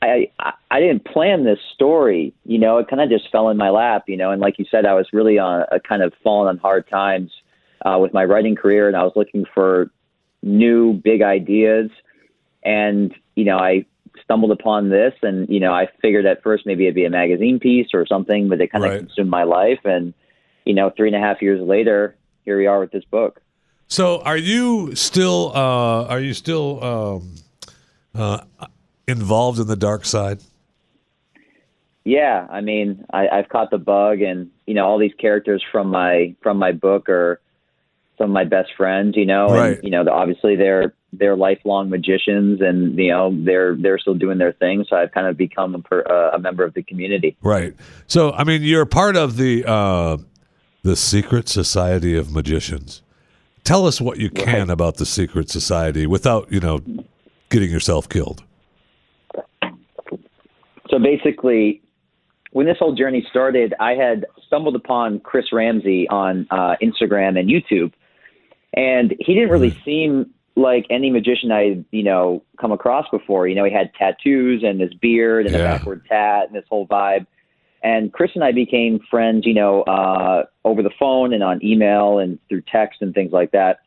I 0.00 0.30
I, 0.38 0.52
I 0.70 0.80
didn't 0.80 1.04
plan 1.04 1.44
this 1.44 1.58
story, 1.74 2.34
you 2.44 2.58
know. 2.58 2.78
It 2.78 2.88
kind 2.88 3.02
of 3.02 3.08
just 3.08 3.30
fell 3.30 3.48
in 3.50 3.56
my 3.56 3.70
lap, 3.70 4.04
you 4.08 4.16
know. 4.16 4.30
And 4.30 4.40
like 4.40 4.58
you 4.58 4.64
said, 4.70 4.86
I 4.86 4.94
was 4.94 5.08
really 5.12 5.38
on 5.38 5.64
a 5.70 5.80
kind 5.80 6.02
of 6.02 6.12
falling 6.22 6.48
on 6.48 6.58
hard 6.58 6.88
times 6.88 7.30
uh, 7.84 7.98
with 8.00 8.12
my 8.12 8.24
writing 8.24 8.56
career, 8.56 8.88
and 8.88 8.96
I 8.96 9.02
was 9.04 9.12
looking 9.16 9.44
for 9.54 9.90
new 10.42 10.92
big 10.92 11.22
ideas. 11.22 11.90
And 12.64 13.14
you 13.34 13.44
know, 13.44 13.58
I 13.58 13.86
stumbled 14.22 14.50
upon 14.52 14.88
this, 14.90 15.14
and 15.22 15.48
you 15.48 15.60
know, 15.60 15.72
I 15.72 15.88
figured 16.00 16.26
at 16.26 16.42
first 16.42 16.66
maybe 16.66 16.84
it'd 16.84 16.94
be 16.94 17.04
a 17.04 17.10
magazine 17.10 17.58
piece 17.58 17.88
or 17.94 18.06
something, 18.06 18.48
but 18.48 18.60
it 18.60 18.70
kind 18.72 18.84
of 18.84 18.90
Right. 18.90 18.98
consumed 19.00 19.30
my 19.30 19.44
life. 19.44 19.80
And 19.84 20.14
you 20.64 20.74
know, 20.74 20.90
three 20.90 21.08
and 21.08 21.16
a 21.16 21.20
half 21.20 21.42
years 21.42 21.60
later, 21.60 22.16
here 22.44 22.56
we 22.56 22.66
are 22.66 22.80
with 22.80 22.92
this 22.92 23.04
book. 23.04 23.40
So, 23.92 24.22
are 24.22 24.38
you 24.38 24.94
still 24.94 25.52
uh, 25.54 26.06
are 26.06 26.18
you 26.18 26.32
still 26.32 26.82
um, 26.82 27.34
uh, 28.14 28.38
involved 29.06 29.58
in 29.58 29.66
the 29.66 29.76
dark 29.76 30.06
side? 30.06 30.40
Yeah, 32.02 32.46
I 32.50 32.62
mean, 32.62 33.04
I, 33.12 33.28
I've 33.28 33.50
caught 33.50 33.70
the 33.70 33.76
bug, 33.76 34.22
and 34.22 34.50
you 34.66 34.72
know, 34.72 34.86
all 34.86 34.98
these 34.98 35.12
characters 35.18 35.62
from 35.70 35.88
my 35.88 36.34
from 36.42 36.56
my 36.56 36.72
book 36.72 37.10
are 37.10 37.38
some 38.16 38.30
of 38.30 38.32
my 38.32 38.44
best 38.44 38.70
friends. 38.78 39.14
You 39.14 39.26
know, 39.26 39.48
Right. 39.48 39.74
and 39.74 39.84
you 39.84 39.90
know, 39.90 40.06
obviously 40.10 40.56
they're 40.56 40.94
they're 41.12 41.36
lifelong 41.36 41.90
magicians, 41.90 42.62
and 42.62 42.96
you 42.96 43.10
know, 43.10 43.30
they're 43.44 43.76
they're 43.76 43.98
still 43.98 44.14
doing 44.14 44.38
their 44.38 44.54
thing. 44.54 44.86
So 44.88 44.96
I've 44.96 45.12
kind 45.12 45.26
of 45.26 45.36
become 45.36 45.74
a, 45.74 45.80
per, 45.80 46.00
uh, 46.08 46.34
a 46.34 46.38
member 46.38 46.64
of 46.64 46.72
the 46.72 46.82
community. 46.82 47.36
Right. 47.42 47.76
So, 48.06 48.32
I 48.32 48.44
mean, 48.44 48.62
you're 48.62 48.86
part 48.86 49.16
of 49.16 49.36
the 49.36 49.66
uh, 49.66 50.16
the 50.82 50.96
secret 50.96 51.50
society 51.50 52.16
of 52.16 52.32
magicians. 52.32 53.02
Tell 53.64 53.86
us 53.86 54.00
what 54.00 54.18
you 54.18 54.28
can 54.30 54.70
about 54.70 54.96
the 54.96 55.06
secret 55.06 55.48
society 55.48 56.06
without, 56.06 56.50
you 56.50 56.60
know, 56.60 56.80
getting 57.48 57.70
yourself 57.70 58.08
killed. 58.08 58.42
So 60.90 60.98
basically, 60.98 61.80
when 62.50 62.66
this 62.66 62.76
whole 62.78 62.94
journey 62.94 63.26
started, 63.30 63.72
I 63.80 63.92
had 63.92 64.26
stumbled 64.46 64.76
upon 64.76 65.20
Chris 65.20 65.52
Ramsay 65.52 66.08
on 66.08 66.46
uh, 66.50 66.74
Instagram 66.82 67.38
and 67.38 67.48
YouTube, 67.48 67.92
and 68.74 69.14
he 69.18 69.34
didn't 69.34 69.50
really 69.50 69.76
seem 69.84 70.30
like 70.54 70.84
any 70.90 71.10
magician 71.10 71.50
I, 71.50 71.82
you 71.92 72.02
know, 72.02 72.42
come 72.60 72.72
across 72.72 73.06
before. 73.10 73.48
You 73.48 73.54
know, 73.54 73.64
he 73.64 73.72
had 73.72 73.90
tattoos 73.94 74.62
and 74.62 74.78
this 74.80 74.92
beard 74.92 75.46
and 75.46 75.54
a 75.54 75.58
Yeah. 75.58 75.64
backward 75.78 76.04
tat 76.06 76.48
and 76.48 76.54
this 76.54 76.64
whole 76.68 76.86
vibe. 76.86 77.26
And 77.82 78.12
Chris 78.12 78.30
and 78.34 78.44
I 78.44 78.52
became 78.52 79.00
friends, 79.10 79.44
you 79.44 79.54
know, 79.54 79.82
uh, 79.82 80.44
over 80.64 80.82
the 80.82 80.90
phone 80.98 81.32
and 81.32 81.42
on 81.42 81.64
email 81.64 82.18
and 82.18 82.38
through 82.48 82.62
text 82.70 83.02
and 83.02 83.12
things 83.12 83.32
like 83.32 83.50
that. 83.52 83.80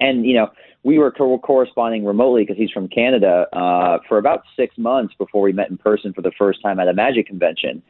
And 0.00 0.26
you 0.26 0.34
know, 0.34 0.50
we 0.82 0.98
were 0.98 1.10
co- 1.10 1.38
corresponding 1.38 2.04
remotely 2.04 2.42
because 2.42 2.56
he's 2.56 2.70
from 2.70 2.88
Canada 2.88 3.46
uh, 3.52 3.98
for 4.08 4.18
about 4.18 4.42
six 4.56 4.76
months 4.78 5.14
before 5.18 5.42
we 5.42 5.52
met 5.52 5.70
in 5.70 5.78
person 5.78 6.12
for 6.12 6.22
the 6.22 6.32
first 6.38 6.62
time 6.62 6.78
at 6.78 6.88
a 6.88 6.94
magic 6.94 7.26
convention. 7.26 7.82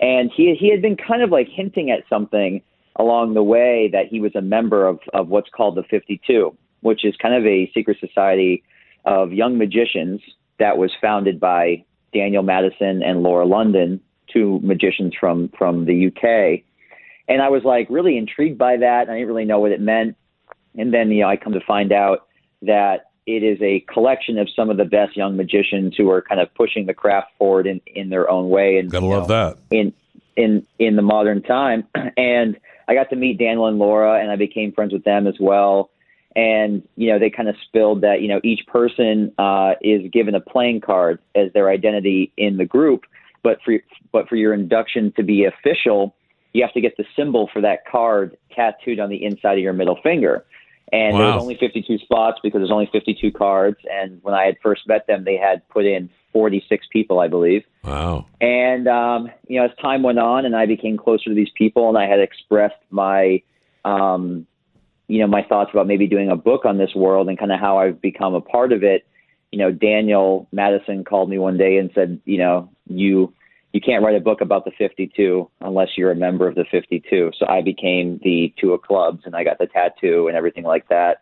And 0.00 0.30
he 0.34 0.54
he 0.58 0.70
had 0.70 0.82
been 0.82 0.96
kind 0.96 1.22
of 1.22 1.30
like 1.30 1.48
hinting 1.48 1.90
at 1.90 2.00
something 2.08 2.62
along 2.96 3.34
the 3.34 3.42
way 3.42 3.88
that 3.92 4.06
he 4.08 4.20
was 4.20 4.34
a 4.34 4.42
member 4.42 4.86
of 4.86 5.00
of 5.14 5.28
what's 5.28 5.48
called 5.48 5.76
the 5.76 5.82
52, 5.84 6.56
which 6.80 7.04
is 7.04 7.16
kind 7.16 7.34
of 7.34 7.46
a 7.46 7.70
secret 7.72 7.98
society 8.00 8.62
of 9.06 9.32
young 9.32 9.56
magicians 9.56 10.20
that 10.58 10.76
was 10.76 10.90
founded 11.00 11.40
by 11.40 11.84
Daniel 12.12 12.42
Madison 12.42 13.02
and 13.02 13.22
Laura 13.22 13.46
London, 13.46 14.00
two 14.32 14.60
magicians 14.62 15.14
from 15.18 15.50
from 15.58 15.84
the 15.84 16.08
UK. 16.08 16.62
And 17.28 17.42
I 17.42 17.48
was 17.48 17.64
like 17.64 17.88
really 17.90 18.16
intrigued 18.16 18.58
by 18.58 18.76
that. 18.78 19.08
I 19.08 19.14
didn't 19.14 19.28
really 19.28 19.44
know 19.44 19.58
what 19.58 19.72
it 19.72 19.80
meant. 19.80 20.16
And 20.76 20.92
then 20.92 21.10
you 21.10 21.22
know 21.22 21.28
I 21.28 21.36
come 21.36 21.52
to 21.54 21.60
find 21.60 21.92
out 21.92 22.26
that 22.62 23.10
it 23.26 23.42
is 23.42 23.58
a 23.60 23.80
collection 23.92 24.38
of 24.38 24.48
some 24.54 24.70
of 24.70 24.76
the 24.76 24.84
best 24.84 25.16
young 25.16 25.36
magicians 25.36 25.96
who 25.96 26.10
are 26.10 26.22
kind 26.22 26.40
of 26.40 26.52
pushing 26.54 26.86
the 26.86 26.94
craft 26.94 27.32
forward 27.38 27.66
in, 27.66 27.80
in 27.86 28.08
their 28.08 28.30
own 28.30 28.48
way. 28.48 28.78
And 28.78 28.90
Gotta 28.90 29.06
love 29.06 29.28
know, 29.28 29.50
that. 29.50 29.58
in 29.70 29.92
in 30.36 30.66
in 30.78 30.96
the 30.96 31.02
modern 31.02 31.42
time 31.42 31.84
and 32.16 32.56
I 32.88 32.94
got 32.94 33.10
to 33.10 33.16
meet 33.16 33.38
Daniel 33.38 33.66
and 33.66 33.78
Laura 33.78 34.20
and 34.20 34.30
I 34.30 34.36
became 34.36 34.72
friends 34.72 34.92
with 34.92 35.04
them 35.04 35.26
as 35.26 35.36
well 35.40 35.90
and 36.36 36.86
you 36.96 37.10
know 37.10 37.18
they 37.18 37.30
kind 37.30 37.48
of 37.48 37.56
spilled 37.64 38.02
that 38.02 38.20
you 38.20 38.28
know 38.28 38.40
each 38.44 38.66
person 38.66 39.32
uh, 39.38 39.72
is 39.80 40.08
given 40.12 40.34
a 40.34 40.40
playing 40.40 40.82
card 40.82 41.18
as 41.34 41.52
their 41.54 41.70
identity 41.70 42.32
in 42.36 42.58
the 42.58 42.66
group 42.66 43.04
but 43.46 43.58
for 43.64 43.74
but 44.12 44.28
for 44.28 44.36
your 44.36 44.52
induction 44.62 45.12
to 45.16 45.22
be 45.22 45.38
official 45.52 46.14
you 46.52 46.62
have 46.64 46.72
to 46.72 46.80
get 46.80 46.96
the 46.96 47.04
symbol 47.16 47.48
for 47.52 47.60
that 47.60 47.80
card 47.94 48.36
tattooed 48.54 48.98
on 49.04 49.08
the 49.10 49.20
inside 49.28 49.56
of 49.60 49.64
your 49.68 49.72
middle 49.80 49.98
finger 50.02 50.44
and 50.92 51.14
there 51.14 51.26
Wow. 51.26 51.34
was 51.34 51.40
only 51.42 51.56
52 51.58 51.98
spots 51.98 52.38
because 52.42 52.60
there's 52.60 52.70
only 52.78 52.88
52 52.92 53.30
cards 53.32 53.78
and 53.96 54.08
when 54.24 54.34
I 54.34 54.44
had 54.46 54.56
first 54.62 54.82
met 54.86 55.06
them 55.06 55.24
they 55.24 55.36
had 55.36 55.58
put 55.68 55.84
in 55.84 56.10
46 56.32 56.86
people 56.92 57.20
I 57.20 57.28
believe 57.28 57.62
Wow. 57.86 58.26
and 58.40 58.88
um, 58.88 59.30
you 59.46 59.58
know, 59.58 59.66
as 59.66 59.70
time 59.80 60.02
went 60.02 60.18
on, 60.18 60.44
and 60.44 60.56
I 60.56 60.66
became 60.66 60.96
closer 60.96 61.30
to 61.30 61.34
these 61.34 61.50
people, 61.56 61.88
and 61.88 61.96
I 61.96 62.06
had 62.08 62.18
expressed 62.18 62.82
my, 62.90 63.42
um, 63.84 64.46
you 65.06 65.20
know, 65.20 65.28
my 65.28 65.42
thoughts 65.44 65.70
about 65.72 65.86
maybe 65.86 66.06
doing 66.08 66.30
a 66.30 66.36
book 66.36 66.64
on 66.64 66.78
this 66.78 66.94
world 66.94 67.28
and 67.28 67.38
kind 67.38 67.52
of 67.52 67.60
how 67.60 67.78
I've 67.78 68.00
become 68.00 68.34
a 68.34 68.40
part 68.40 68.72
of 68.72 68.82
it. 68.82 69.06
You 69.52 69.60
know, 69.60 69.70
Daniel 69.70 70.48
Madison 70.50 71.04
called 71.04 71.30
me 71.30 71.38
one 71.38 71.56
day 71.56 71.76
and 71.76 71.90
said, 71.94 72.20
you 72.24 72.38
know, 72.38 72.68
you 72.88 73.32
you 73.76 73.80
can't 73.82 74.02
write 74.02 74.16
a 74.16 74.20
book 74.20 74.40
about 74.40 74.64
the 74.64 74.70
52 74.78 75.50
unless 75.60 75.88
you're 75.98 76.10
a 76.10 76.16
member 76.16 76.48
of 76.48 76.54
the 76.54 76.64
52. 76.70 77.32
So 77.38 77.46
I 77.46 77.60
became 77.60 78.18
the 78.24 78.52
two 78.58 78.72
of 78.72 78.80
clubs, 78.80 79.20
and 79.26 79.36
I 79.36 79.44
got 79.44 79.58
the 79.58 79.66
tattoo 79.66 80.28
and 80.28 80.36
everything 80.36 80.64
like 80.64 80.88
that 80.88 81.14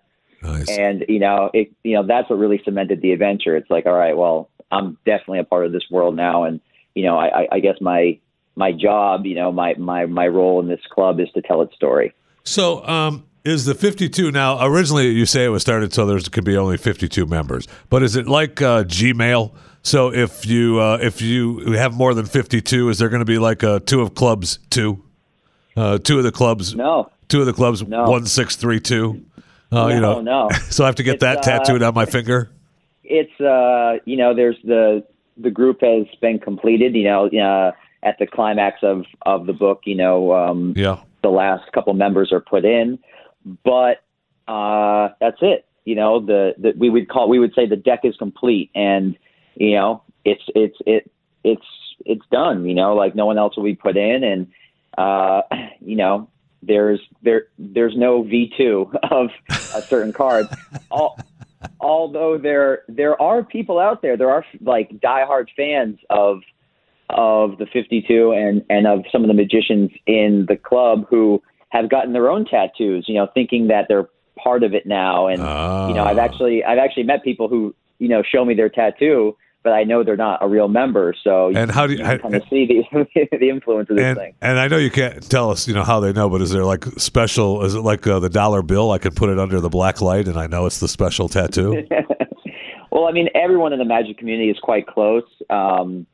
Nice. 0.44 0.68
and 0.68 1.05
you 1.09 1.18
know 1.18 1.50
it 1.55 1.72
you 1.84 1.94
know 1.96 2.07
that's 2.07 2.28
what 2.28 2.38
really 2.38 2.61
cemented 2.64 3.00
the 3.00 3.12
adventure 3.12 3.57
it's 3.57 3.70
like 3.70 3.86
all 3.86 3.94
right 3.94 4.14
well 4.14 4.50
i'm 4.70 4.98
definitely 5.07 5.38
a 5.38 5.44
part 5.44 5.64
of 5.64 5.72
this 5.72 5.84
world 5.90 6.14
now 6.16 6.44
and 6.44 6.61
you 6.94 7.02
know 7.02 7.16
i 7.16 7.28
i, 7.40 7.48
I 7.52 7.61
guess 7.61 7.76
my 7.80 8.18
my 8.55 8.70
job 8.70 9.24
you 9.24 9.36
know 9.36 9.50
my 9.50 9.72
my 9.78 10.05
my 10.05 10.26
role 10.26 10.61
in 10.61 10.68
this 10.68 10.82
club 10.92 11.18
is 11.18 11.28
to 11.34 11.40
tell 11.40 11.62
its 11.62 11.74
story 11.74 12.12
So, 12.44 12.84
um, 12.86 13.24
is 13.44 13.64
the 13.64 13.74
52 13.74 14.30
now? 14.32 14.62
Originally, 14.62 15.09
you 15.09 15.24
say 15.24 15.46
it 15.46 15.48
was 15.48 15.62
started 15.62 15.94
so 15.94 16.05
there 16.05 16.18
could 16.30 16.44
be 16.44 16.57
only 16.59 16.76
52 16.76 17.24
members, 17.24 17.66
but 17.88 18.02
is 18.02 18.14
it 18.16 18.26
like 18.26 18.61
uh, 18.61 18.84
Gmail? 18.84 19.55
So 19.87 20.12
if 20.12 20.47
you 20.47 20.80
uh, 20.80 20.99
if 21.01 21.20
you 21.22 21.72
have 21.72 21.95
more 21.95 22.14
than 22.14 22.24
52, 22.26 22.89
is 22.89 22.99
there 22.99 23.09
going 23.11 23.20
to 23.20 23.26
be 23.26 23.39
like 23.39 23.62
a 23.62 23.80
two 23.80 24.01
of 24.01 24.14
clubs 24.14 24.59
two, 24.70 25.03
uh, 25.76 25.99
two 25.99 26.16
of 26.18 26.24
the 26.24 26.32
clubs, 26.32 26.74
no 26.74 27.11
two 27.28 27.41
of 27.41 27.47
the 27.47 27.53
clubs 27.53 27.87
No. 27.87 28.05
one 28.11 28.24
six 28.26 28.57
three 28.57 28.80
two? 28.80 29.24
Uh, 29.70 29.89
no 29.89 29.95
you 29.95 30.01
know, 30.01 30.20
no 30.22 30.49
so 30.70 30.85
I 30.85 30.87
have 30.89 30.95
to 30.97 31.03
get 31.03 31.16
It's, 31.16 31.20
that 31.20 31.39
uh, 31.39 31.43
tattooed 31.43 31.82
on 31.82 31.95
my 31.95 32.07
finger. 32.07 32.51
it's 33.03 33.39
uh 33.41 33.99
you 34.07 34.16
know 34.16 34.35
there's 34.35 34.57
the 34.64 35.05
the 35.37 35.51
group 35.51 35.80
has 35.82 36.07
been 36.20 36.39
completed 36.39 36.95
you 36.95 37.05
know 37.05 37.26
uh, 37.28 37.72
at 38.03 38.18
the 38.18 38.26
climax 38.26 38.78
of 38.82 39.05
of 39.26 39.47
the 39.47 39.53
book 39.53 39.82
you 39.85 39.97
know 39.97 40.32
um 40.32 40.72
Yeah. 40.76 40.99
the 41.22 41.28
last 41.28 41.70
couple 41.72 41.93
members 41.93 42.32
are 42.32 42.41
put 42.41 42.64
in, 42.64 42.99
but 43.64 44.03
uh, 44.49 45.09
that's 45.20 45.39
it. 45.43 45.66
You 45.85 45.95
know, 45.97 46.20
the, 46.20 46.55
the 46.59 46.72
we 46.78 46.89
would 46.89 47.09
call 47.11 47.28
we 47.28 47.39
would 47.39 47.53
say 47.55 47.66
the 47.66 47.76
deck 47.76 48.01
is 48.05 48.16
complete, 48.16 48.70
and 48.74 49.16
you 49.57 49.72
know, 49.72 50.02
it's 50.24 50.42
it's 50.55 50.76
it 50.86 51.11
it's 51.42 51.66
it's 52.05 52.24
done. 52.30 52.64
You 52.66 52.74
know, 52.74 52.94
like 52.94 53.14
no 53.14 53.26
one 53.26 53.38
else 53.38 53.57
will 53.57 53.64
be 53.64 53.74
put 53.74 53.96
in, 53.96 54.24
and 54.24 54.46
uh, 54.98 55.42
you 55.80 55.96
know, 55.96 56.28
there's 56.62 57.00
there 57.22 57.46
there's 57.59 57.96
no 57.96 58.22
V 58.22 58.52
two 58.57 58.90
of 59.11 59.28
a 59.74 59.82
certain 59.88 60.12
card. 60.12 60.46
All, 60.90 61.18
although 61.80 62.38
there 62.38 62.82
there 62.88 63.20
are 63.20 63.42
people 63.42 63.78
out 63.78 64.02
there, 64.02 64.16
there 64.16 64.30
are 64.30 64.44
like 64.61 64.90
diehard 65.00 65.48
fans 65.57 65.98
of 66.11 66.40
of 67.11 67.59
the 67.59 67.66
52 67.66 68.32
and 68.32 68.64
and 68.70 68.86
of 68.86 69.05
some 69.12 69.22
of 69.22 69.28
the 69.28 69.34
magicians 69.34 69.90
in 70.07 70.46
the 70.48 70.57
club 70.57 71.07
who 71.09 71.42
have 71.68 71.90
gotten 71.90 72.12
their 72.12 72.30
own 72.30 72.44
tattoos, 72.44 73.05
you 73.09 73.14
know, 73.14 73.28
thinking 73.34 73.68
that 73.68 73.86
they're 73.88 74.09
part 74.42 74.62
of 74.62 74.74
it 74.74 74.86
now. 74.86 75.26
And 75.26 75.40
you 75.40 75.94
know, 75.94 76.05
I've 76.05 76.18
Ah. 76.18 76.22
actually 76.22 76.64
I've 76.64 76.78
actually 76.78 77.02
met 77.05 77.22
people 77.22 77.48
who 77.48 77.74
you 77.98 78.09
know 78.09 78.22
show 78.22 78.44
me 78.44 78.55
their 78.55 78.68
tattoo, 78.70 79.36
but 79.64 79.72
I 79.72 79.82
know 79.82 80.04
they're 80.04 80.16
not 80.16 80.38
a 80.42 80.46
real 80.48 80.68
member. 80.68 81.14
So 81.24 81.50
And 81.56 81.70
how 81.70 81.86
do 81.88 81.94
you- 81.94 81.98
you 82.00 82.04
how- 82.04 82.12
can 82.18 82.20
kind 82.30 82.34
of 82.36 82.42
see 82.48 82.66
the 82.92 83.28
the 83.40 83.48
influence 83.48 83.90
of 83.90 83.96
this 83.96 84.04
And, 84.04 84.16
thing? 84.18 84.34
and 84.42 84.58
I 84.60 84.68
know 84.68 84.76
you 84.76 84.90
can't 84.90 85.20
tell 85.28 85.50
us, 85.50 85.66
you 85.66 85.74
know, 85.74 85.82
how 85.82 85.98
they 86.00 86.12
know, 86.12 86.28
but 86.30 86.40
is 86.42 86.50
there 86.52 86.64
like 86.64 86.84
special? 86.98 87.64
Is 87.64 87.74
it 87.74 87.80
like 87.80 88.06
uh, 88.06 88.20
the 88.20 88.28
dollar 88.30 88.62
bill? 88.62 88.92
I 88.92 88.98
can 88.98 89.12
put 89.12 89.30
it 89.30 89.38
under 89.38 89.60
the 89.60 89.70
black 89.70 90.00
light, 90.00 90.28
and 90.28 90.36
I 90.38 90.46
know 90.46 90.66
it's 90.66 90.78
the 90.80 90.88
special 90.88 91.28
tattoo. 91.28 91.86
well, 92.92 93.06
I 93.06 93.12
mean, 93.12 93.28
everyone 93.34 93.72
in 93.72 93.78
the 93.78 93.84
magic 93.84 94.18
community 94.18 94.50
is 94.50 94.58
quite 94.60 94.86
close. 94.86 95.24
Um, 95.50 96.06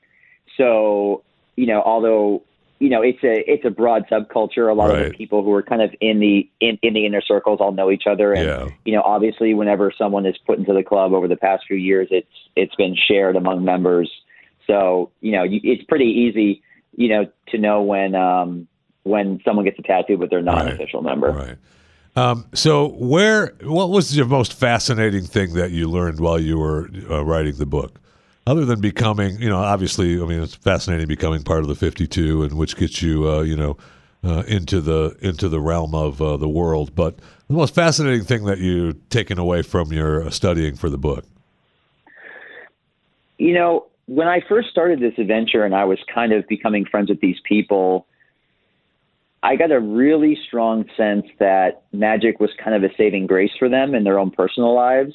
so, 0.57 1.23
you 1.57 1.67
know, 1.67 1.83
although 1.83 2.43
you 2.81 2.89
know, 2.89 3.03
it's 3.03 3.23
a 3.23 3.45
it's 3.49 3.65
a 3.65 3.71
broad 3.71 4.07
subculture. 4.11 4.71
A 4.71 4.75
lot 4.75 4.91
of 4.91 4.99
the 5.13 5.15
people 5.17 5.45
who 5.45 5.53
are 5.53 5.63
kind 5.63 5.83
of 5.83 5.95
in 6.01 6.19
the 6.19 6.49
in, 6.61 6.79
in 6.83 6.95
the 6.95 7.05
inner 7.07 7.21
circles 7.21 7.61
all 7.61 7.73
know 7.73 7.91
each 7.91 8.05
other, 8.11 8.33
and 8.33 8.47
Yeah. 8.47 8.69
you 8.87 8.95
know, 8.95 9.03
obviously, 9.03 9.53
whenever 9.55 9.93
someone 9.97 10.25
is 10.27 10.37
put 10.47 10.59
into 10.59 10.73
the 10.73 10.83
club 10.83 11.13
over 11.13 11.29
the 11.29 11.37
past 11.37 11.65
few 11.69 11.77
years, 11.77 12.09
it's 12.11 12.27
it's 12.57 12.75
been 12.77 12.97
shared 12.97 13.37
among 13.37 13.65
members. 13.65 14.11
So 14.67 15.11
you 15.21 15.33
know, 15.33 15.43
you, 15.43 15.61
it's 15.63 15.85
pretty 15.85 16.07
easy, 16.07 16.63
you 16.97 17.09
know, 17.11 17.27
to 17.49 17.59
know 17.59 17.83
when 17.83 18.15
um, 18.15 18.67
when 19.03 19.41
someone 19.45 19.67
gets 19.67 19.79
a 19.79 19.83
tattoo, 19.83 20.17
but 20.17 20.31
they're 20.31 20.41
not 20.43 20.63
an 20.63 20.67
Right. 20.69 20.75
official 20.75 21.03
member. 21.03 21.31
Right. 21.33 21.57
Um, 22.17 22.47
so, 22.55 22.89
where? 22.89 23.55
What 23.63 23.91
was 23.91 24.17
your 24.17 24.27
most 24.27 24.55
fascinating 24.55 25.25
thing 25.25 25.53
that 25.55 25.71
you 25.71 25.89
learned 25.89 26.19
while 26.19 26.41
you 26.41 26.59
were 26.59 26.89
uh, 27.11 27.23
writing 27.25 27.57
the 27.57 27.67
book, 27.67 28.00
other 28.51 28.65
than 28.65 28.81
becoming? 28.81 29.41
You 29.41 29.49
know, 29.49 29.59
obviously, 29.59 30.21
I 30.21 30.25
mean, 30.25 30.43
it's 30.43 30.55
fascinating 30.55 31.07
becoming 31.07 31.43
part 31.43 31.61
of 31.61 31.69
the 31.69 31.75
fifty-two, 31.75 32.43
and 32.43 32.53
which 32.59 32.77
gets 32.77 33.01
you, 33.01 33.29
uh, 33.29 33.43
you 33.43 33.57
know, 33.57 33.77
uh, 34.25 34.43
into 34.49 34.81
the 34.81 35.17
into 35.21 35.49
the 35.49 35.61
realm 35.61 35.95
of 35.95 36.21
uh, 36.21 36.37
the 36.37 36.49
world. 36.49 36.95
But 36.95 37.19
the 37.49 37.55
most 37.55 37.75
fascinating 37.75 38.25
thing 38.25 38.45
that 38.45 38.59
you've 38.59 38.97
taken 39.09 39.39
away 39.39 39.63
from 39.63 39.93
your 39.93 40.27
uh, 40.27 40.31
studying 40.31 40.77
for 40.77 40.91
the 40.91 40.99
book. 40.99 41.25
You 43.39 43.55
know, 43.55 43.87
when 44.07 44.29
I 44.29 44.41
first 44.49 44.69
started 44.71 45.01
this 45.01 45.15
adventure 45.17 45.65
and 45.65 45.75
I 45.75 45.85
was 45.85 45.99
kind 46.13 46.33
of 46.33 46.47
becoming 46.49 46.85
friends 46.85 47.09
with 47.09 47.21
these 47.21 47.41
people, 47.45 48.07
I 49.43 49.57
got 49.57 49.71
a 49.71 49.81
really 49.81 50.37
strong 50.47 50.85
sense 50.97 51.27
that 51.39 51.85
magic 51.93 52.41
was 52.41 52.51
kind 52.63 52.75
of 52.77 52.91
a 52.91 52.95
saving 52.97 53.27
grace 53.27 53.53
for 53.59 53.69
them 53.69 53.95
in 53.95 54.05
their 54.05 54.19
own 54.19 54.31
personal 54.31 54.75
lives. 54.75 55.15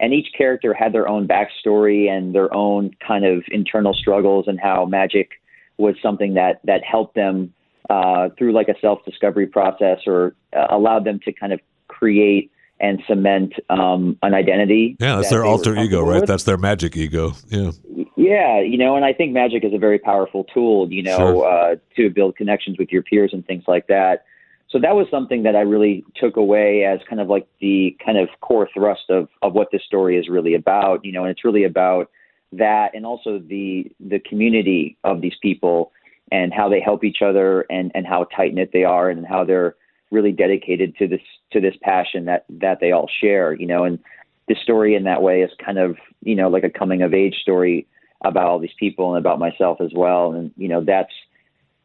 And 0.00 0.14
each 0.14 0.28
character 0.36 0.72
had 0.72 0.92
their 0.92 1.08
own 1.08 1.26
backstory 1.26 2.08
and 2.08 2.34
their 2.34 2.52
own 2.54 2.92
kind 3.06 3.24
of 3.24 3.42
internal 3.48 3.92
struggles 3.92 4.46
and 4.46 4.60
how 4.60 4.84
magic 4.84 5.30
was 5.76 5.96
something 6.02 6.34
that, 6.34 6.60
that 6.64 6.84
helped 6.84 7.14
them 7.14 7.52
uh, 7.90 8.28
through 8.36 8.52
like 8.52 8.68
a 8.68 8.78
self 8.80 9.04
discovery 9.04 9.46
process 9.46 10.00
or 10.06 10.34
uh, 10.56 10.66
allowed 10.70 11.04
them 11.04 11.18
to 11.24 11.32
kind 11.32 11.52
of 11.52 11.60
create 11.88 12.50
and 12.80 13.02
cement 13.08 13.54
um, 13.70 14.16
an 14.22 14.34
identity. 14.34 14.96
Yeah, 15.00 15.16
that's 15.16 15.30
that 15.30 15.36
their 15.36 15.44
alter 15.44 15.76
ego, 15.76 16.02
right? 16.02 16.20
with. 16.20 16.28
That's 16.28 16.44
their 16.44 16.56
magic 16.56 16.96
ego. 16.96 17.32
Yeah. 17.48 17.72
Yeah, 18.16 18.60
you 18.60 18.76
know, 18.76 18.96
and 18.96 19.04
I 19.04 19.12
think 19.12 19.32
magic 19.32 19.64
is 19.64 19.72
a 19.72 19.78
very 19.78 19.98
powerful 19.98 20.44
tool, 20.44 20.92
you 20.92 21.02
know, 21.02 21.16
Sure. 21.16 21.46
uh, 21.48 21.76
to 21.96 22.10
build 22.10 22.36
connections 22.36 22.76
with 22.78 22.92
your 22.92 23.02
peers 23.02 23.30
and 23.32 23.46
things 23.46 23.64
like 23.66 23.86
that. 23.88 24.24
So 24.70 24.78
that 24.80 24.94
was 24.94 25.06
something 25.10 25.44
that 25.44 25.56
I 25.56 25.60
really 25.60 26.04
took 26.16 26.36
away 26.36 26.84
as 26.84 27.00
kind 27.08 27.20
of 27.20 27.28
like 27.28 27.48
the 27.60 27.96
kind 28.04 28.18
of 28.18 28.28
core 28.40 28.68
thrust 28.74 29.08
of, 29.08 29.28
of 29.42 29.54
what 29.54 29.68
this 29.72 29.82
story 29.86 30.18
is 30.18 30.28
really 30.28 30.54
about, 30.54 31.04
you 31.04 31.12
know, 31.12 31.22
and 31.24 31.30
it's 31.30 31.44
really 31.44 31.64
about 31.64 32.10
that 32.52 32.94
and 32.94 33.04
also 33.04 33.38
the 33.38 33.90
the 34.00 34.18
community 34.20 34.96
of 35.04 35.20
these 35.20 35.34
people 35.42 35.92
and 36.32 36.52
how 36.52 36.68
they 36.68 36.80
help 36.80 37.04
each 37.04 37.18
other 37.22 37.66
and, 37.70 37.92
and 37.94 38.06
how 38.06 38.24
tight 38.24 38.54
knit 38.54 38.70
they 38.72 38.84
are 38.84 39.10
and 39.10 39.26
how 39.26 39.44
they're 39.44 39.74
really 40.10 40.32
dedicated 40.32 40.96
to 40.96 41.06
this 41.06 41.20
to 41.52 41.60
this 41.60 41.74
passion 41.82 42.24
that 42.24 42.44
that 42.48 42.78
they 42.80 42.92
all 42.92 43.08
share, 43.20 43.52
you 43.52 43.66
know, 43.66 43.84
and 43.84 43.98
the 44.48 44.56
story 44.62 44.94
in 44.94 45.04
that 45.04 45.22
way 45.22 45.42
is 45.42 45.50
kind 45.64 45.78
of, 45.78 45.96
you 46.22 46.34
know, 46.34 46.48
like 46.48 46.64
a 46.64 46.70
coming 46.70 47.02
of 47.02 47.14
age 47.14 47.36
story 47.42 47.86
about 48.24 48.46
all 48.46 48.58
these 48.58 48.70
people 48.78 49.14
and 49.14 49.24
about 49.24 49.38
myself 49.38 49.80
as 49.80 49.90
well. 49.94 50.32
And, 50.32 50.50
you 50.56 50.68
know, 50.68 50.82
that's, 50.84 51.12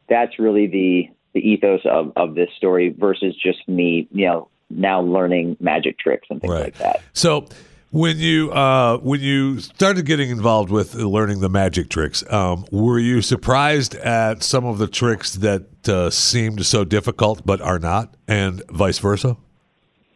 that's 0.08 0.38
really 0.38 0.66
the, 0.66 1.08
the 1.34 1.40
ethos 1.40 1.80
of, 1.84 2.12
of 2.16 2.34
this 2.34 2.48
story 2.56 2.94
versus 2.98 3.34
just 3.36 3.68
me, 3.68 4.08
you 4.12 4.26
know, 4.26 4.48
now 4.70 5.00
learning 5.02 5.56
magic 5.60 5.98
tricks 5.98 6.26
and 6.30 6.40
things 6.40 6.52
Right. 6.52 6.64
like 6.64 6.78
that. 6.78 7.02
So 7.12 7.46
when 7.90 8.18
you 8.18 8.50
uh, 8.50 8.98
when 8.98 9.20
you 9.20 9.60
started 9.60 10.06
getting 10.06 10.30
involved 10.30 10.70
with 10.70 10.94
learning 10.94 11.40
the 11.40 11.48
magic 11.48 11.90
tricks, 11.90 12.24
um, 12.32 12.64
were 12.72 12.98
you 12.98 13.20
surprised 13.22 13.94
at 13.96 14.42
some 14.42 14.64
of 14.64 14.78
the 14.78 14.88
tricks 14.88 15.34
that 15.34 15.88
uh, 15.88 16.10
seemed 16.10 16.64
so 16.66 16.84
difficult 16.84 17.44
but 17.44 17.60
are 17.60 17.78
not, 17.78 18.14
and 18.26 18.62
vice 18.70 18.98
versa? 18.98 19.36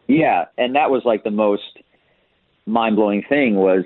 Yeah, 0.07 0.45
and 0.57 0.75
that 0.75 0.89
was 0.89 1.03
like 1.05 1.23
the 1.23 1.31
most 1.31 1.77
mind 2.65 2.95
blowing 2.95 3.23
thing 3.29 3.55
was 3.55 3.85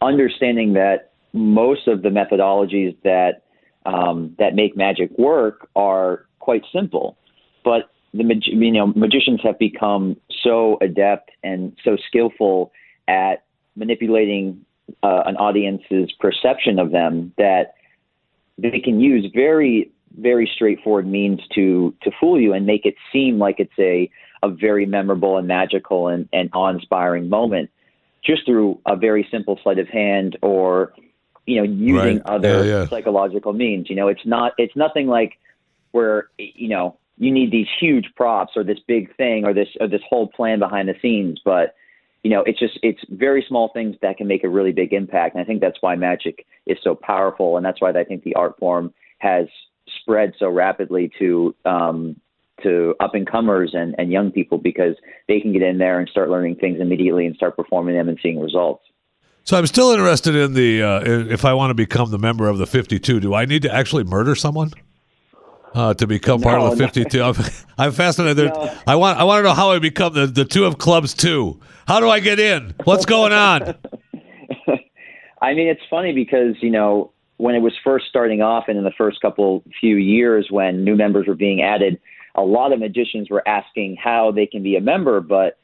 understanding 0.00 0.72
that 0.74 1.12
most 1.32 1.86
of 1.86 2.02
the 2.02 2.08
methodologies 2.08 2.96
that 3.04 3.42
um, 3.86 4.34
that 4.38 4.54
make 4.54 4.76
magic 4.76 5.16
work 5.18 5.68
are 5.76 6.26
quite 6.48 6.64
simple, 6.72 7.06
but 7.62 7.90
the 8.14 8.24
mag- 8.24 8.46
you 8.46 8.72
know 8.72 8.86
magicians 8.86 9.38
have 9.42 9.58
become 9.58 10.16
so 10.42 10.78
adept 10.80 11.30
and 11.42 11.76
so 11.84 11.98
skillful 12.08 12.72
at 13.06 13.44
manipulating 13.76 14.64
uh, 15.02 15.24
an 15.26 15.36
audience's 15.36 16.10
perception 16.18 16.78
of 16.78 16.90
them 16.90 17.34
that 17.36 17.74
they 18.56 18.80
can 18.80 18.98
use 18.98 19.30
very 19.34 19.90
very 20.16 20.50
straightforward 20.56 21.06
means 21.06 21.38
to 21.54 21.94
to 22.02 22.10
fool 22.18 22.40
you 22.40 22.54
and 22.54 22.64
make 22.64 22.86
it 22.86 22.94
seem 23.12 23.38
like 23.38 23.56
it's 23.64 23.78
a 23.78 24.10
a 24.42 24.48
very 24.48 24.86
memorable 24.86 25.36
and 25.36 25.46
magical 25.46 26.08
and, 26.08 26.30
and 26.32 26.48
awe-inspiring 26.54 27.28
moment 27.28 27.68
just 28.24 28.46
through 28.46 28.80
a 28.86 28.96
very 28.96 29.28
simple 29.30 29.60
sleight 29.62 29.78
of 29.78 29.88
hand 29.88 30.38
or 30.40 30.94
you 31.44 31.56
know 31.58 31.62
using 31.64 32.16
Right. 32.16 32.22
other 32.24 32.64
Yeah, 32.64 32.84
yeah. 32.84 32.88
psychological 32.88 33.52
means 33.52 33.90
you 33.90 33.96
know 33.96 34.08
it's 34.08 34.24
not 34.24 34.52
it's 34.56 34.74
nothing 34.86 35.08
like 35.08 35.32
where 35.92 36.28
you 36.38 36.68
know 36.68 36.96
you 37.16 37.30
need 37.30 37.50
these 37.50 37.66
huge 37.80 38.06
props 38.16 38.52
or 38.56 38.64
this 38.64 38.78
big 38.86 39.14
thing 39.16 39.44
or 39.44 39.52
this 39.52 39.68
or 39.80 39.88
this 39.88 40.02
whole 40.08 40.28
plan 40.28 40.58
behind 40.58 40.88
the 40.88 40.94
scenes 41.00 41.40
but 41.44 41.74
you 42.22 42.30
know 42.30 42.42
it's 42.46 42.58
just 42.58 42.78
it's 42.82 43.00
very 43.10 43.44
small 43.48 43.70
things 43.72 43.96
that 44.02 44.16
can 44.16 44.26
make 44.26 44.44
a 44.44 44.48
really 44.48 44.72
big 44.72 44.92
impact 44.92 45.34
and 45.34 45.42
i 45.42 45.44
think 45.44 45.60
that's 45.60 45.78
why 45.80 45.94
magic 45.94 46.46
is 46.66 46.78
so 46.82 46.94
powerful 46.94 47.56
and 47.56 47.64
that's 47.64 47.80
why 47.80 47.90
i 47.90 48.04
think 48.04 48.22
the 48.22 48.34
art 48.34 48.58
form 48.58 48.92
has 49.18 49.46
spread 50.00 50.32
so 50.38 50.48
rapidly 50.48 51.10
to 51.18 51.54
um, 51.64 52.16
to 52.62 52.94
up 53.00 53.14
and 53.14 53.26
comers 53.26 53.70
and, 53.74 53.94
and 53.98 54.10
young 54.10 54.30
people 54.30 54.58
because 54.58 54.96
they 55.28 55.40
can 55.40 55.52
get 55.52 55.62
in 55.62 55.78
there 55.78 55.98
and 55.98 56.08
start 56.08 56.28
learning 56.28 56.56
things 56.56 56.80
immediately 56.80 57.26
and 57.26 57.36
start 57.36 57.56
performing 57.56 57.94
them 57.94 58.08
and 58.08 58.18
seeing 58.22 58.40
results. 58.40 58.84
So 59.44 59.56
I'm 59.56 59.66
still 59.66 59.92
interested 59.92 60.34
in 60.34 60.54
the 60.54 60.82
uh, 60.82 61.00
if 61.04 61.44
I 61.44 61.54
want 61.54 61.70
to 61.70 61.74
become 61.74 62.10
the 62.10 62.18
member 62.18 62.48
of 62.48 62.58
the 62.58 62.66
52. 62.66 63.20
Do 63.20 63.34
I 63.34 63.44
need 63.44 63.62
to 63.62 63.72
actually 63.72 64.04
murder 64.04 64.34
someone? 64.34 64.72
Uh, 65.78 65.94
to 65.94 66.08
become 66.08 66.40
part 66.40 66.60
of 66.60 66.76
the 66.76 66.76
No, 66.76 66.86
no. 66.86 66.86
52, 66.86 67.22
I'm, 67.22 67.34
I'm 67.78 67.92
fascinated. 67.92 68.52
No. 68.52 68.74
I 68.84 68.96
want 68.96 69.16
I 69.16 69.22
want 69.22 69.38
to 69.38 69.42
know 69.44 69.54
how 69.54 69.70
I 69.70 69.78
become 69.78 70.12
the, 70.12 70.26
the 70.26 70.44
two 70.44 70.64
of 70.64 70.76
clubs 70.76 71.14
two. 71.14 71.60
How 71.86 72.00
do 72.00 72.10
I 72.10 72.18
get 72.18 72.40
in? 72.40 72.74
What's 72.82 73.06
going 73.06 73.32
on? 73.32 73.76
I 75.40 75.54
mean, 75.54 75.68
it's 75.68 75.80
funny 75.88 76.12
because 76.12 76.56
you 76.62 76.70
know 76.70 77.12
when 77.36 77.54
it 77.54 77.60
was 77.60 77.74
first 77.84 78.06
starting 78.08 78.42
off 78.42 78.64
and 78.66 78.76
in 78.76 78.82
the 78.82 78.90
first 78.98 79.20
couple 79.20 79.62
few 79.78 79.94
years 79.94 80.48
when 80.50 80.82
new 80.82 80.96
members 80.96 81.28
were 81.28 81.36
being 81.36 81.62
added, 81.62 82.00
a 82.34 82.42
lot 82.42 82.72
of 82.72 82.80
magicians 82.80 83.30
were 83.30 83.46
asking 83.46 83.96
how 84.02 84.32
they 84.32 84.46
can 84.46 84.64
be 84.64 84.74
a 84.74 84.80
member, 84.80 85.20
but 85.20 85.58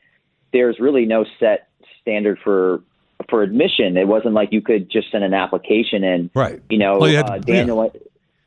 there's 0.53 0.79
really 0.79 1.07
no 1.07 1.25
set 1.41 1.67
standard 2.01 2.39
for 2.45 2.83
for 3.29 3.43
admission. 3.43 3.97
It 3.97 4.07
wasn't 4.07 4.35
like 4.35 4.51
you 4.53 4.61
could 4.61 4.89
just 4.93 5.11
send 5.11 5.25
an 5.25 5.35
application 5.35 6.05
in. 6.05 6.31
Right. 6.37 6.63
You 6.71 6.79
know, 6.79 6.99
Well, 6.99 7.11
you 7.11 7.19
uh, 7.19 7.39
Daniel, 7.39 7.93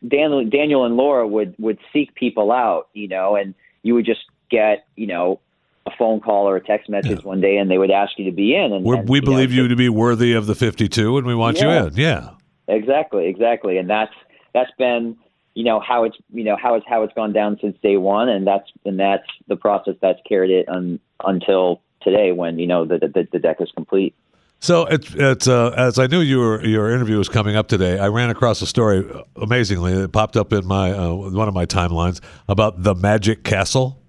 Daniel, 0.05 0.45
Daniel 0.45 0.85
and 0.85 0.97
Laura 0.97 1.27
would 1.27 1.55
would 1.57 1.79
seek 1.93 2.13
people 2.15 2.51
out. 2.51 2.89
You 2.93 3.07
know, 3.07 3.35
and 3.35 3.53
you 3.83 3.93
would 3.95 4.05
just 4.05 4.21
get 4.49 4.85
you 4.95 5.07
know 5.07 5.39
a 5.85 5.91
phone 5.97 6.19
call 6.19 6.49
or 6.49 6.57
a 6.57 6.61
text 6.61 6.89
message 6.89 7.23
one 7.23 7.39
day, 7.41 7.57
and 7.57 7.71
they 7.71 7.77
would 7.77 7.91
ask 7.91 8.11
you 8.17 8.25
to 8.25 8.31
be 8.31 8.53
in. 8.55 8.73
And, 8.73 8.83
We're, 8.83 8.97
and, 8.97 9.09
we 9.09 9.19
you 9.19 9.21
know, 9.21 9.31
believe 9.31 9.49
so- 9.49 9.55
you 9.55 9.67
to 9.69 9.75
be 9.75 9.89
worthy 9.89 10.33
of 10.33 10.45
the 10.45 10.53
52, 10.55 11.17
and 11.17 11.25
we 11.25 11.33
want 11.33 11.57
Yeah. 11.57 11.81
you 11.81 11.87
in. 11.87 11.93
Yeah. 11.95 12.29
Exactly, 12.67 13.27
exactly, 13.27 13.77
and 13.77 13.89
that's 13.89 14.13
that's 14.53 14.71
been 14.77 15.15
you 15.53 15.63
know 15.63 15.79
how 15.79 16.03
it's 16.03 16.17
you 16.33 16.43
know 16.43 16.57
how 16.61 16.75
it's 16.75 16.85
how 16.87 17.03
it's 17.03 17.13
gone 17.13 17.31
down 17.33 17.57
since 17.61 17.77
day 17.81 17.95
one, 17.97 18.27
and 18.27 18.45
that's 18.45 18.69
and 18.85 18.99
that's 18.99 19.23
the 19.47 19.55
process 19.55 19.95
that's 20.01 20.19
carried 20.27 20.51
it 20.51 20.67
un, 20.67 20.99
until 21.23 21.81
today 22.01 22.33
when 22.33 22.59
you 22.59 22.67
know 22.67 22.83
the, 22.85 22.99
the 22.99 23.27
the 23.31 23.39
deck 23.39 23.57
is 23.61 23.71
complete. 23.73 24.13
So 24.59 24.85
it's 24.85 25.13
it's 25.13 25.47
uh, 25.47 25.69
as 25.77 25.99
I 25.99 26.07
knew 26.07 26.19
your 26.19 26.65
your 26.65 26.91
interview 26.91 27.17
was 27.17 27.29
coming 27.29 27.55
up 27.55 27.67
today. 27.67 27.99
I 27.99 28.07
ran 28.07 28.29
across 28.29 28.61
a 28.61 28.67
story 28.67 29.07
uh, 29.09 29.21
amazingly. 29.35 29.93
It 29.93 30.11
popped 30.11 30.35
up 30.35 30.51
in 30.51 30.65
my 30.65 30.91
uh, 30.91 31.13
one 31.13 31.47
of 31.47 31.53
my 31.53 31.65
timelines 31.65 32.21
about 32.47 32.81
the 32.81 32.95
Magic 32.95 33.43
Castle 33.43 34.01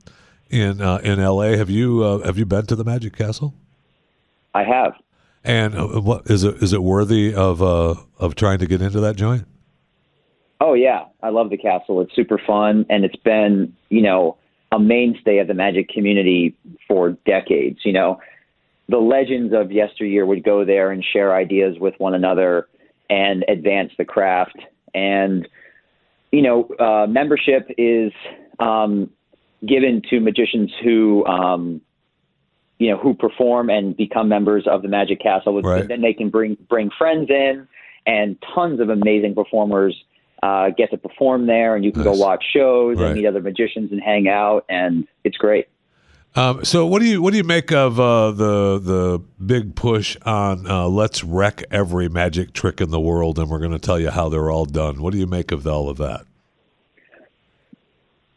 in 0.51 0.81
uh, 0.81 0.99
in 0.99 1.21
L.A. 1.21 1.57
Have 1.57 1.71
you 1.71 2.03
uh, 2.03 2.25
have 2.25 2.39
you 2.39 2.47
been 2.47 2.67
to 2.67 2.77
the 2.77 2.85
Magic 2.85 3.17
Castle? 3.17 3.55
I 4.55 4.65
have. 4.65 4.95
And 5.45 5.75
uh, 5.75 6.01
what 6.01 6.31
is 6.31 6.45
it 6.45 6.63
is 6.63 6.73
it 6.73 6.83
worthy 6.83 7.35
of 7.35 7.63
uh, 7.63 7.95
of 8.19 8.35
trying 8.35 8.59
to 8.59 8.67
get 8.67 8.83
into 8.83 9.01
that 9.01 9.17
joint? 9.17 9.47
Oh 10.61 10.75
yeah, 10.75 11.05
I 11.23 11.29
love 11.29 11.51
the 11.51 11.59
castle. 11.59 12.01
It's 12.01 12.15
super 12.15 12.41
fun, 12.45 12.87
and 12.89 13.05
it's 13.05 13.17
been 13.17 13.75
you 13.91 14.03
know 14.03 14.39
a 14.73 14.79
mainstay 14.79 15.39
of 15.39 15.47
the 15.47 15.55
magic 15.55 15.89
community 15.89 16.57
for 16.87 17.11
decades. 17.27 17.81
You 17.85 17.93
know, 17.93 18.21
the 18.89 18.99
legends 18.99 19.53
of 19.55 19.71
yesteryear 19.71 20.25
would 20.25 20.43
go 20.43 20.65
there 20.65 20.91
and 20.91 21.05
share 21.05 21.35
ideas 21.35 21.77
with 21.79 21.95
one 21.99 22.15
another 22.15 22.69
and 23.11 23.45
advance 23.49 23.93
the 23.99 24.05
craft. 24.05 24.59
And 24.95 25.47
you 26.33 26.43
know, 26.43 26.69
uh, 26.79 27.07
membership 27.07 27.71
is 27.79 28.13
um, 28.59 29.11
given 29.67 30.03
to 30.11 30.21
magicians 30.21 30.71
who 30.83 31.25
um, 31.27 31.81
you 32.79 32.91
know 32.91 32.97
who 32.99 33.15
perform 33.15 33.71
and 33.71 33.97
become 33.97 34.29
members 34.29 34.67
of 34.67 34.83
the 34.83 34.89
Magic 34.89 35.21
Castle. 35.21 35.61
Right. 35.63 35.87
Then 35.89 36.01
they 36.03 36.13
can 36.13 36.29
bring 36.31 36.57
bring 36.69 36.91
friends 36.97 37.31
in, 37.31 37.67
and 38.07 38.37
tons 38.55 38.81
of 38.81 38.89
amazing 38.91 39.35
performers 39.35 39.97
uh, 40.43 40.71
get 40.71 40.91
to 40.91 40.99
perform 40.99 41.47
there, 41.47 41.75
and 41.75 41.85
you 41.85 41.93
can 41.93 42.05
Nice. 42.05 42.17
go 42.19 42.25
watch 42.25 42.45
shows 42.53 42.99
Right. 42.99 43.07
and 43.07 43.15
meet 43.17 43.27
other 43.27 43.41
magicians 43.41 43.91
and 43.91 44.01
hang 44.01 44.29
out, 44.29 44.65
and 44.69 45.07
it's 45.25 45.37
great. 45.37 45.67
Um, 46.39 46.65
so 46.65 46.87
what 46.87 47.01
do 47.03 47.07
you 47.09 47.21
what 47.21 47.33
do 47.33 47.37
you 47.37 47.43
make 47.45 47.73
of 47.73 47.99
uh, 47.99 48.31
the 48.31 48.79
the 48.79 49.23
big 49.45 49.75
push 49.75 50.17
on 50.25 50.69
uh, 50.71 50.87
let's 50.87 51.25
wreck 51.25 51.65
every 51.71 52.09
magic 52.09 52.53
trick 52.53 52.81
in 52.81 52.91
the 52.91 53.01
world 53.01 53.41
and 53.41 53.51
we're 53.51 53.59
going 53.59 53.73
to 53.73 53.79
tell 53.81 53.99
you 53.99 54.11
how 54.11 54.29
they're 54.29 54.49
all 54.51 54.65
done? 54.65 55.03
What 55.03 55.13
do 55.13 55.19
you 55.19 55.27
make 55.27 55.51
of 55.51 55.67
all 55.67 55.89
of 55.89 55.97
that? 55.99 56.25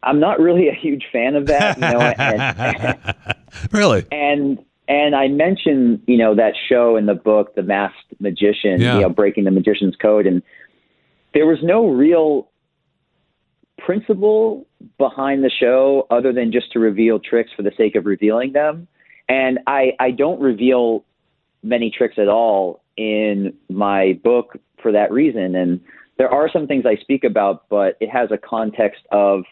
I'm 0.02 0.18
not 0.18 0.40
really 0.40 0.68
a 0.68 0.74
huge 0.74 1.04
fan 1.12 1.36
of 1.36 1.46
that, 1.46 1.76
you 1.76 1.82
know, 1.82 2.00
and, 2.00 3.36
really? 3.72 4.04
and 4.10 4.58
and 4.88 5.14
I 5.14 5.28
mentioned 5.28 6.02
you 6.08 6.16
know 6.18 6.34
that 6.34 6.54
show 6.68 6.96
in 6.96 7.06
the 7.06 7.14
book, 7.14 7.54
The 7.54 7.62
Masked 7.62 8.14
Magician, 8.18 8.80
Yeah. 8.80 8.96
you 8.96 9.02
know, 9.02 9.10
breaking 9.10 9.44
the 9.44 9.52
magician's 9.52 9.94
code, 9.94 10.26
and 10.26 10.42
there 11.34 11.46
was 11.46 11.58
no 11.62 11.86
real 11.86 12.48
principle 13.84 14.66
behind 14.98 15.42
the 15.44 15.50
show 15.50 16.06
other 16.10 16.32
than 16.32 16.52
just 16.52 16.72
to 16.72 16.78
reveal 16.78 17.18
tricks 17.18 17.50
for 17.56 17.62
the 17.62 17.72
sake 17.76 17.94
of 17.94 18.06
revealing 18.06 18.52
them. 18.52 18.86
And 19.28 19.58
I 19.66 19.92
I 19.98 20.10
don't 20.10 20.40
reveal 20.40 21.04
many 21.62 21.90
tricks 21.90 22.14
at 22.18 22.28
all 22.28 22.82
in 22.96 23.54
my 23.68 24.18
book 24.24 24.58
for 24.82 24.92
that 24.92 25.12
reason. 25.12 25.54
And 25.54 25.80
there 26.18 26.28
are 26.28 26.50
some 26.52 26.66
things 26.66 26.84
I 26.86 26.96
speak 26.96 27.24
about, 27.24 27.68
but 27.68 27.96
it 28.00 28.10
has 28.10 28.30
a 28.30 28.38
context 28.38 29.02
of 29.10 29.44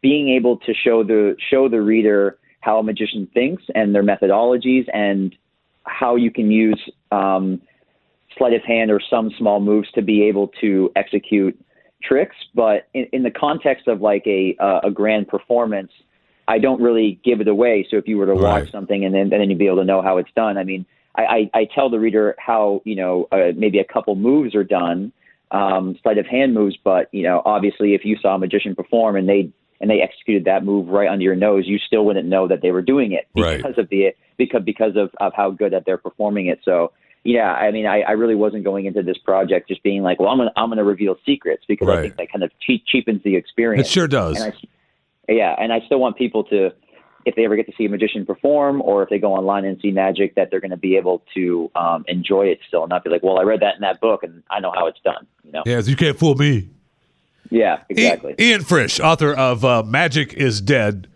being 0.00 0.28
able 0.28 0.58
to 0.58 0.74
show 0.74 1.02
the 1.02 1.36
show 1.50 1.68
the 1.68 1.80
reader 1.80 2.38
how 2.60 2.78
a 2.78 2.82
magician 2.82 3.28
thinks 3.32 3.62
and 3.74 3.94
their 3.94 4.02
methodologies 4.02 4.86
and 4.92 5.34
how 5.84 6.16
you 6.16 6.30
can 6.30 6.50
use 6.50 6.80
um, 7.12 7.60
sleight 8.36 8.52
of 8.52 8.62
hand 8.62 8.90
or 8.90 9.00
some 9.10 9.30
small 9.38 9.60
moves 9.60 9.90
to 9.92 10.02
be 10.02 10.22
able 10.24 10.48
to 10.60 10.90
execute 10.96 11.58
tricks. 12.02 12.36
But 12.54 12.88
in, 12.94 13.06
in 13.12 13.22
the 13.22 13.30
context 13.30 13.88
of 13.88 14.00
like 14.00 14.26
a 14.26 14.56
uh, 14.60 14.80
a 14.84 14.90
grand 14.90 15.28
performance, 15.28 15.90
I 16.46 16.58
don't 16.58 16.80
really 16.80 17.20
give 17.24 17.40
it 17.40 17.48
away. 17.48 17.86
So 17.90 17.96
if 17.96 18.08
you 18.08 18.18
were 18.18 18.26
to 18.26 18.34
watch 18.34 18.62
Right. 18.62 18.72
something 18.72 19.04
and 19.04 19.14
then 19.14 19.22
and 19.22 19.32
then 19.32 19.50
you'd 19.50 19.58
be 19.58 19.66
able 19.66 19.78
to 19.78 19.84
know 19.84 20.02
how 20.02 20.18
it's 20.18 20.30
done. 20.34 20.56
I 20.56 20.64
mean, 20.64 20.86
I, 21.16 21.22
I, 21.22 21.50
I 21.54 21.68
tell 21.74 21.90
the 21.90 21.98
reader 21.98 22.34
how 22.38 22.80
you 22.84 22.96
know 22.96 23.28
uh, 23.32 23.52
maybe 23.56 23.78
a 23.78 23.84
couple 23.84 24.14
moves 24.16 24.54
are 24.54 24.64
done, 24.64 25.12
um, 25.50 25.98
sleight 26.02 26.18
of 26.18 26.26
hand 26.26 26.54
moves. 26.54 26.76
But 26.82 27.08
you 27.12 27.22
know, 27.22 27.42
obviously, 27.44 27.94
if 27.94 28.04
you 28.04 28.16
saw 28.20 28.34
a 28.34 28.38
magician 28.38 28.74
perform 28.74 29.16
and 29.16 29.28
they 29.28 29.50
and 29.80 29.90
they 29.90 30.00
executed 30.00 30.44
that 30.44 30.64
move 30.64 30.88
right 30.88 31.08
under 31.08 31.22
your 31.22 31.36
nose, 31.36 31.64
you 31.66 31.78
still 31.78 32.04
wouldn't 32.04 32.28
know 32.28 32.48
that 32.48 32.62
they 32.62 32.72
were 32.72 32.82
doing 32.82 33.12
it 33.12 33.28
Right. 33.36 33.58
because 33.58 33.78
of 33.78 33.88
the 33.90 34.14
because 34.36 34.62
because 34.64 34.96
of, 34.96 35.10
of 35.20 35.32
how 35.34 35.50
good 35.50 35.72
that 35.72 35.84
they're 35.86 35.98
performing 35.98 36.46
it. 36.46 36.60
So 36.64 36.92
yeah, 37.24 37.52
I 37.52 37.70
mean, 37.70 37.86
I, 37.86 38.00
I 38.02 38.12
really 38.12 38.34
wasn't 38.34 38.64
going 38.64 38.86
into 38.86 39.02
this 39.02 39.18
project 39.18 39.68
just 39.68 39.82
being 39.82 40.02
like, 40.02 40.18
well, 40.20 40.28
I'm 40.30 40.38
gonna 40.38 40.52
I'm 40.56 40.68
gonna 40.70 40.84
reveal 40.84 41.16
secrets 41.26 41.64
because 41.68 41.88
Right. 41.88 41.98
I 41.98 42.02
think 42.02 42.16
that 42.16 42.32
kind 42.32 42.42
of 42.42 42.50
cheap, 42.60 42.84
cheapens 42.86 43.22
the 43.22 43.36
experience. 43.36 43.88
It 43.88 43.90
sure 43.90 44.08
does. 44.08 44.40
And 44.40 44.52
I, 45.28 45.32
yeah, 45.32 45.54
and 45.58 45.72
I 45.72 45.80
still 45.84 46.00
want 46.00 46.16
people 46.16 46.44
to, 46.44 46.70
if 47.26 47.34
they 47.34 47.44
ever 47.44 47.56
get 47.56 47.66
to 47.66 47.72
see 47.76 47.84
a 47.84 47.88
magician 47.90 48.24
perform, 48.24 48.80
or 48.80 49.02
if 49.02 49.10
they 49.10 49.18
go 49.18 49.34
online 49.34 49.66
and 49.66 49.78
see 49.82 49.90
magic, 49.90 50.34
that 50.36 50.50
they're 50.50 50.60
going 50.60 50.70
to 50.70 50.78
be 50.78 50.96
able 50.96 51.22
to 51.34 51.70
um, 51.74 52.04
enjoy 52.08 52.46
it 52.46 52.60
still, 52.66 52.84
and 52.84 52.90
not 52.90 53.04
be 53.04 53.10
like, 53.10 53.22
well, 53.22 53.38
I 53.38 53.42
read 53.42 53.60
that 53.60 53.74
in 53.74 53.82
that 53.82 54.00
book, 54.00 54.22
and 54.22 54.42
I 54.50 54.60
know 54.60 54.72
how 54.74 54.86
it's 54.86 55.00
done. 55.04 55.26
You 55.44 55.52
know? 55.52 55.62
Yes, 55.66 55.86
you 55.86 55.96
can't 55.96 56.18
fool 56.18 56.34
me. 56.36 56.70
Yeah, 57.50 57.82
exactly. 57.90 58.34
Ian 58.38 58.62
Frisch, 58.62 59.00
author 59.00 59.34
of 59.34 59.64
uh, 59.64 59.82
Magic 59.82 60.32
is 60.34 60.60
Dead, 60.62 61.08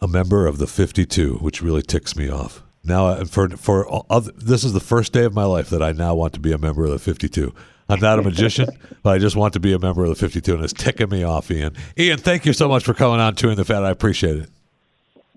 a 0.00 0.08
member 0.08 0.46
of 0.46 0.58
the 0.58 0.66
52, 0.66 1.34
which 1.34 1.60
really 1.60 1.82
ticks 1.82 2.16
me 2.16 2.30
off. 2.30 2.62
Now, 2.84 3.06
uh, 3.06 3.24
for 3.24 3.48
for 3.50 4.04
other, 4.10 4.32
this 4.32 4.64
is 4.64 4.72
the 4.72 4.80
first 4.80 5.12
day 5.12 5.24
of 5.24 5.34
my 5.34 5.44
life 5.44 5.70
that 5.70 5.82
I 5.82 5.92
now 5.92 6.14
want 6.14 6.32
to 6.34 6.40
be 6.40 6.52
a 6.52 6.58
member 6.58 6.84
of 6.84 6.90
the 6.90 6.98
52. 6.98 7.54
I'm 7.88 8.00
not 8.00 8.18
a 8.18 8.22
magician, 8.22 8.68
but 9.02 9.10
I 9.10 9.18
just 9.18 9.36
want 9.36 9.52
to 9.54 9.60
be 9.60 9.72
a 9.72 9.78
member 9.78 10.02
of 10.02 10.08
the 10.08 10.14
52, 10.16 10.54
and 10.54 10.64
it's 10.64 10.72
ticking 10.72 11.08
me 11.08 11.22
off, 11.22 11.50
Ian. 11.50 11.74
Ian, 11.98 12.18
thank 12.18 12.44
you 12.44 12.52
so 12.52 12.68
much 12.68 12.84
for 12.84 12.94
coming 12.94 13.20
on 13.20 13.36
Chewing 13.36 13.56
the 13.56 13.64
Fat. 13.64 13.84
I 13.84 13.90
appreciate 13.90 14.36
it. 14.36 14.50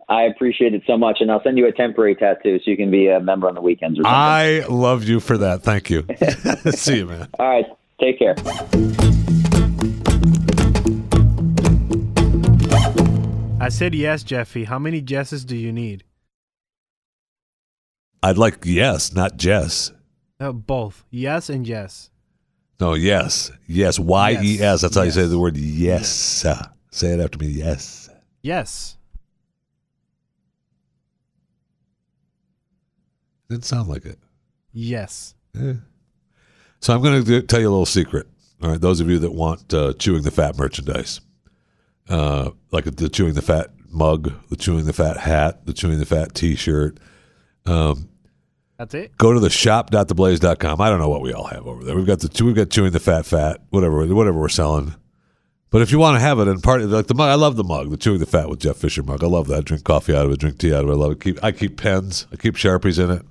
I 0.08 0.24
appreciate 0.24 0.74
it 0.74 0.84
so 0.86 0.98
much, 0.98 1.18
and 1.20 1.32
I'll 1.32 1.41
send 1.43 1.58
you 1.58 1.68
a 1.68 1.72
temporary 1.72 2.16
tattoo 2.16 2.60
so 2.60 2.70
you 2.70 2.78
can 2.78 2.91
be 2.91 3.08
a 3.08 3.20
member 3.20 3.48
on 3.48 3.56
the 3.56 3.62
weekends 3.62 4.00
or 4.00 4.04
something. 4.04 4.16
I 4.16 4.66
love 4.70 5.04
you 5.04 5.20
for 5.20 5.38
that. 5.39 5.64
Thank 5.64 5.89
you. 5.89 6.06
See 6.72 6.98
you, 6.98 7.06
man. 7.08 7.28
All 7.39 7.48
right, 7.48 7.66
take 8.00 8.20
care. 8.20 8.36
I 13.60 13.70
said 13.70 13.96
yes, 13.96 14.24
Jeffy. 14.24 14.66
How 14.66 14.78
many 14.78 15.02
Jesses 15.02 15.43
do 15.43 15.56
you 15.56 15.72
need? 15.72 16.04
I'd 18.26 18.39
like 18.39 18.65
yes, 18.65 19.13
not 19.13 19.38
Jess. 19.38 19.91
Uh, 20.39 20.51
both. 20.51 21.05
Yes 21.11 21.47
and 21.47 21.67
yes. 21.67 22.09
No, 22.80 22.95
yes, 22.95 23.51
yes. 23.67 23.99
Y 23.99 24.39
E 24.41 24.59
S. 24.59 24.82
That's 24.82 24.95
how 24.95 25.03
you 25.03 25.11
say 25.11 25.28
the 25.28 25.38
word 25.38 25.55
yes. 25.55 26.09
Say 26.89 27.13
it 27.13 27.19
after 27.19 27.38
me. 27.38 27.47
Yes. 27.49 28.09
Yes. 28.41 28.97
Didn't 33.47 33.65
sound 33.65 33.89
like 33.89 34.05
it. 34.05 34.17
Yes. 34.73 35.36
So 35.53 36.95
I'm 36.95 37.03
going 37.03 37.23
to 37.23 37.41
tell 37.43 37.59
you 37.59 37.69
a 37.69 37.69
little 37.69 37.86
secret. 37.86 38.26
All 38.63 38.71
right, 38.71 38.82
those 38.82 39.01
of 39.01 39.09
you 39.09 39.19
that 39.19 39.34
want 39.34 39.71
uh, 39.71 39.93
chewing 39.99 40.23
the 40.23 40.32
fat 40.32 40.57
merchandise, 40.57 41.21
uh, 42.09 42.49
like 42.71 42.86
the 42.86 43.07
chewing 43.07 43.36
the 43.36 43.43
fat 43.43 43.69
mug, 43.91 44.34
the 44.49 44.55
chewing 44.55 44.86
the 44.86 44.93
fat 44.93 45.17
hat, 45.17 45.67
the 45.67 45.73
chewing 45.73 45.99
the 45.99 46.05
fat 46.07 46.34
T-shirt, 46.34 46.97
um, 47.67 48.09
That's 48.78 48.93
it. 48.93 49.17
go 49.17 49.32
to 49.34 49.39
the 49.39 49.49
shop.theblaze.com. 49.49 50.82
I 50.82 50.89
don't 50.89 50.99
know 50.99 51.07
what 51.09 51.21
we 51.21 51.32
all 51.34 51.45
have 51.47 51.65
over 51.65 51.84
there. 51.84 51.95
We've 51.95 52.05
got 52.05 52.19
the 52.19 52.43
we've 52.43 52.55
got 52.55 52.69
chewing 52.69 52.91
the 52.91 52.99
fat 52.99 53.26
fat, 53.26 53.61
whatever 53.69 54.05
whatever 54.13 54.39
we're 54.39 54.49
selling. 54.49 54.95
But 55.69 55.82
if 55.82 55.91
you 55.91 55.99
want 55.99 56.15
to 56.15 56.19
have 56.19 56.39
it 56.39 56.47
and 56.47 56.61
part 56.63 56.82
of, 56.82 56.89
like 56.91 57.07
the 57.07 57.15
mug, 57.15 57.30
I 57.30 57.36
love 57.36 57.55
the 57.57 57.63
mug, 57.63 57.89
the 57.89 57.97
chewing 57.97 58.19
the 58.19 58.26
fat 58.26 58.49
with 58.49 58.59
Jeff 58.59 58.78
Fisher 58.78 59.03
mug. 59.03 59.23
I 59.23 59.28
love 59.28 59.47
that. 59.47 59.57
I 59.57 59.61
drink 59.61 59.84
coffee 59.84 60.15
out 60.15 60.26
of 60.26 60.32
it, 60.32 60.39
drink 60.39 60.57
tea 60.57 60.73
out 60.73 60.84
of 60.84 60.89
it. 60.89 60.93
I 60.93 60.95
love 60.95 61.11
it. 61.13 61.21
Keep 61.21 61.43
I 61.43 61.51
keep 61.51 61.78
pens. 61.78 62.28
I 62.32 62.36
keep 62.38 62.55
sharpies 62.55 63.01
in 63.03 63.09
it. 63.11 63.23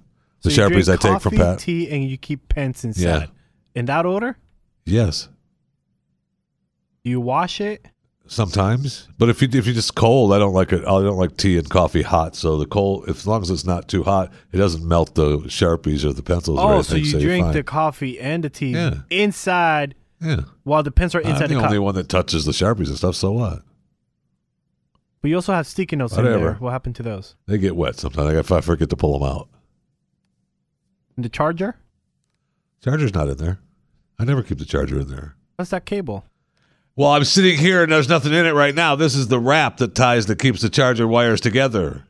The 0.43 0.51
So 0.51 0.63
sharpies 0.63 0.93
I 0.93 0.97
take 0.97 1.21
from 1.23 1.37
Pat. 1.37 1.59
tea, 1.59 1.89
and 1.91 2.05
you 2.09 2.17
keep 2.19 2.49
pens 2.49 2.85
inside. 2.85 3.03
Yeah. 3.03 3.27
In 3.75 3.87
that 3.87 4.05
order? 4.07 4.37
Yes. 4.85 5.29
Do 7.03 7.11
you 7.11 7.21
wash 7.21 7.61
it? 7.61 7.87
Sometimes, 8.27 9.07
but 9.19 9.29
if 9.29 9.43
you 9.43 9.49
if 9.53 9.67
you 9.67 9.75
just 9.75 9.95
cold, 9.95 10.33
I 10.33 10.39
don't 10.39 10.55
like 10.55 10.73
it. 10.73 10.81
I 10.81 11.03
don't 11.03 11.19
like 11.19 11.37
tea 11.37 11.59
and 11.59 11.69
coffee 11.69 12.01
hot. 12.03 12.35
So 12.35 12.57
the 12.59 12.65
cold, 12.67 13.05
if, 13.07 13.19
as 13.19 13.27
long 13.27 13.43
as 13.43 13.51
it's 13.51 13.67
not 13.67 13.87
too 13.87 14.03
hot, 14.03 14.33
it 14.51 14.57
doesn't 14.57 14.83
melt 14.87 15.15
the 15.15 15.39
sharpies 15.41 16.05
or 16.07 16.15
the 16.15 16.23
pencils. 16.23 16.59
or 16.59 16.71
Oh, 16.73 16.75
anything, 16.77 17.05
so 17.05 17.19
you 17.19 17.29
you're 17.29 17.37
drink 17.39 17.53
the 17.53 17.63
coffee 17.63 18.19
and 18.19 18.43
the 18.43 18.49
tea 18.49 18.71
Yeah. 18.73 19.01
inside 19.11 19.95
yeah. 20.23 20.41
while 20.63 20.83
the 20.83 20.91
pens 20.91 21.15
are 21.15 21.21
I'm 21.21 21.33
inside 21.33 21.49
the 21.49 21.57
the 21.57 21.65
only 21.65 21.79
one 21.79 21.95
that 21.97 22.09
touches 22.09 22.47
the 22.47 22.53
sharpies 22.53 22.89
and 22.89 22.97
stuff. 22.97 23.15
So 23.15 23.31
what? 23.33 23.63
But 25.21 25.29
you 25.29 25.37
also 25.37 25.53
have 25.53 25.67
sticky 25.67 25.97
notes 25.97 26.17
in 26.17 26.25
Whatever. 26.25 26.45
there. 26.45 26.55
What 26.55 26.71
happened 26.71 26.97
to 26.97 27.03
those? 27.03 27.35
They 27.47 27.59
get 27.59 27.77
wet 27.77 27.97
sometimes. 27.97 28.33
If 28.39 28.51
I 28.51 28.63
forget 28.63 28.89
to 28.91 28.97
pull 28.97 29.19
them 29.19 29.29
out, 29.29 29.49
And 31.17 31.25
the 31.25 31.29
charger? 31.29 31.77
charger's 32.83 33.15
not 33.15 33.29
in 33.29 33.37
there. 33.37 33.59
I 34.19 34.25
never 34.25 34.43
keep 34.43 34.59
the 34.59 34.65
charger 34.65 34.99
in 35.01 35.09
there. 35.09 35.37
What's 35.57 35.71
that 35.73 35.85
cable? 35.85 36.25
Well, 36.97 37.11
I'm 37.11 37.25
sitting 37.25 37.59
here 37.59 37.83
and 37.83 37.91
there's 37.91 38.09
nothing 38.09 38.33
in 38.33 38.47
it 38.47 38.53
right 38.53 38.75
now. 38.75 38.95
This 38.95 39.17
is 39.17 39.27
the 39.27 39.41
wrap 39.41 39.79
that 39.79 39.97
ties 39.97 40.27
that 40.27 40.39
keeps 40.39 40.63
the 40.63 40.69
charger 40.69 41.09
wires 41.09 41.41
together. 41.41 42.05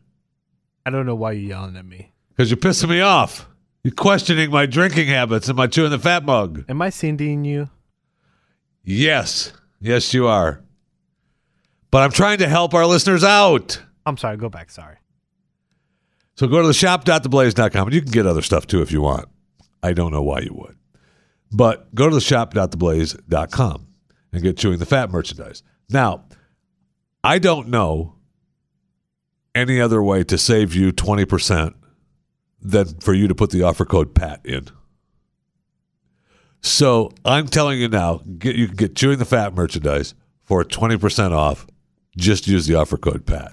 I 0.85 0.91
don't 0.91 1.07
know 1.07 1.15
why 1.15 1.33
you're 1.33 1.49
yelling 1.51 1.77
at 1.77 1.87
me. 1.87 2.13
Because 2.29 2.51
you're 2.51 2.59
pissing 2.59 2.91
me 2.91 3.01
off. 3.01 3.49
You're 3.83 3.95
questioning 3.95 4.51
my 4.51 4.67
drinking 4.67 5.09
habits 5.09 5.49
and 5.49 5.57
my 5.57 5.69
chewing 5.69 5.91
the 5.91 5.99
fat 5.99 6.25
mug. 6.25 6.65
Am 6.69 6.83
I 6.83 6.91
sending 6.91 7.45
you? 7.45 7.71
Yes. 8.83 9.53
Yes, 9.81 10.13
you 10.13 10.27
are. 10.27 10.63
But 11.91 12.03
I'm 12.03 12.11
trying 12.11 12.39
to 12.39 12.49
help 12.49 12.75
our 12.75 12.87
listeners 12.87 13.25
out. 13.25 13.81
I'm 14.05 14.19
sorry. 14.19 14.37
Go 14.37 14.51
back. 14.51 14.71
Sorry. 14.71 14.97
So 16.37 16.47
go 16.47 16.61
to 16.61 16.67
the 16.67 16.75
shop.theblaze.com 16.75 17.87
and 17.87 17.95
you 17.95 18.03
can 18.03 18.11
get 18.11 18.27
other 18.27 18.43
stuff 18.43 18.67
too 18.67 18.83
if 18.83 18.93
you 18.93 19.01
want. 19.01 19.29
I 19.83 19.93
don't 19.95 20.13
know 20.13 20.23
why 20.23 20.41
you 20.41 20.53
would. 20.55 20.77
But 21.53 21.95
go 21.95 22.09
to 22.09 22.15
the 22.15 22.21
shop.theblaze.com 22.21 23.87
and 24.35 24.43
get 24.43 24.57
chewing 24.59 24.79
the 24.79 24.87
fat 24.87 25.11
merchandise. 25.11 25.63
Now, 25.89 26.25
I 27.23 27.39
don't 27.39 27.69
know 27.69 28.17
any 29.55 29.81
other 29.81 30.03
way 30.03 30.25
to 30.25 30.37
save 30.37 30.75
you 30.75 30.93
20% 30.93 31.75
than 32.61 32.87
for 33.01 33.15
you 33.15 33.29
to 33.29 33.35
put 33.35 33.51
the 33.51 33.63
offer 33.63 33.85
code 33.85 34.15
PAT 34.15 34.41
in. 34.45 34.67
So 36.63 37.13
I'm 37.25 37.47
telling 37.47 37.79
you 37.79 37.89
now, 37.89 38.23
get 38.39 38.57
you 38.57 38.67
can 38.69 38.77
get 38.77 38.97
chewing 38.97 39.19
the 39.19 39.25
fat 39.25 39.55
merchandise 39.55 40.15
for 40.43 40.65
20% 40.65 41.33
off. 41.33 41.67
Just 42.17 42.47
use 42.49 42.67
the 42.67 42.75
offer 42.75 42.97
code 42.97 43.27
PAT. 43.27 43.53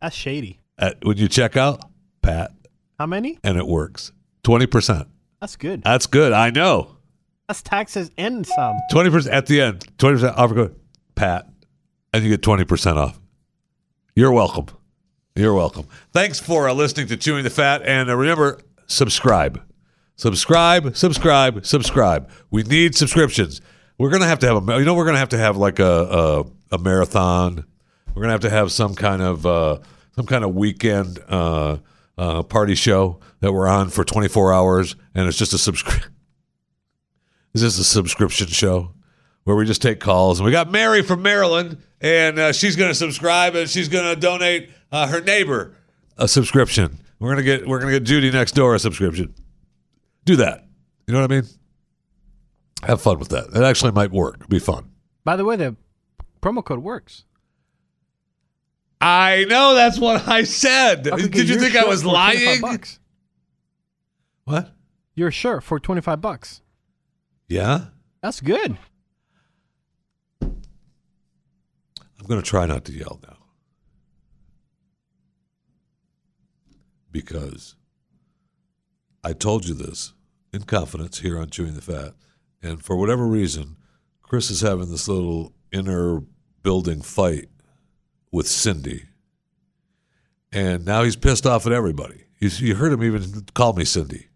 That's 0.00 0.16
shady. 0.16 0.60
At, 0.78 1.04
when 1.04 1.16
you 1.18 1.28
check 1.28 1.56
out, 1.56 1.82
Pat, 2.22 2.52
How 2.98 3.06
many? 3.06 3.38
and 3.44 3.58
it 3.58 3.66
works. 3.66 4.12
20%. 4.44 5.06
That's 5.40 5.56
good. 5.56 5.82
That's 5.82 6.06
good. 6.06 6.32
I 6.32 6.50
know. 6.50 6.96
That's 7.48 7.62
taxes 7.62 8.10
and 8.18 8.46
some. 8.46 8.76
20% 8.92 9.32
at 9.32 9.46
the 9.46 9.62
end. 9.62 9.80
20% 9.96 10.34
offer 10.36 10.54
code, 10.54 10.76
Pat, 11.14 11.48
and 12.12 12.22
you 12.22 12.28
get 12.28 12.42
20% 12.42 12.96
off. 12.96 13.18
You're 14.14 14.32
welcome. 14.32 14.66
You're 15.34 15.54
welcome. 15.54 15.86
Thanks 16.12 16.38
for 16.38 16.68
uh, 16.68 16.74
listening 16.74 17.06
to 17.06 17.16
Chewing 17.16 17.44
the 17.44 17.50
Fat. 17.50 17.80
And 17.86 18.10
uh, 18.10 18.16
remember, 18.16 18.60
subscribe. 18.86 19.62
Subscribe, 20.16 20.94
subscribe, 20.94 21.64
subscribe. 21.64 22.28
We 22.50 22.64
need 22.64 22.94
subscriptions. 22.94 23.62
We're 23.96 24.10
gonna 24.10 24.26
have 24.26 24.40
to 24.40 24.46
have 24.46 24.68
a. 24.68 24.78
You 24.78 24.84
know, 24.84 24.94
we're 24.94 25.06
gonna 25.06 25.18
have 25.18 25.28
to 25.30 25.38
have 25.38 25.56
like 25.56 25.78
a 25.78 26.44
a, 26.70 26.74
a 26.74 26.78
marathon. 26.78 27.64
We're 28.14 28.22
gonna 28.22 28.32
have 28.32 28.40
to 28.40 28.50
have 28.50 28.72
some 28.72 28.94
kind 28.96 29.22
of 29.22 29.46
uh, 29.46 29.78
some 30.16 30.26
kind 30.26 30.42
of 30.44 30.56
weekend 30.56 31.20
uh, 31.28 31.78
uh, 32.18 32.42
party 32.42 32.74
show 32.74 33.20
that 33.40 33.52
we're 33.52 33.68
on 33.68 33.90
for 33.90 34.02
24 34.02 34.52
hours, 34.52 34.96
and 35.14 35.28
it's 35.28 35.38
just 35.38 35.52
a 35.52 35.58
subscription. 35.58 36.12
Is 37.62 37.76
this 37.76 37.78
a 37.80 37.84
subscription 37.84 38.46
show 38.46 38.92
where 39.42 39.56
we 39.56 39.66
just 39.66 39.82
take 39.82 39.98
calls? 39.98 40.38
And 40.38 40.46
we 40.46 40.52
got 40.52 40.70
Mary 40.70 41.02
from 41.02 41.22
Maryland, 41.22 41.78
and 42.00 42.38
uh, 42.38 42.52
she's 42.52 42.76
going 42.76 42.90
to 42.90 42.94
subscribe 42.94 43.56
and 43.56 43.68
she's 43.68 43.88
going 43.88 44.14
to 44.14 44.20
donate 44.20 44.70
uh, 44.92 45.08
her 45.08 45.20
neighbor 45.20 45.74
a 46.18 46.28
subscription. 46.28 46.98
We're 47.18 47.30
gonna 47.30 47.42
get 47.42 47.66
we're 47.66 47.78
gonna 47.80 47.92
get 47.92 48.04
Judy 48.04 48.30
next 48.30 48.52
door 48.52 48.74
a 48.74 48.78
subscription. 48.78 49.34
Do 50.24 50.36
that. 50.36 50.66
You 51.06 51.14
know 51.14 51.20
what 51.20 51.32
I 51.32 51.34
mean? 51.34 51.48
Have 52.84 53.00
fun 53.00 53.18
with 53.18 53.30
that. 53.30 53.48
It 53.54 53.62
actually 53.62 53.92
might 53.92 54.12
work. 54.12 54.36
It'd 54.36 54.48
be 54.48 54.58
fun. 54.58 54.90
By 55.24 55.36
the 55.36 55.44
way, 55.44 55.56
the 55.56 55.76
promo 56.40 56.64
code 56.64 56.80
works. 56.80 57.24
I 59.00 59.46
know 59.48 59.74
that's 59.74 59.98
what 59.98 60.28
I 60.28 60.44
said. 60.44 61.06
Okay, 61.06 61.28
Did 61.28 61.48
you 61.48 61.58
think 61.58 61.76
I 61.76 61.84
was 61.84 62.02
for 62.02 62.10
25 62.10 62.62
lying? 62.62 62.82
What? 64.44 64.74
Your 65.14 65.30
shirt 65.30 65.62
for 65.62 65.78
25 65.78 66.20
bucks. 66.20 66.62
Yeah? 67.48 67.86
That's 68.22 68.40
good. 68.40 68.76
I'm 70.42 72.26
going 72.26 72.42
to 72.42 72.46
try 72.48 72.66
not 72.66 72.84
to 72.86 72.92
yell 72.92 73.20
now. 73.26 73.36
Because 77.10 77.74
I 79.24 79.32
told 79.32 79.66
you 79.66 79.74
this 79.74 80.12
in 80.52 80.62
confidence 80.64 81.20
here 81.20 81.38
on 81.38 81.48
Chewing 81.48 81.74
the 81.74 81.80
Fat. 81.80 82.14
And 82.62 82.84
for 82.84 82.96
whatever 82.96 83.26
reason, 83.26 83.76
Chris 84.22 84.50
is 84.50 84.60
having 84.60 84.90
this 84.90 85.08
little 85.08 85.54
inner 85.72 86.22
building 86.62 87.00
fight 87.00 87.48
with 88.30 88.46
Cindy. 88.46 89.04
And 90.52 90.84
now 90.84 91.02
he's 91.02 91.16
pissed 91.16 91.46
off 91.46 91.66
at 91.66 91.72
everybody. 91.72 92.24
You, 92.38 92.48
you 92.48 92.74
heard 92.74 92.92
him 92.92 93.02
even 93.02 93.46
call 93.54 93.72
me 93.72 93.84
Cindy. 93.84 94.28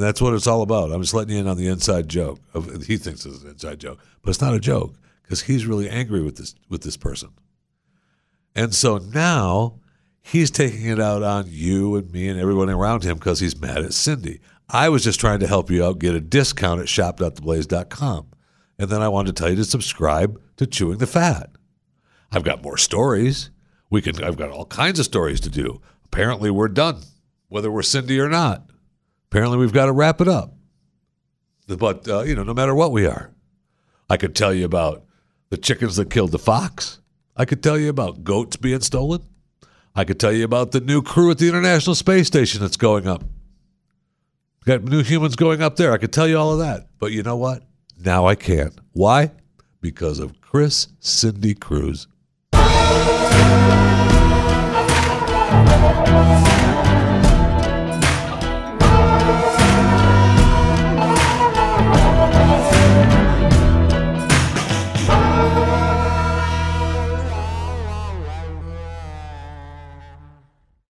That's 0.00 0.20
what 0.20 0.34
it's 0.34 0.46
all 0.46 0.62
about. 0.62 0.92
I'm 0.92 1.02
just 1.02 1.14
letting 1.14 1.34
you 1.34 1.40
in 1.40 1.48
on 1.48 1.56
the 1.56 1.68
inside 1.68 2.08
joke. 2.08 2.40
Of, 2.54 2.84
he 2.86 2.96
thinks 2.96 3.24
it's 3.26 3.42
an 3.42 3.50
inside 3.50 3.80
joke, 3.80 3.98
but 4.22 4.30
it's 4.30 4.40
not 4.40 4.54
a 4.54 4.60
joke 4.60 4.94
because 5.22 5.42
he's 5.42 5.66
really 5.66 5.88
angry 5.88 6.22
with 6.22 6.36
this 6.36 6.54
with 6.68 6.82
this 6.82 6.96
person. 6.96 7.30
And 8.54 8.74
so 8.74 8.98
now 8.98 9.80
he's 10.20 10.50
taking 10.50 10.86
it 10.86 11.00
out 11.00 11.22
on 11.22 11.46
you 11.48 11.96
and 11.96 12.10
me 12.10 12.28
and 12.28 12.40
everyone 12.40 12.70
around 12.70 13.04
him 13.04 13.18
because 13.18 13.40
he's 13.40 13.60
mad 13.60 13.78
at 13.78 13.94
Cindy. 13.94 14.40
I 14.68 14.88
was 14.88 15.04
just 15.04 15.20
trying 15.20 15.40
to 15.40 15.46
help 15.46 15.70
you 15.70 15.84
out 15.84 15.98
get 15.98 16.14
a 16.14 16.20
discount 16.20 16.80
at 16.80 16.88
shop.theblaze.com. 16.88 18.26
And 18.78 18.90
then 18.90 19.00
I 19.00 19.08
wanted 19.08 19.34
to 19.34 19.40
tell 19.40 19.50
you 19.50 19.56
to 19.56 19.64
subscribe 19.64 20.40
to 20.56 20.66
Chewing 20.66 20.98
the 20.98 21.06
Fat. 21.06 21.50
I've 22.30 22.44
got 22.44 22.62
more 22.62 22.76
stories. 22.76 23.50
We 23.90 24.02
can 24.02 24.22
I've 24.22 24.36
got 24.36 24.50
all 24.50 24.66
kinds 24.66 24.98
of 24.98 25.04
stories 25.04 25.40
to 25.40 25.50
do. 25.50 25.80
Apparently 26.04 26.50
we're 26.50 26.68
done, 26.68 27.02
whether 27.48 27.70
we're 27.70 27.82
Cindy 27.82 28.20
or 28.20 28.28
not. 28.28 28.68
Apparently 29.30 29.58
we've 29.58 29.72
got 29.72 29.86
to 29.86 29.92
wrap 29.92 30.20
it 30.20 30.28
up. 30.28 30.54
But 31.66 32.08
uh, 32.08 32.22
you 32.22 32.34
know, 32.34 32.44
no 32.44 32.54
matter 32.54 32.74
what 32.74 32.92
we 32.92 33.06
are. 33.06 33.30
I 34.10 34.16
could 34.16 34.34
tell 34.34 34.54
you 34.54 34.64
about 34.64 35.04
the 35.50 35.58
chickens 35.58 35.96
that 35.96 36.10
killed 36.10 36.32
the 36.32 36.38
fox. 36.38 37.00
I 37.36 37.44
could 37.44 37.62
tell 37.62 37.78
you 37.78 37.90
about 37.90 38.24
goats 38.24 38.56
being 38.56 38.80
stolen. 38.80 39.22
I 39.94 40.04
could 40.04 40.18
tell 40.18 40.32
you 40.32 40.44
about 40.44 40.72
the 40.72 40.80
new 40.80 41.02
crew 41.02 41.30
at 41.30 41.38
the 41.38 41.48
International 41.48 41.94
Space 41.94 42.26
Station 42.26 42.60
that's 42.60 42.76
going 42.76 43.06
up. 43.06 43.22
Got 44.64 44.84
new 44.84 45.02
humans 45.02 45.36
going 45.36 45.62
up 45.62 45.76
there. 45.76 45.92
I 45.92 45.98
could 45.98 46.12
tell 46.12 46.26
you 46.28 46.38
all 46.38 46.52
of 46.52 46.58
that. 46.60 46.88
But 46.98 47.12
you 47.12 47.22
know 47.22 47.36
what? 47.36 47.64
Now 48.02 48.26
I 48.26 48.34
can't. 48.34 48.78
Why? 48.92 49.32
Because 49.80 50.18
of 50.20 50.40
Chris 50.40 50.88
Cindy 51.00 51.54
Cruz. 51.54 52.06